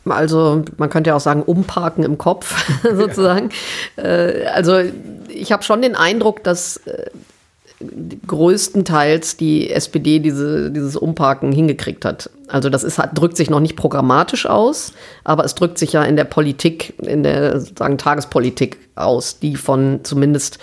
Also 0.09 0.63
man 0.77 0.91
könnte 0.91 1.11
ja 1.11 1.17
auch 1.17 1.21
sagen, 1.21 1.43
umparken 1.43 2.05
im 2.05 2.19
Kopf 2.19 2.55
sozusagen. 2.83 3.51
Äh, 3.97 4.47
also 4.47 4.81
ich 5.29 5.53
habe 5.53 5.63
schon 5.63 5.83
den 5.83 5.95
Eindruck, 5.95 6.43
dass 6.45 6.79
äh, 6.79 7.11
größtenteils 8.27 9.37
die 9.37 9.71
SPD 9.71 10.19
diese, 10.19 10.71
dieses 10.71 10.97
Umparken 10.97 11.53
hingekriegt 11.53 12.05
hat. 12.05 12.31
Also 12.49 12.71
das 12.71 12.85
ist, 12.85 13.01
drückt 13.15 13.37
sich 13.37 13.51
noch 13.51 13.61
nicht 13.61 13.77
programmatisch 13.77 14.47
aus, 14.47 14.93
aber 15.25 15.45
es 15.45 15.55
drückt 15.55 15.79
sich 15.79 15.93
ja 15.93 16.03
in 16.05 16.17
der 16.17 16.25
Politik, 16.25 16.95
in 16.99 17.23
der 17.23 17.61
sozusagen 17.61 17.99
Tagespolitik 17.99 18.79
aus, 18.95 19.41
die 19.41 19.57
von 19.57 20.01
zumindest 20.05 20.59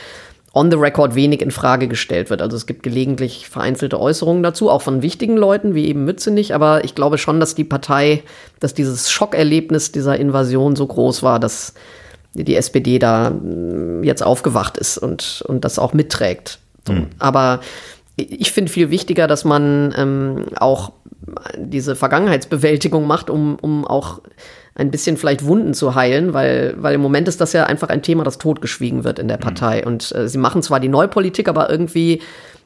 on 0.53 0.69
the 0.69 0.77
record 0.77 1.15
wenig 1.15 1.41
in 1.41 1.49
Frage 1.49 1.87
gestellt 1.87 2.29
wird. 2.29 2.41
Also 2.41 2.55
es 2.55 2.67
gibt 2.67 2.83
gelegentlich 2.83 3.49
vereinzelte 3.49 3.99
Äußerungen 3.99 4.43
dazu, 4.43 4.69
auch 4.69 4.83
von 4.83 5.01
wichtigen 5.01 5.35
Leuten, 5.35 5.73
wie 5.73 5.87
eben 5.87 6.05
Mützenich, 6.05 6.53
aber 6.53 6.83
ich 6.83 6.93
glaube 6.93 7.17
schon, 7.17 7.39
dass 7.39 7.55
die 7.55 7.63
Partei, 7.63 8.23
dass 8.59 8.75
dieses 8.75 9.11
Schockerlebnis 9.11 9.91
dieser 9.91 10.17
Invasion 10.17 10.75
so 10.75 10.85
groß 10.85 11.23
war, 11.23 11.39
dass 11.39 11.73
die 12.33 12.55
SPD 12.55 12.99
da 12.99 13.31
mm, 13.31 14.03
jetzt 14.03 14.23
aufgewacht 14.23 14.77
ist 14.77 14.99
und, 14.99 15.43
und 15.47 15.65
das 15.65 15.79
auch 15.79 15.93
mitträgt. 15.93 16.59
So. 16.87 16.93
Aber 17.17 17.61
ich 18.15 18.51
finde 18.51 18.71
viel 18.71 18.89
wichtiger, 18.89 19.27
dass 19.27 19.45
man 19.45 19.93
ähm, 19.97 20.45
auch 20.57 20.91
diese 21.57 21.95
Vergangenheitsbewältigung 21.95 23.07
macht, 23.07 23.29
um, 23.29 23.55
um 23.59 23.85
auch 23.85 24.21
ein 24.75 24.91
bisschen 24.91 25.17
vielleicht 25.17 25.45
Wunden 25.45 25.73
zu 25.73 25.95
heilen, 25.95 26.33
weil, 26.33 26.75
weil 26.77 26.95
im 26.95 27.01
Moment 27.01 27.27
ist 27.27 27.39
das 27.39 27.53
ja 27.53 27.65
einfach 27.65 27.89
ein 27.89 28.01
Thema, 28.01 28.23
das 28.23 28.39
totgeschwiegen 28.39 29.03
wird 29.03 29.19
in 29.19 29.27
der 29.27 29.37
Partei. 29.37 29.85
Und 29.85 30.13
äh, 30.15 30.27
sie 30.27 30.39
machen 30.39 30.63
zwar 30.63 30.79
die 30.79 30.89
Neupolitik, 30.89 31.47
aber 31.47 31.69
irgendwie 31.69 32.21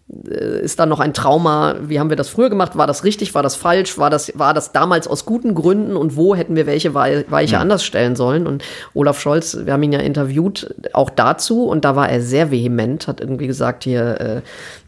ist 0.09 0.79
da 0.79 0.85
noch 0.85 1.01
ein 1.01 1.13
Trauma. 1.13 1.75
Wie 1.81 1.99
haben 1.99 2.09
wir 2.09 2.15
das 2.15 2.29
früher 2.29 2.49
gemacht? 2.49 2.77
War 2.77 2.87
das 2.87 3.03
richtig? 3.03 3.35
War 3.35 3.43
das 3.43 3.57
falsch? 3.57 3.97
War 3.97 4.09
das, 4.09 4.31
war 4.35 4.53
das 4.53 4.71
damals 4.71 5.05
aus 5.05 5.25
guten 5.25 5.53
Gründen? 5.53 5.97
Und 5.97 6.15
wo 6.15 6.33
hätten 6.33 6.55
wir 6.55 6.65
welche 6.65 6.93
Wei- 6.93 7.25
Weiche 7.27 7.57
anders 7.59 7.83
stellen 7.83 8.15
sollen? 8.15 8.47
Und 8.47 8.63
Olaf 8.93 9.19
Scholz, 9.19 9.57
wir 9.65 9.73
haben 9.73 9.83
ihn 9.83 9.91
ja 9.91 9.99
interviewt, 9.99 10.73
auch 10.93 11.09
dazu. 11.09 11.65
Und 11.65 11.83
da 11.83 11.97
war 11.97 12.07
er 12.09 12.21
sehr 12.21 12.51
vehement, 12.51 13.07
hat 13.09 13.19
irgendwie 13.19 13.47
gesagt, 13.47 13.83
hier, 13.83 14.41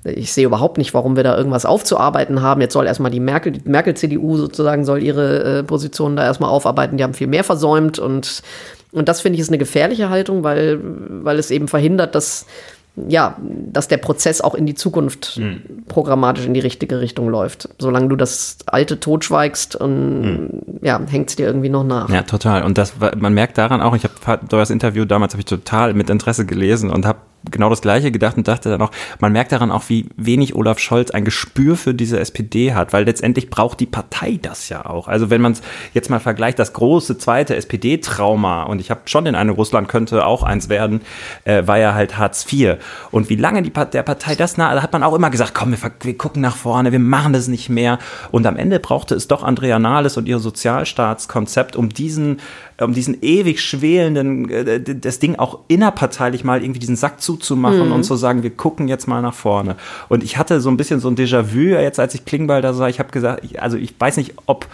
äh, 0.05 0.10
ich 0.10 0.32
sehe 0.32 0.45
überhaupt 0.45 0.77
nicht, 0.77 0.93
warum 0.93 1.17
wir 1.17 1.23
da 1.23 1.36
irgendwas 1.38 1.65
aufzuarbeiten 1.65 2.41
haben. 2.41 2.62
Jetzt 2.62 2.73
soll 2.73 2.88
erstmal 2.88 3.12
die 3.12 3.19
Merkel, 3.19 3.51
die 3.51 3.69
Merkel-CDU 3.69 4.38
sozusagen 4.38 4.86
soll 4.86 5.03
ihre 5.03 5.60
äh, 5.60 5.63
Position 5.63 6.15
da 6.15 6.23
erstmal 6.23 6.49
aufarbeiten. 6.49 6.95
Die 6.95 7.03
haben 7.03 7.13
viel 7.13 7.27
mehr 7.27 7.43
versäumt. 7.43 7.99
Und, 7.99 8.41
und 8.93 9.10
das 9.10 9.19
finde 9.19 9.36
ich 9.36 9.41
ist 9.41 9.49
eine 9.49 9.58
gefährliche 9.58 10.10
Haltung, 10.10 10.43
weil, 10.45 10.79
weil 10.82 11.38
es 11.39 11.51
eben 11.51 11.67
verhindert, 11.67 12.15
dass 12.15 12.45
ja, 13.07 13.38
dass 13.71 13.88
der 13.88 13.97
Prozess 13.97 14.41
auch 14.41 14.55
in 14.55 14.65
die 14.65 14.75
Zukunft 14.75 15.39
programmatisch 15.88 16.45
in 16.45 16.53
die 16.53 16.59
richtige 16.59 16.99
Richtung 16.99 17.29
läuft. 17.29 17.69
Solange 17.79 18.07
du 18.09 18.15
das 18.15 18.57
Alte 18.65 18.99
totschweigst, 18.99 19.75
und, 19.75 20.62
ja, 20.81 20.99
hängt 21.09 21.29
es 21.29 21.35
dir 21.35 21.45
irgendwie 21.47 21.69
noch 21.69 21.83
nach. 21.83 22.09
Ja, 22.09 22.23
total. 22.23 22.63
Und 22.63 22.77
das, 22.77 22.99
war- 22.99 23.15
man 23.15 23.33
merkt 23.33 23.57
daran 23.57 23.81
auch, 23.81 23.95
ich 23.95 24.03
habe 24.25 24.39
das 24.49 24.69
Interview 24.69 25.05
damals 25.05 25.33
habe 25.33 25.41
ich 25.41 25.45
total 25.45 25.93
mit 25.93 26.09
Interesse 26.09 26.45
gelesen 26.45 26.89
und 26.89 27.05
habe 27.05 27.19
genau 27.49 27.69
das 27.69 27.82
Gleiche 27.82 28.12
gedacht 28.12 28.38
und 28.38 28.47
dachte 28.47 28.69
dann 28.69 28.82
auch, 28.82 28.91
man 29.19 29.32
merkt 29.32 29.52
daran 29.52 29.71
auch, 29.71 29.84
wie 29.88 30.08
wenig 30.17 30.56
Olaf 30.56 30.80
Scholz 30.80 31.12
ein 31.12 31.25
Gespür 31.25 31.75
für 31.75 31.93
diese 31.93 32.19
SPD 32.19 32.73
hat, 32.73 32.93
weil 32.93 33.06
letztendlich 33.06 33.49
braucht 33.49 33.80
die 33.80 33.86
Partei 33.86 34.39
das 34.41 34.69
ja 34.69 34.86
auch. 34.86 35.08
Also 35.08 35.30
wenn 35.30 35.41
man 35.41 35.54
es 35.54 35.62
jetzt 35.93 36.10
mal 36.10 36.19
vergleicht, 36.19 36.60
das 36.60 36.73
große 36.73 37.17
zweite 37.17 37.56
SPD-Trauma, 37.56 38.63
und 38.63 38.82
ich 38.82 38.91
habe 38.91 39.02
schon 39.06 39.25
den 39.25 39.36
Eindruck, 39.36 39.58
Russland 39.58 39.88
könnte 39.88 40.25
auch 40.25 40.43
eins 40.43 40.69
werden, 40.69 41.02
äh, 41.45 41.65
war 41.65 41.78
ja 41.78 41.93
halt 41.93 42.17
Hartz 42.17 42.45
IV. 42.52 42.78
Und 43.12 43.30
wie 43.30 43.36
lange 43.36 43.62
die, 43.62 43.71
der 43.71 44.04
Partei 44.04 44.36
das 44.36 44.58
nah, 44.58 44.73
da 44.73 44.84
hat 44.84 44.93
man 44.93 45.04
auch 45.04 45.13
immer 45.13 45.30
gesagt, 45.30 45.54
komm, 45.54 45.71
wir, 45.71 45.91
wir 46.02 46.17
gucken 46.17 46.41
nach 46.41 46.56
vorne, 46.56 46.91
wir 46.91 46.99
machen 46.99 47.34
das 47.34 47.47
nicht 47.47 47.69
mehr. 47.69 47.99
Und 48.32 48.45
am 48.45 48.58
Ende 48.58 48.80
brauchte 48.80 49.15
es 49.15 49.28
doch 49.28 49.43
Andrea 49.43 49.80
Nahles 49.80 50.17
und 50.17 50.28
ihr 50.28 50.39
Sozialstaatskonzept, 50.39 51.75
um 51.75 51.89
diesen 51.89 52.39
um 52.82 52.93
diesen 52.93 53.17
ewig 53.21 53.62
schwelenden, 53.62 54.49
äh, 54.49 54.82
das 54.82 55.19
Ding 55.19 55.36
auch 55.36 55.60
innerparteilich 55.67 56.43
mal 56.43 56.62
irgendwie 56.63 56.80
diesen 56.80 56.95
Sack 56.95 57.21
zuzumachen 57.29 57.87
mhm. 57.87 57.91
und 57.91 58.03
zu 58.03 58.15
sagen, 58.15 58.41
wir 58.41 58.49
gucken 58.49 58.87
jetzt 58.87 59.07
mal 59.07 59.21
nach 59.21 59.35
vorne. 59.35 59.75
Und 60.07 60.23
ich 60.23 60.37
hatte 60.37 60.61
so 60.61 60.69
ein 60.69 60.77
bisschen 60.77 60.99
so 60.99 61.09
ein 61.09 61.15
Déjà-vu 61.15 61.59
jetzt, 61.79 61.99
als 61.99 62.15
ich 62.15 62.25
Klingbeil 62.25 62.63
da 62.63 62.73
sah. 62.73 62.87
Ich 62.87 62.97
habe 62.97 63.11
gesagt, 63.11 63.43
ich, 63.43 63.61
also 63.61 63.77
ich 63.77 63.93
weiß 63.99 64.17
nicht, 64.17 64.33
ob 64.47 64.67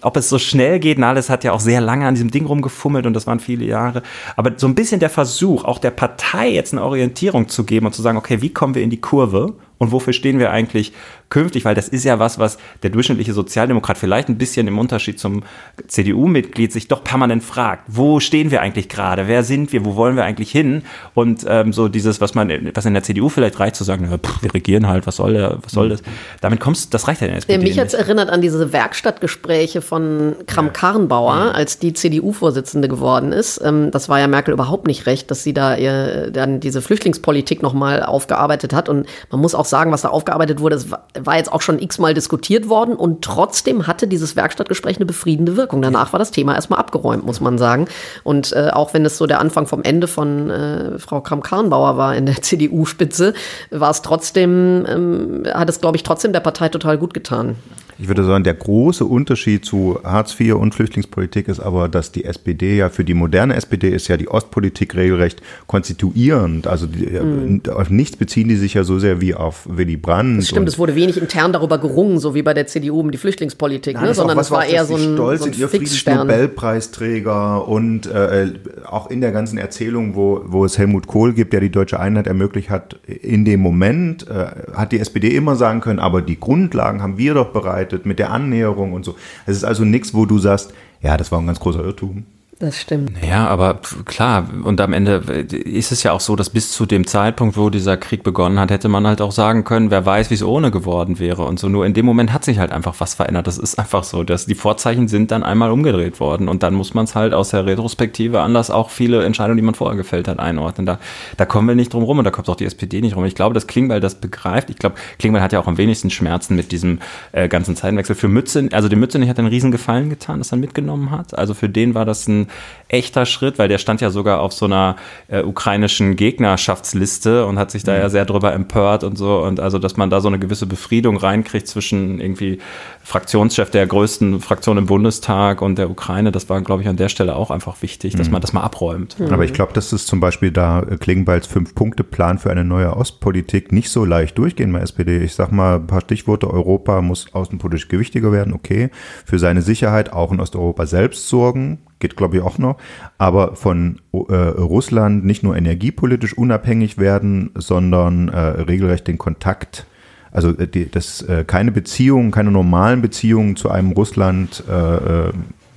ob 0.00 0.16
es 0.16 0.28
so 0.28 0.40
schnell 0.40 0.80
geht. 0.80 0.98
Nahles 0.98 1.30
hat 1.30 1.44
ja 1.44 1.52
auch 1.52 1.60
sehr 1.60 1.80
lange 1.80 2.08
an 2.08 2.14
diesem 2.14 2.32
Ding 2.32 2.44
rumgefummelt 2.44 3.06
und 3.06 3.14
das 3.14 3.28
waren 3.28 3.38
viele 3.38 3.64
Jahre. 3.64 4.02
Aber 4.34 4.50
so 4.56 4.66
ein 4.66 4.74
bisschen 4.74 4.98
der 4.98 5.10
Versuch, 5.10 5.62
auch 5.62 5.78
der 5.78 5.92
Partei 5.92 6.50
jetzt 6.50 6.72
eine 6.72 6.82
Orientierung 6.82 7.48
zu 7.48 7.62
geben 7.62 7.86
und 7.86 7.94
zu 7.94 8.02
sagen, 8.02 8.18
okay, 8.18 8.42
wie 8.42 8.52
kommen 8.52 8.74
wir 8.74 8.82
in 8.82 8.90
die 8.90 9.00
Kurve? 9.00 9.54
Und 9.78 9.92
wofür 9.92 10.12
stehen 10.12 10.38
wir 10.38 10.50
eigentlich 10.50 10.92
künftig, 11.28 11.64
weil 11.64 11.74
das 11.74 11.88
ist 11.88 12.04
ja 12.04 12.18
was, 12.18 12.38
was 12.38 12.56
der 12.82 12.90
durchschnittliche 12.90 13.32
Sozialdemokrat 13.32 13.98
vielleicht 13.98 14.28
ein 14.28 14.38
bisschen 14.38 14.68
im 14.68 14.78
Unterschied 14.78 15.18
zum 15.18 15.42
CDU-Mitglied 15.86 16.72
sich 16.72 16.88
doch 16.88 17.02
permanent 17.02 17.42
fragt. 17.42 17.82
Wo 17.88 18.20
stehen 18.20 18.50
wir 18.50 18.62
eigentlich 18.62 18.88
gerade? 18.88 19.26
Wer 19.26 19.42
sind 19.42 19.72
wir? 19.72 19.84
Wo 19.84 19.96
wollen 19.96 20.16
wir 20.16 20.24
eigentlich 20.24 20.50
hin? 20.50 20.82
Und 21.14 21.44
ähm, 21.48 21.72
so 21.72 21.88
dieses, 21.88 22.20
was 22.20 22.34
man, 22.34 22.70
was 22.74 22.86
in 22.86 22.94
der 22.94 23.02
CDU 23.02 23.28
vielleicht 23.28 23.58
reicht, 23.58 23.76
zu 23.76 23.84
sagen, 23.84 24.08
pff, 24.08 24.42
wir 24.42 24.54
regieren 24.54 24.86
halt, 24.86 25.06
was 25.06 25.16
soll, 25.16 25.34
der, 25.34 25.58
was 25.62 25.72
soll 25.72 25.88
das? 25.88 26.02
Damit 26.40 26.60
kommst, 26.60 26.94
das 26.94 27.08
reicht 27.08 27.20
ja 27.20 27.26
in 27.26 27.32
der 27.32 27.38
SPD. 27.38 27.58
Mich 27.58 27.76
jetzt 27.76 27.94
erinnert 27.94 28.30
an 28.30 28.40
diese 28.40 28.72
Werkstattgespräche 28.72 29.82
von 29.82 30.36
Kram-Karrenbauer, 30.46 31.36
ja. 31.36 31.50
als 31.50 31.78
die 31.78 31.92
CDU-Vorsitzende 31.92 32.88
geworden 32.88 33.32
ist. 33.32 33.60
Ähm, 33.62 33.90
das 33.90 34.08
war 34.08 34.20
ja 34.20 34.28
Merkel 34.28 34.54
überhaupt 34.54 34.86
nicht 34.86 35.06
recht, 35.06 35.30
dass 35.30 35.42
sie 35.42 35.52
da 35.52 35.76
ihr, 35.76 36.30
dann 36.30 36.60
diese 36.60 36.80
Flüchtlingspolitik 36.80 37.62
nochmal 37.62 38.02
aufgearbeitet 38.02 38.72
hat. 38.72 38.88
Und 38.88 39.06
man 39.30 39.40
muss 39.40 39.54
auch 39.54 39.65
auch 39.66 39.70
sagen, 39.70 39.92
was 39.92 40.02
da 40.02 40.08
aufgearbeitet 40.08 40.60
wurde, 40.60 40.76
es 40.76 40.90
war 40.90 41.36
jetzt 41.36 41.52
auch 41.52 41.60
schon 41.60 41.78
x-mal 41.78 42.14
diskutiert 42.14 42.68
worden 42.68 42.94
und 42.94 43.22
trotzdem 43.22 43.86
hatte 43.86 44.06
dieses 44.06 44.36
Werkstattgespräch 44.36 44.96
eine 44.96 45.06
befriedende 45.06 45.56
Wirkung. 45.56 45.82
Danach 45.82 46.12
war 46.12 46.18
das 46.18 46.30
Thema 46.30 46.54
erstmal 46.54 46.78
abgeräumt, 46.78 47.26
muss 47.26 47.40
man 47.40 47.58
sagen. 47.58 47.88
Und 48.22 48.52
äh, 48.52 48.70
auch 48.72 48.94
wenn 48.94 49.04
es 49.04 49.18
so 49.18 49.26
der 49.26 49.40
Anfang 49.40 49.66
vom 49.66 49.82
Ende 49.82 50.06
von 50.06 50.50
äh, 50.50 50.98
Frau 50.98 51.20
Kram-Karrenbauer 51.20 51.96
war 51.96 52.14
in 52.14 52.26
der 52.26 52.36
CDU-Spitze, 52.42 53.34
war 53.70 53.90
es 53.90 54.02
trotzdem, 54.02 54.86
ähm, 54.88 55.42
hat 55.52 55.68
es, 55.68 55.80
glaube 55.80 55.96
ich, 55.96 56.02
trotzdem 56.02 56.32
der 56.32 56.40
Partei 56.40 56.68
total 56.68 56.98
gut 56.98 57.12
getan. 57.12 57.56
Ich 57.98 58.08
würde 58.08 58.24
sagen, 58.24 58.44
der 58.44 58.54
große 58.54 59.04
Unterschied 59.04 59.64
zu 59.64 59.98
Hartz 60.04 60.38
IV 60.38 60.54
und 60.56 60.74
Flüchtlingspolitik 60.74 61.48
ist 61.48 61.60
aber, 61.60 61.88
dass 61.88 62.12
die 62.12 62.24
SPD 62.24 62.76
ja 62.76 62.90
für 62.90 63.04
die 63.04 63.14
moderne 63.14 63.56
SPD 63.56 63.88
ist 63.88 64.08
ja 64.08 64.18
die 64.18 64.28
Ostpolitik 64.28 64.94
regelrecht 64.94 65.40
konstituierend. 65.66 66.66
Also 66.66 66.86
die, 66.86 67.06
mhm. 67.06 67.62
auf 67.74 67.88
nichts 67.88 68.16
beziehen 68.16 68.48
die 68.48 68.56
sich 68.56 68.74
ja 68.74 68.84
so 68.84 68.98
sehr 68.98 69.22
wie 69.22 69.34
auf 69.34 69.66
Willy 69.66 69.96
Brandt. 69.96 70.40
Das 70.40 70.48
stimmt, 70.48 70.68
es 70.68 70.78
wurde 70.78 70.94
wenig 70.94 71.16
intern 71.16 71.54
darüber 71.54 71.78
gerungen, 71.78 72.18
so 72.18 72.34
wie 72.34 72.42
bei 72.42 72.52
der 72.52 72.66
CDU 72.66 73.00
um 73.00 73.10
die 73.10 73.18
Flüchtlingspolitik, 73.18 73.94
Nein, 73.94 74.04
ne? 74.04 74.14
sondern 74.14 74.38
es 74.38 74.50
war 74.50 74.66
eher 74.66 74.84
so 74.84 74.96
ein, 74.96 75.14
Stolz 75.14 75.40
so 75.40 75.46
ein 75.46 75.52
in 75.52 75.60
ihr 75.60 75.68
Friedensnobelpreisträger 75.68 77.66
und 77.66 78.06
äh, 78.06 78.52
auch 78.86 79.10
in 79.10 79.22
der 79.22 79.32
ganzen 79.32 79.56
Erzählung, 79.56 80.14
wo, 80.14 80.42
wo 80.44 80.66
es 80.66 80.76
Helmut 80.76 81.06
Kohl 81.06 81.32
gibt, 81.32 81.54
der 81.54 81.60
die 81.60 81.70
deutsche 81.70 81.98
Einheit 81.98 82.26
ermöglicht 82.26 82.68
hat, 82.68 82.98
in 83.06 83.46
dem 83.46 83.60
Moment 83.60 84.28
äh, 84.28 84.48
hat 84.74 84.92
die 84.92 84.98
SPD 84.98 85.28
immer 85.28 85.56
sagen 85.56 85.80
können, 85.80 85.98
aber 85.98 86.20
die 86.20 86.38
Grundlagen 86.38 87.02
haben 87.02 87.16
wir 87.16 87.32
doch 87.32 87.52
bereit 87.52 87.85
vorbereitet 87.86 88.06
mit 88.06 88.18
der 88.18 88.30
Annäherung 88.30 88.92
und 88.92 89.04
so. 89.04 89.16
Es 89.46 89.56
ist 89.56 89.64
also 89.64 89.84
nichts, 89.84 90.14
wo 90.14 90.26
du 90.26 90.38
sagst, 90.38 90.72
ja, 91.00 91.16
das 91.16 91.32
war 91.32 91.40
ein 91.40 91.46
ganz 91.46 91.60
großer 91.60 91.84
Irrtum. 91.84 92.24
Das 92.58 92.80
stimmt. 92.80 93.12
Ja, 93.22 93.46
aber 93.48 93.80
klar, 94.06 94.48
und 94.64 94.80
am 94.80 94.94
Ende 94.94 95.16
ist 95.16 95.92
es 95.92 96.02
ja 96.02 96.12
auch 96.12 96.20
so, 96.20 96.36
dass 96.36 96.48
bis 96.48 96.72
zu 96.72 96.86
dem 96.86 97.06
Zeitpunkt, 97.06 97.58
wo 97.58 97.68
dieser 97.68 97.98
Krieg 97.98 98.22
begonnen 98.22 98.58
hat, 98.58 98.70
hätte 98.70 98.88
man 98.88 99.06
halt 99.06 99.20
auch 99.20 99.32
sagen 99.32 99.64
können, 99.64 99.90
wer 99.90 100.06
weiß, 100.06 100.30
wie 100.30 100.34
es 100.36 100.42
ohne 100.42 100.70
geworden 100.70 101.18
wäre 101.18 101.44
und 101.44 101.58
so. 101.58 101.68
Nur 101.68 101.84
in 101.84 101.92
dem 101.92 102.06
Moment 102.06 102.32
hat 102.32 102.46
sich 102.46 102.58
halt 102.58 102.72
einfach 102.72 102.94
was 102.98 103.12
verändert. 103.12 103.46
Das 103.46 103.58
ist 103.58 103.78
einfach 103.78 104.04
so, 104.04 104.22
dass 104.24 104.46
die 104.46 104.54
Vorzeichen 104.54 105.06
sind 105.06 105.32
dann 105.32 105.42
einmal 105.42 105.70
umgedreht 105.70 106.18
worden 106.18 106.48
und 106.48 106.62
dann 106.62 106.72
muss 106.72 106.94
man 106.94 107.04
es 107.04 107.14
halt 107.14 107.34
aus 107.34 107.50
der 107.50 107.66
Retrospektive 107.66 108.40
anders 108.40 108.70
auch 108.70 108.88
viele 108.88 109.22
Entscheidungen, 109.22 109.58
die 109.58 109.62
man 109.62 109.74
vorher 109.74 109.98
gefällt 109.98 110.26
hat, 110.26 110.38
einordnen. 110.38 110.86
Da, 110.86 110.98
da 111.36 111.44
kommen 111.44 111.68
wir 111.68 111.74
nicht 111.74 111.92
drum 111.92 112.04
rum 112.04 112.18
und 112.18 112.24
da 112.24 112.30
kommt 112.30 112.48
auch 112.48 112.56
die 112.56 112.64
SPD 112.64 113.02
nicht 113.02 113.16
rum. 113.16 113.26
Ich 113.26 113.34
glaube, 113.34 113.52
dass 113.52 113.66
Klingbeil 113.66 114.00
das 114.00 114.14
begreift. 114.14 114.70
Ich 114.70 114.78
glaube, 114.78 114.96
Klingbeil 115.18 115.42
hat 115.42 115.52
ja 115.52 115.60
auch 115.60 115.66
am 115.66 115.76
wenigsten 115.76 116.08
Schmerzen 116.08 116.56
mit 116.56 116.72
diesem 116.72 117.00
äh, 117.32 117.48
ganzen 117.48 117.76
Zeitenwechsel. 117.76 118.16
Für 118.16 118.28
Mütze, 118.28 118.66
also 118.72 118.88
dem 118.88 119.00
Mütze 119.00 119.18
nicht 119.18 119.28
hat 119.28 119.38
einen 119.38 119.48
riesen 119.48 119.72
Gefallen 119.72 120.08
getan, 120.08 120.38
dass 120.38 120.52
er 120.52 120.56
mitgenommen 120.56 121.10
hat. 121.10 121.36
Also 121.36 121.52
für 121.52 121.68
den 121.68 121.94
war 121.94 122.06
das 122.06 122.26
ein 122.26 122.45
echter 122.88 123.26
Schritt, 123.26 123.58
weil 123.58 123.68
der 123.68 123.78
stand 123.78 124.00
ja 124.00 124.10
sogar 124.10 124.40
auf 124.40 124.52
so 124.52 124.66
einer 124.66 124.96
äh, 125.26 125.42
ukrainischen 125.42 126.14
Gegnerschaftsliste 126.14 127.44
und 127.44 127.58
hat 127.58 127.70
sich 127.70 127.82
da 127.82 127.94
mhm. 127.94 127.98
ja 127.98 128.08
sehr 128.08 128.24
drüber 128.24 128.52
empört 128.52 129.02
und 129.02 129.18
so. 129.18 129.38
Und 129.42 129.58
also, 129.58 129.78
dass 129.78 129.96
man 129.96 130.08
da 130.08 130.20
so 130.20 130.28
eine 130.28 130.38
gewisse 130.38 130.66
Befriedung 130.66 131.16
reinkriegt 131.16 131.66
zwischen 131.66 132.20
irgendwie 132.20 132.58
Fraktionschef 133.02 133.70
der 133.70 133.86
größten 133.86 134.40
Fraktion 134.40 134.78
im 134.78 134.86
Bundestag 134.86 135.62
und 135.62 135.78
der 135.78 135.90
Ukraine, 135.90 136.30
das 136.30 136.48
war, 136.48 136.60
glaube 136.60 136.82
ich, 136.82 136.88
an 136.88 136.96
der 136.96 137.08
Stelle 137.08 137.34
auch 137.34 137.50
einfach 137.50 137.82
wichtig, 137.82 138.14
dass 138.14 138.28
mhm. 138.28 138.34
man 138.34 138.42
das 138.42 138.52
mal 138.52 138.62
abräumt. 138.62 139.18
Mhm. 139.18 139.32
Aber 139.32 139.44
ich 139.44 139.52
glaube, 139.52 139.72
dass 139.72 139.92
es 139.92 140.06
zum 140.06 140.20
Beispiel 140.20 140.52
da 140.52 140.82
äh, 140.82 140.96
Klingbeils 140.96 141.48
Fünf-Punkte-Plan 141.48 142.38
für 142.38 142.50
eine 142.50 142.64
neue 142.64 142.96
Ostpolitik 142.96 143.72
nicht 143.72 143.90
so 143.90 144.04
leicht 144.04 144.38
durchgehen 144.38 144.72
bei 144.72 144.80
SPD. 144.80 145.24
Ich 145.24 145.34
sag 145.34 145.50
mal 145.50 145.76
ein 145.76 145.86
paar 145.88 146.02
Stichworte. 146.02 146.48
Europa 146.48 147.00
muss 147.02 147.34
außenpolitisch 147.34 147.88
gewichtiger 147.88 148.30
werden, 148.30 148.52
okay. 148.52 148.90
Für 149.24 149.40
seine 149.40 149.62
Sicherheit 149.62 150.12
auch 150.12 150.30
in 150.30 150.38
Osteuropa 150.38 150.86
selbst 150.86 151.28
sorgen 151.28 151.80
geht 151.98 152.16
glaube 152.16 152.36
ich 152.36 152.42
auch 152.42 152.58
noch, 152.58 152.76
aber 153.18 153.56
von 153.56 154.00
äh, 154.12 154.34
Russland 154.34 155.24
nicht 155.24 155.42
nur 155.42 155.56
energiepolitisch 155.56 156.36
unabhängig 156.36 156.98
werden, 156.98 157.50
sondern 157.54 158.28
äh, 158.28 158.38
regelrecht 158.38 159.06
den 159.06 159.18
Kontakt, 159.18 159.86
also 160.30 160.50
äh, 160.50 160.68
die, 160.68 160.90
das, 160.90 161.22
äh, 161.22 161.44
keine 161.46 161.72
Beziehungen, 161.72 162.30
keine 162.30 162.50
normalen 162.50 163.02
Beziehungen 163.02 163.56
zu 163.56 163.70
einem 163.70 163.92
Russland, 163.92 164.62
äh, 164.68 165.28
äh, 165.28 165.32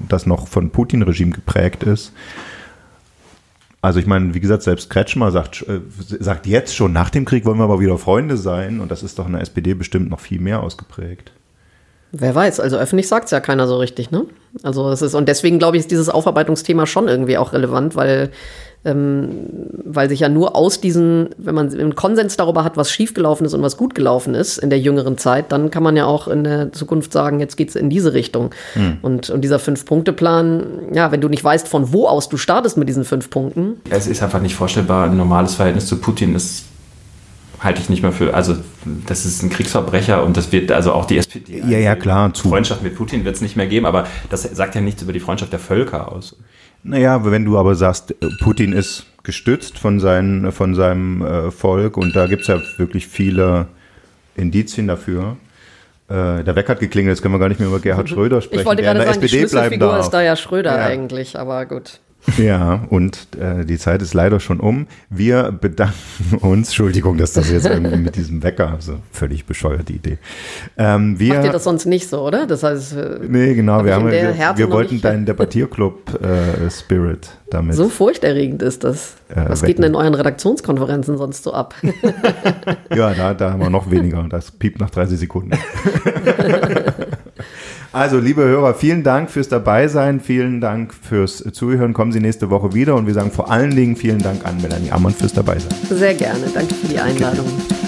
das 0.07 0.25
noch 0.25 0.47
von 0.47 0.69
Putin-Regime 0.69 1.31
geprägt 1.31 1.83
ist. 1.83 2.13
Also 3.81 3.99
ich 3.99 4.07
meine, 4.07 4.33
wie 4.33 4.41
gesagt, 4.41 4.63
selbst 4.63 4.89
Kretschmer 4.89 5.31
sagt, 5.31 5.65
sagt 6.19 6.47
jetzt 6.47 6.75
schon, 6.75 6.91
nach 6.91 7.09
dem 7.09 7.23
Krieg 7.23 7.45
wollen 7.45 7.57
wir 7.57 7.63
aber 7.63 7.79
wieder 7.79 7.97
Freunde 7.97 8.35
sein 8.35 8.81
und 8.81 8.91
das 8.91 9.03
ist 9.03 9.19
doch 9.19 9.25
in 9.25 9.33
der 9.33 9.41
SPD 9.41 9.73
bestimmt 9.73 10.09
noch 10.09 10.19
viel 10.19 10.41
mehr 10.41 10.61
ausgeprägt. 10.61 11.31
Wer 12.11 12.33
weiß, 12.33 12.59
also 12.59 12.77
öffentlich 12.77 13.07
sagt 13.07 13.25
es 13.25 13.31
ja 13.31 13.39
keiner 13.39 13.67
so 13.67 13.77
richtig, 13.77 14.09
ne? 14.09 14.25
Also 14.63 14.89
es 14.89 15.01
ist, 15.03 15.13
und 15.13 15.29
deswegen 15.29 15.59
glaube 15.59 15.77
ich, 15.77 15.81
ist 15.81 15.91
dieses 15.91 16.09
Aufarbeitungsthema 16.09 16.87
schon 16.87 17.07
irgendwie 17.07 17.37
auch 17.37 17.53
relevant, 17.53 17.95
weil, 17.95 18.31
ähm, 18.83 19.29
weil 19.85 20.09
sich 20.09 20.21
ja 20.21 20.29
nur 20.29 20.55
aus 20.55 20.81
diesen, 20.81 21.29
wenn 21.37 21.53
man 21.53 21.71
einen 21.71 21.93
Konsens 21.93 22.35
darüber 22.35 22.63
hat, 22.63 22.77
was 22.77 22.91
schiefgelaufen 22.91 23.45
ist 23.45 23.53
und 23.53 23.61
was 23.61 23.77
gut 23.77 23.93
gelaufen 23.93 24.33
ist 24.33 24.57
in 24.57 24.71
der 24.71 24.79
jüngeren 24.79 25.19
Zeit, 25.19 25.51
dann 25.51 25.69
kann 25.69 25.83
man 25.83 25.95
ja 25.95 26.05
auch 26.05 26.27
in 26.27 26.43
der 26.43 26.71
Zukunft 26.71 27.13
sagen, 27.13 27.39
jetzt 27.39 27.57
geht 27.57 27.69
es 27.69 27.75
in 27.75 27.91
diese 27.91 28.13
Richtung. 28.13 28.55
Hm. 28.73 28.97
Und, 29.03 29.29
und 29.29 29.41
dieser 29.41 29.59
Fünf-Punkte-Plan, 29.59 30.63
ja, 30.93 31.11
wenn 31.11 31.21
du 31.21 31.29
nicht 31.29 31.43
weißt, 31.43 31.67
von 31.67 31.93
wo 31.93 32.07
aus 32.07 32.27
du 32.27 32.37
startest 32.37 32.75
mit 32.75 32.89
diesen 32.89 33.05
fünf 33.05 33.29
Punkten. 33.29 33.81
Es 33.91 34.07
ist 34.07 34.23
einfach 34.23 34.41
nicht 34.41 34.55
vorstellbar, 34.55 35.05
ein 35.05 35.17
normales 35.17 35.53
Verhältnis 35.53 35.85
zu 35.85 35.97
Putin 35.97 36.33
ist 36.33 36.68
halte 37.59 37.81
ich 37.81 37.89
nicht 37.89 38.01
mehr 38.01 38.11
für, 38.11 38.33
also 38.33 38.55
das 39.05 39.25
ist 39.25 39.43
ein 39.43 39.49
Kriegsverbrecher 39.49 40.23
und 40.23 40.37
das 40.37 40.51
wird 40.51 40.71
also 40.71 40.93
auch 40.93 41.05
die 41.05 41.17
SPD. 41.17 41.61
Ja, 41.67 41.77
ja, 41.77 41.95
klar. 41.95 42.33
Zu. 42.33 42.49
Freundschaft 42.49 42.83
mit 42.83 42.95
Putin 42.95 43.25
wird 43.25 43.35
es 43.35 43.41
nicht 43.41 43.55
mehr 43.55 43.67
geben, 43.67 43.85
aber 43.85 44.07
das 44.29 44.43
sagt 44.43 44.75
ja 44.75 44.81
nichts 44.81 45.01
über 45.01 45.13
die 45.13 45.19
Freundschaft 45.19 45.51
der 45.51 45.59
Völker 45.59 46.11
aus. 46.11 46.37
Naja, 46.83 47.29
wenn 47.29 47.43
du 47.43 47.57
aber 47.57 47.75
sagst, 47.75 48.15
Putin 48.41 48.71
ist 48.71 49.05
gestützt 49.23 49.77
von, 49.77 49.99
seinen, 49.99 50.51
von 50.51 50.75
seinem 50.75 51.21
äh, 51.21 51.51
Volk 51.51 51.97
und 51.97 52.15
da 52.15 52.27
gibt 52.27 52.43
es 52.43 52.47
ja 52.47 52.61
wirklich 52.77 53.07
viele 53.07 53.67
Indizien 54.35 54.87
dafür. 54.87 55.35
Äh, 56.07 56.43
der 56.43 56.55
Weck 56.55 56.69
hat 56.69 56.79
geklingelt, 56.79 57.17
jetzt 57.17 57.21
können 57.21 57.33
wir 57.33 57.39
gar 57.39 57.49
nicht 57.49 57.59
mehr 57.59 57.67
über 57.67 57.79
Gerhard 57.79 58.09
Schröder 58.09 58.41
sprechen. 58.41 58.61
Ich 58.61 58.65
wollte 58.65 58.81
gerade 58.81 58.99
sagen, 58.99 59.11
SPD 59.11 59.27
die 59.27 59.37
Schlüsselfigur 59.39 59.99
ist 59.99 60.09
da 60.09 60.21
ja 60.21 60.35
Schröder 60.35 60.77
ja. 60.77 60.85
eigentlich, 60.85 61.37
aber 61.37 61.65
gut. 61.65 61.99
Ja, 62.37 62.85
und 62.89 63.27
äh, 63.39 63.65
die 63.65 63.77
Zeit 63.77 64.01
ist 64.01 64.13
leider 64.13 64.39
schon 64.39 64.59
um. 64.59 64.87
Wir 65.09 65.51
bedanken 65.51 66.37
uns, 66.41 66.69
Entschuldigung, 66.69 67.17
dass 67.17 67.33
das 67.33 67.49
jetzt 67.49 67.65
irgendwie 67.65 67.97
mit 67.97 68.15
diesem 68.15 68.43
Wecker, 68.43 68.77
so 68.79 68.95
völlig 69.11 69.45
bescheuerte 69.45 69.93
Idee. 69.93 70.17
Ähm, 70.77 71.19
wir, 71.19 71.35
Macht 71.35 71.45
ihr 71.45 71.51
das 71.51 71.63
sonst 71.63 71.85
nicht 71.85 72.09
so, 72.09 72.21
oder? 72.21 72.45
Das 72.45 72.63
heißt, 72.63 72.95
äh, 72.95 73.19
nee, 73.27 73.53
genau, 73.53 73.83
wir, 73.85 73.95
haben, 73.95 74.11
wir, 74.11 74.35
wir 74.55 74.71
wollten 74.71 75.01
deinen 75.01 75.25
Debattierclub-Spirit 75.25 77.25
äh, 77.25 77.29
damit. 77.49 77.75
So 77.75 77.89
furchterregend 77.89 78.61
ist 78.61 78.83
das. 78.83 79.15
Äh, 79.29 79.45
Was 79.47 79.63
geht 79.63 79.77
denn 79.77 79.85
in 79.85 79.95
euren 79.95 80.13
Redaktionskonferenzen 80.13 81.17
sonst 81.17 81.43
so 81.43 81.53
ab? 81.53 81.73
ja, 82.95 83.13
da, 83.13 83.33
da 83.33 83.51
haben 83.51 83.61
wir 83.61 83.69
noch 83.69 83.89
weniger. 83.89 84.25
Das 84.29 84.51
piept 84.51 84.79
nach 84.79 84.89
30 84.89 85.19
Sekunden. 85.19 85.51
Also, 87.91 88.19
liebe 88.19 88.43
Hörer, 88.43 88.75
vielen 88.75 89.03
Dank 89.03 89.31
fürs 89.31 89.49
Dabeisein, 89.49 90.19
vielen 90.19 90.61
Dank 90.61 90.93
fürs 90.93 91.37
Zuhören. 91.53 91.93
Kommen 91.93 92.11
Sie 92.11 92.19
nächste 92.19 92.51
Woche 92.51 92.73
wieder 92.73 92.95
und 92.95 93.07
wir 93.07 93.15
sagen 93.15 93.31
vor 93.31 93.49
allen 93.49 93.75
Dingen 93.75 93.95
vielen 93.95 94.19
Dank 94.19 94.45
an 94.45 94.61
Melanie 94.61 94.91
Ammann 94.91 95.13
fürs 95.13 95.33
Dabeisein. 95.33 95.71
Sehr 95.89 96.13
gerne. 96.13 96.45
Danke 96.53 96.73
für 96.75 96.87
die 96.87 96.99
Einladung. 96.99 97.47
Okay. 97.47 97.78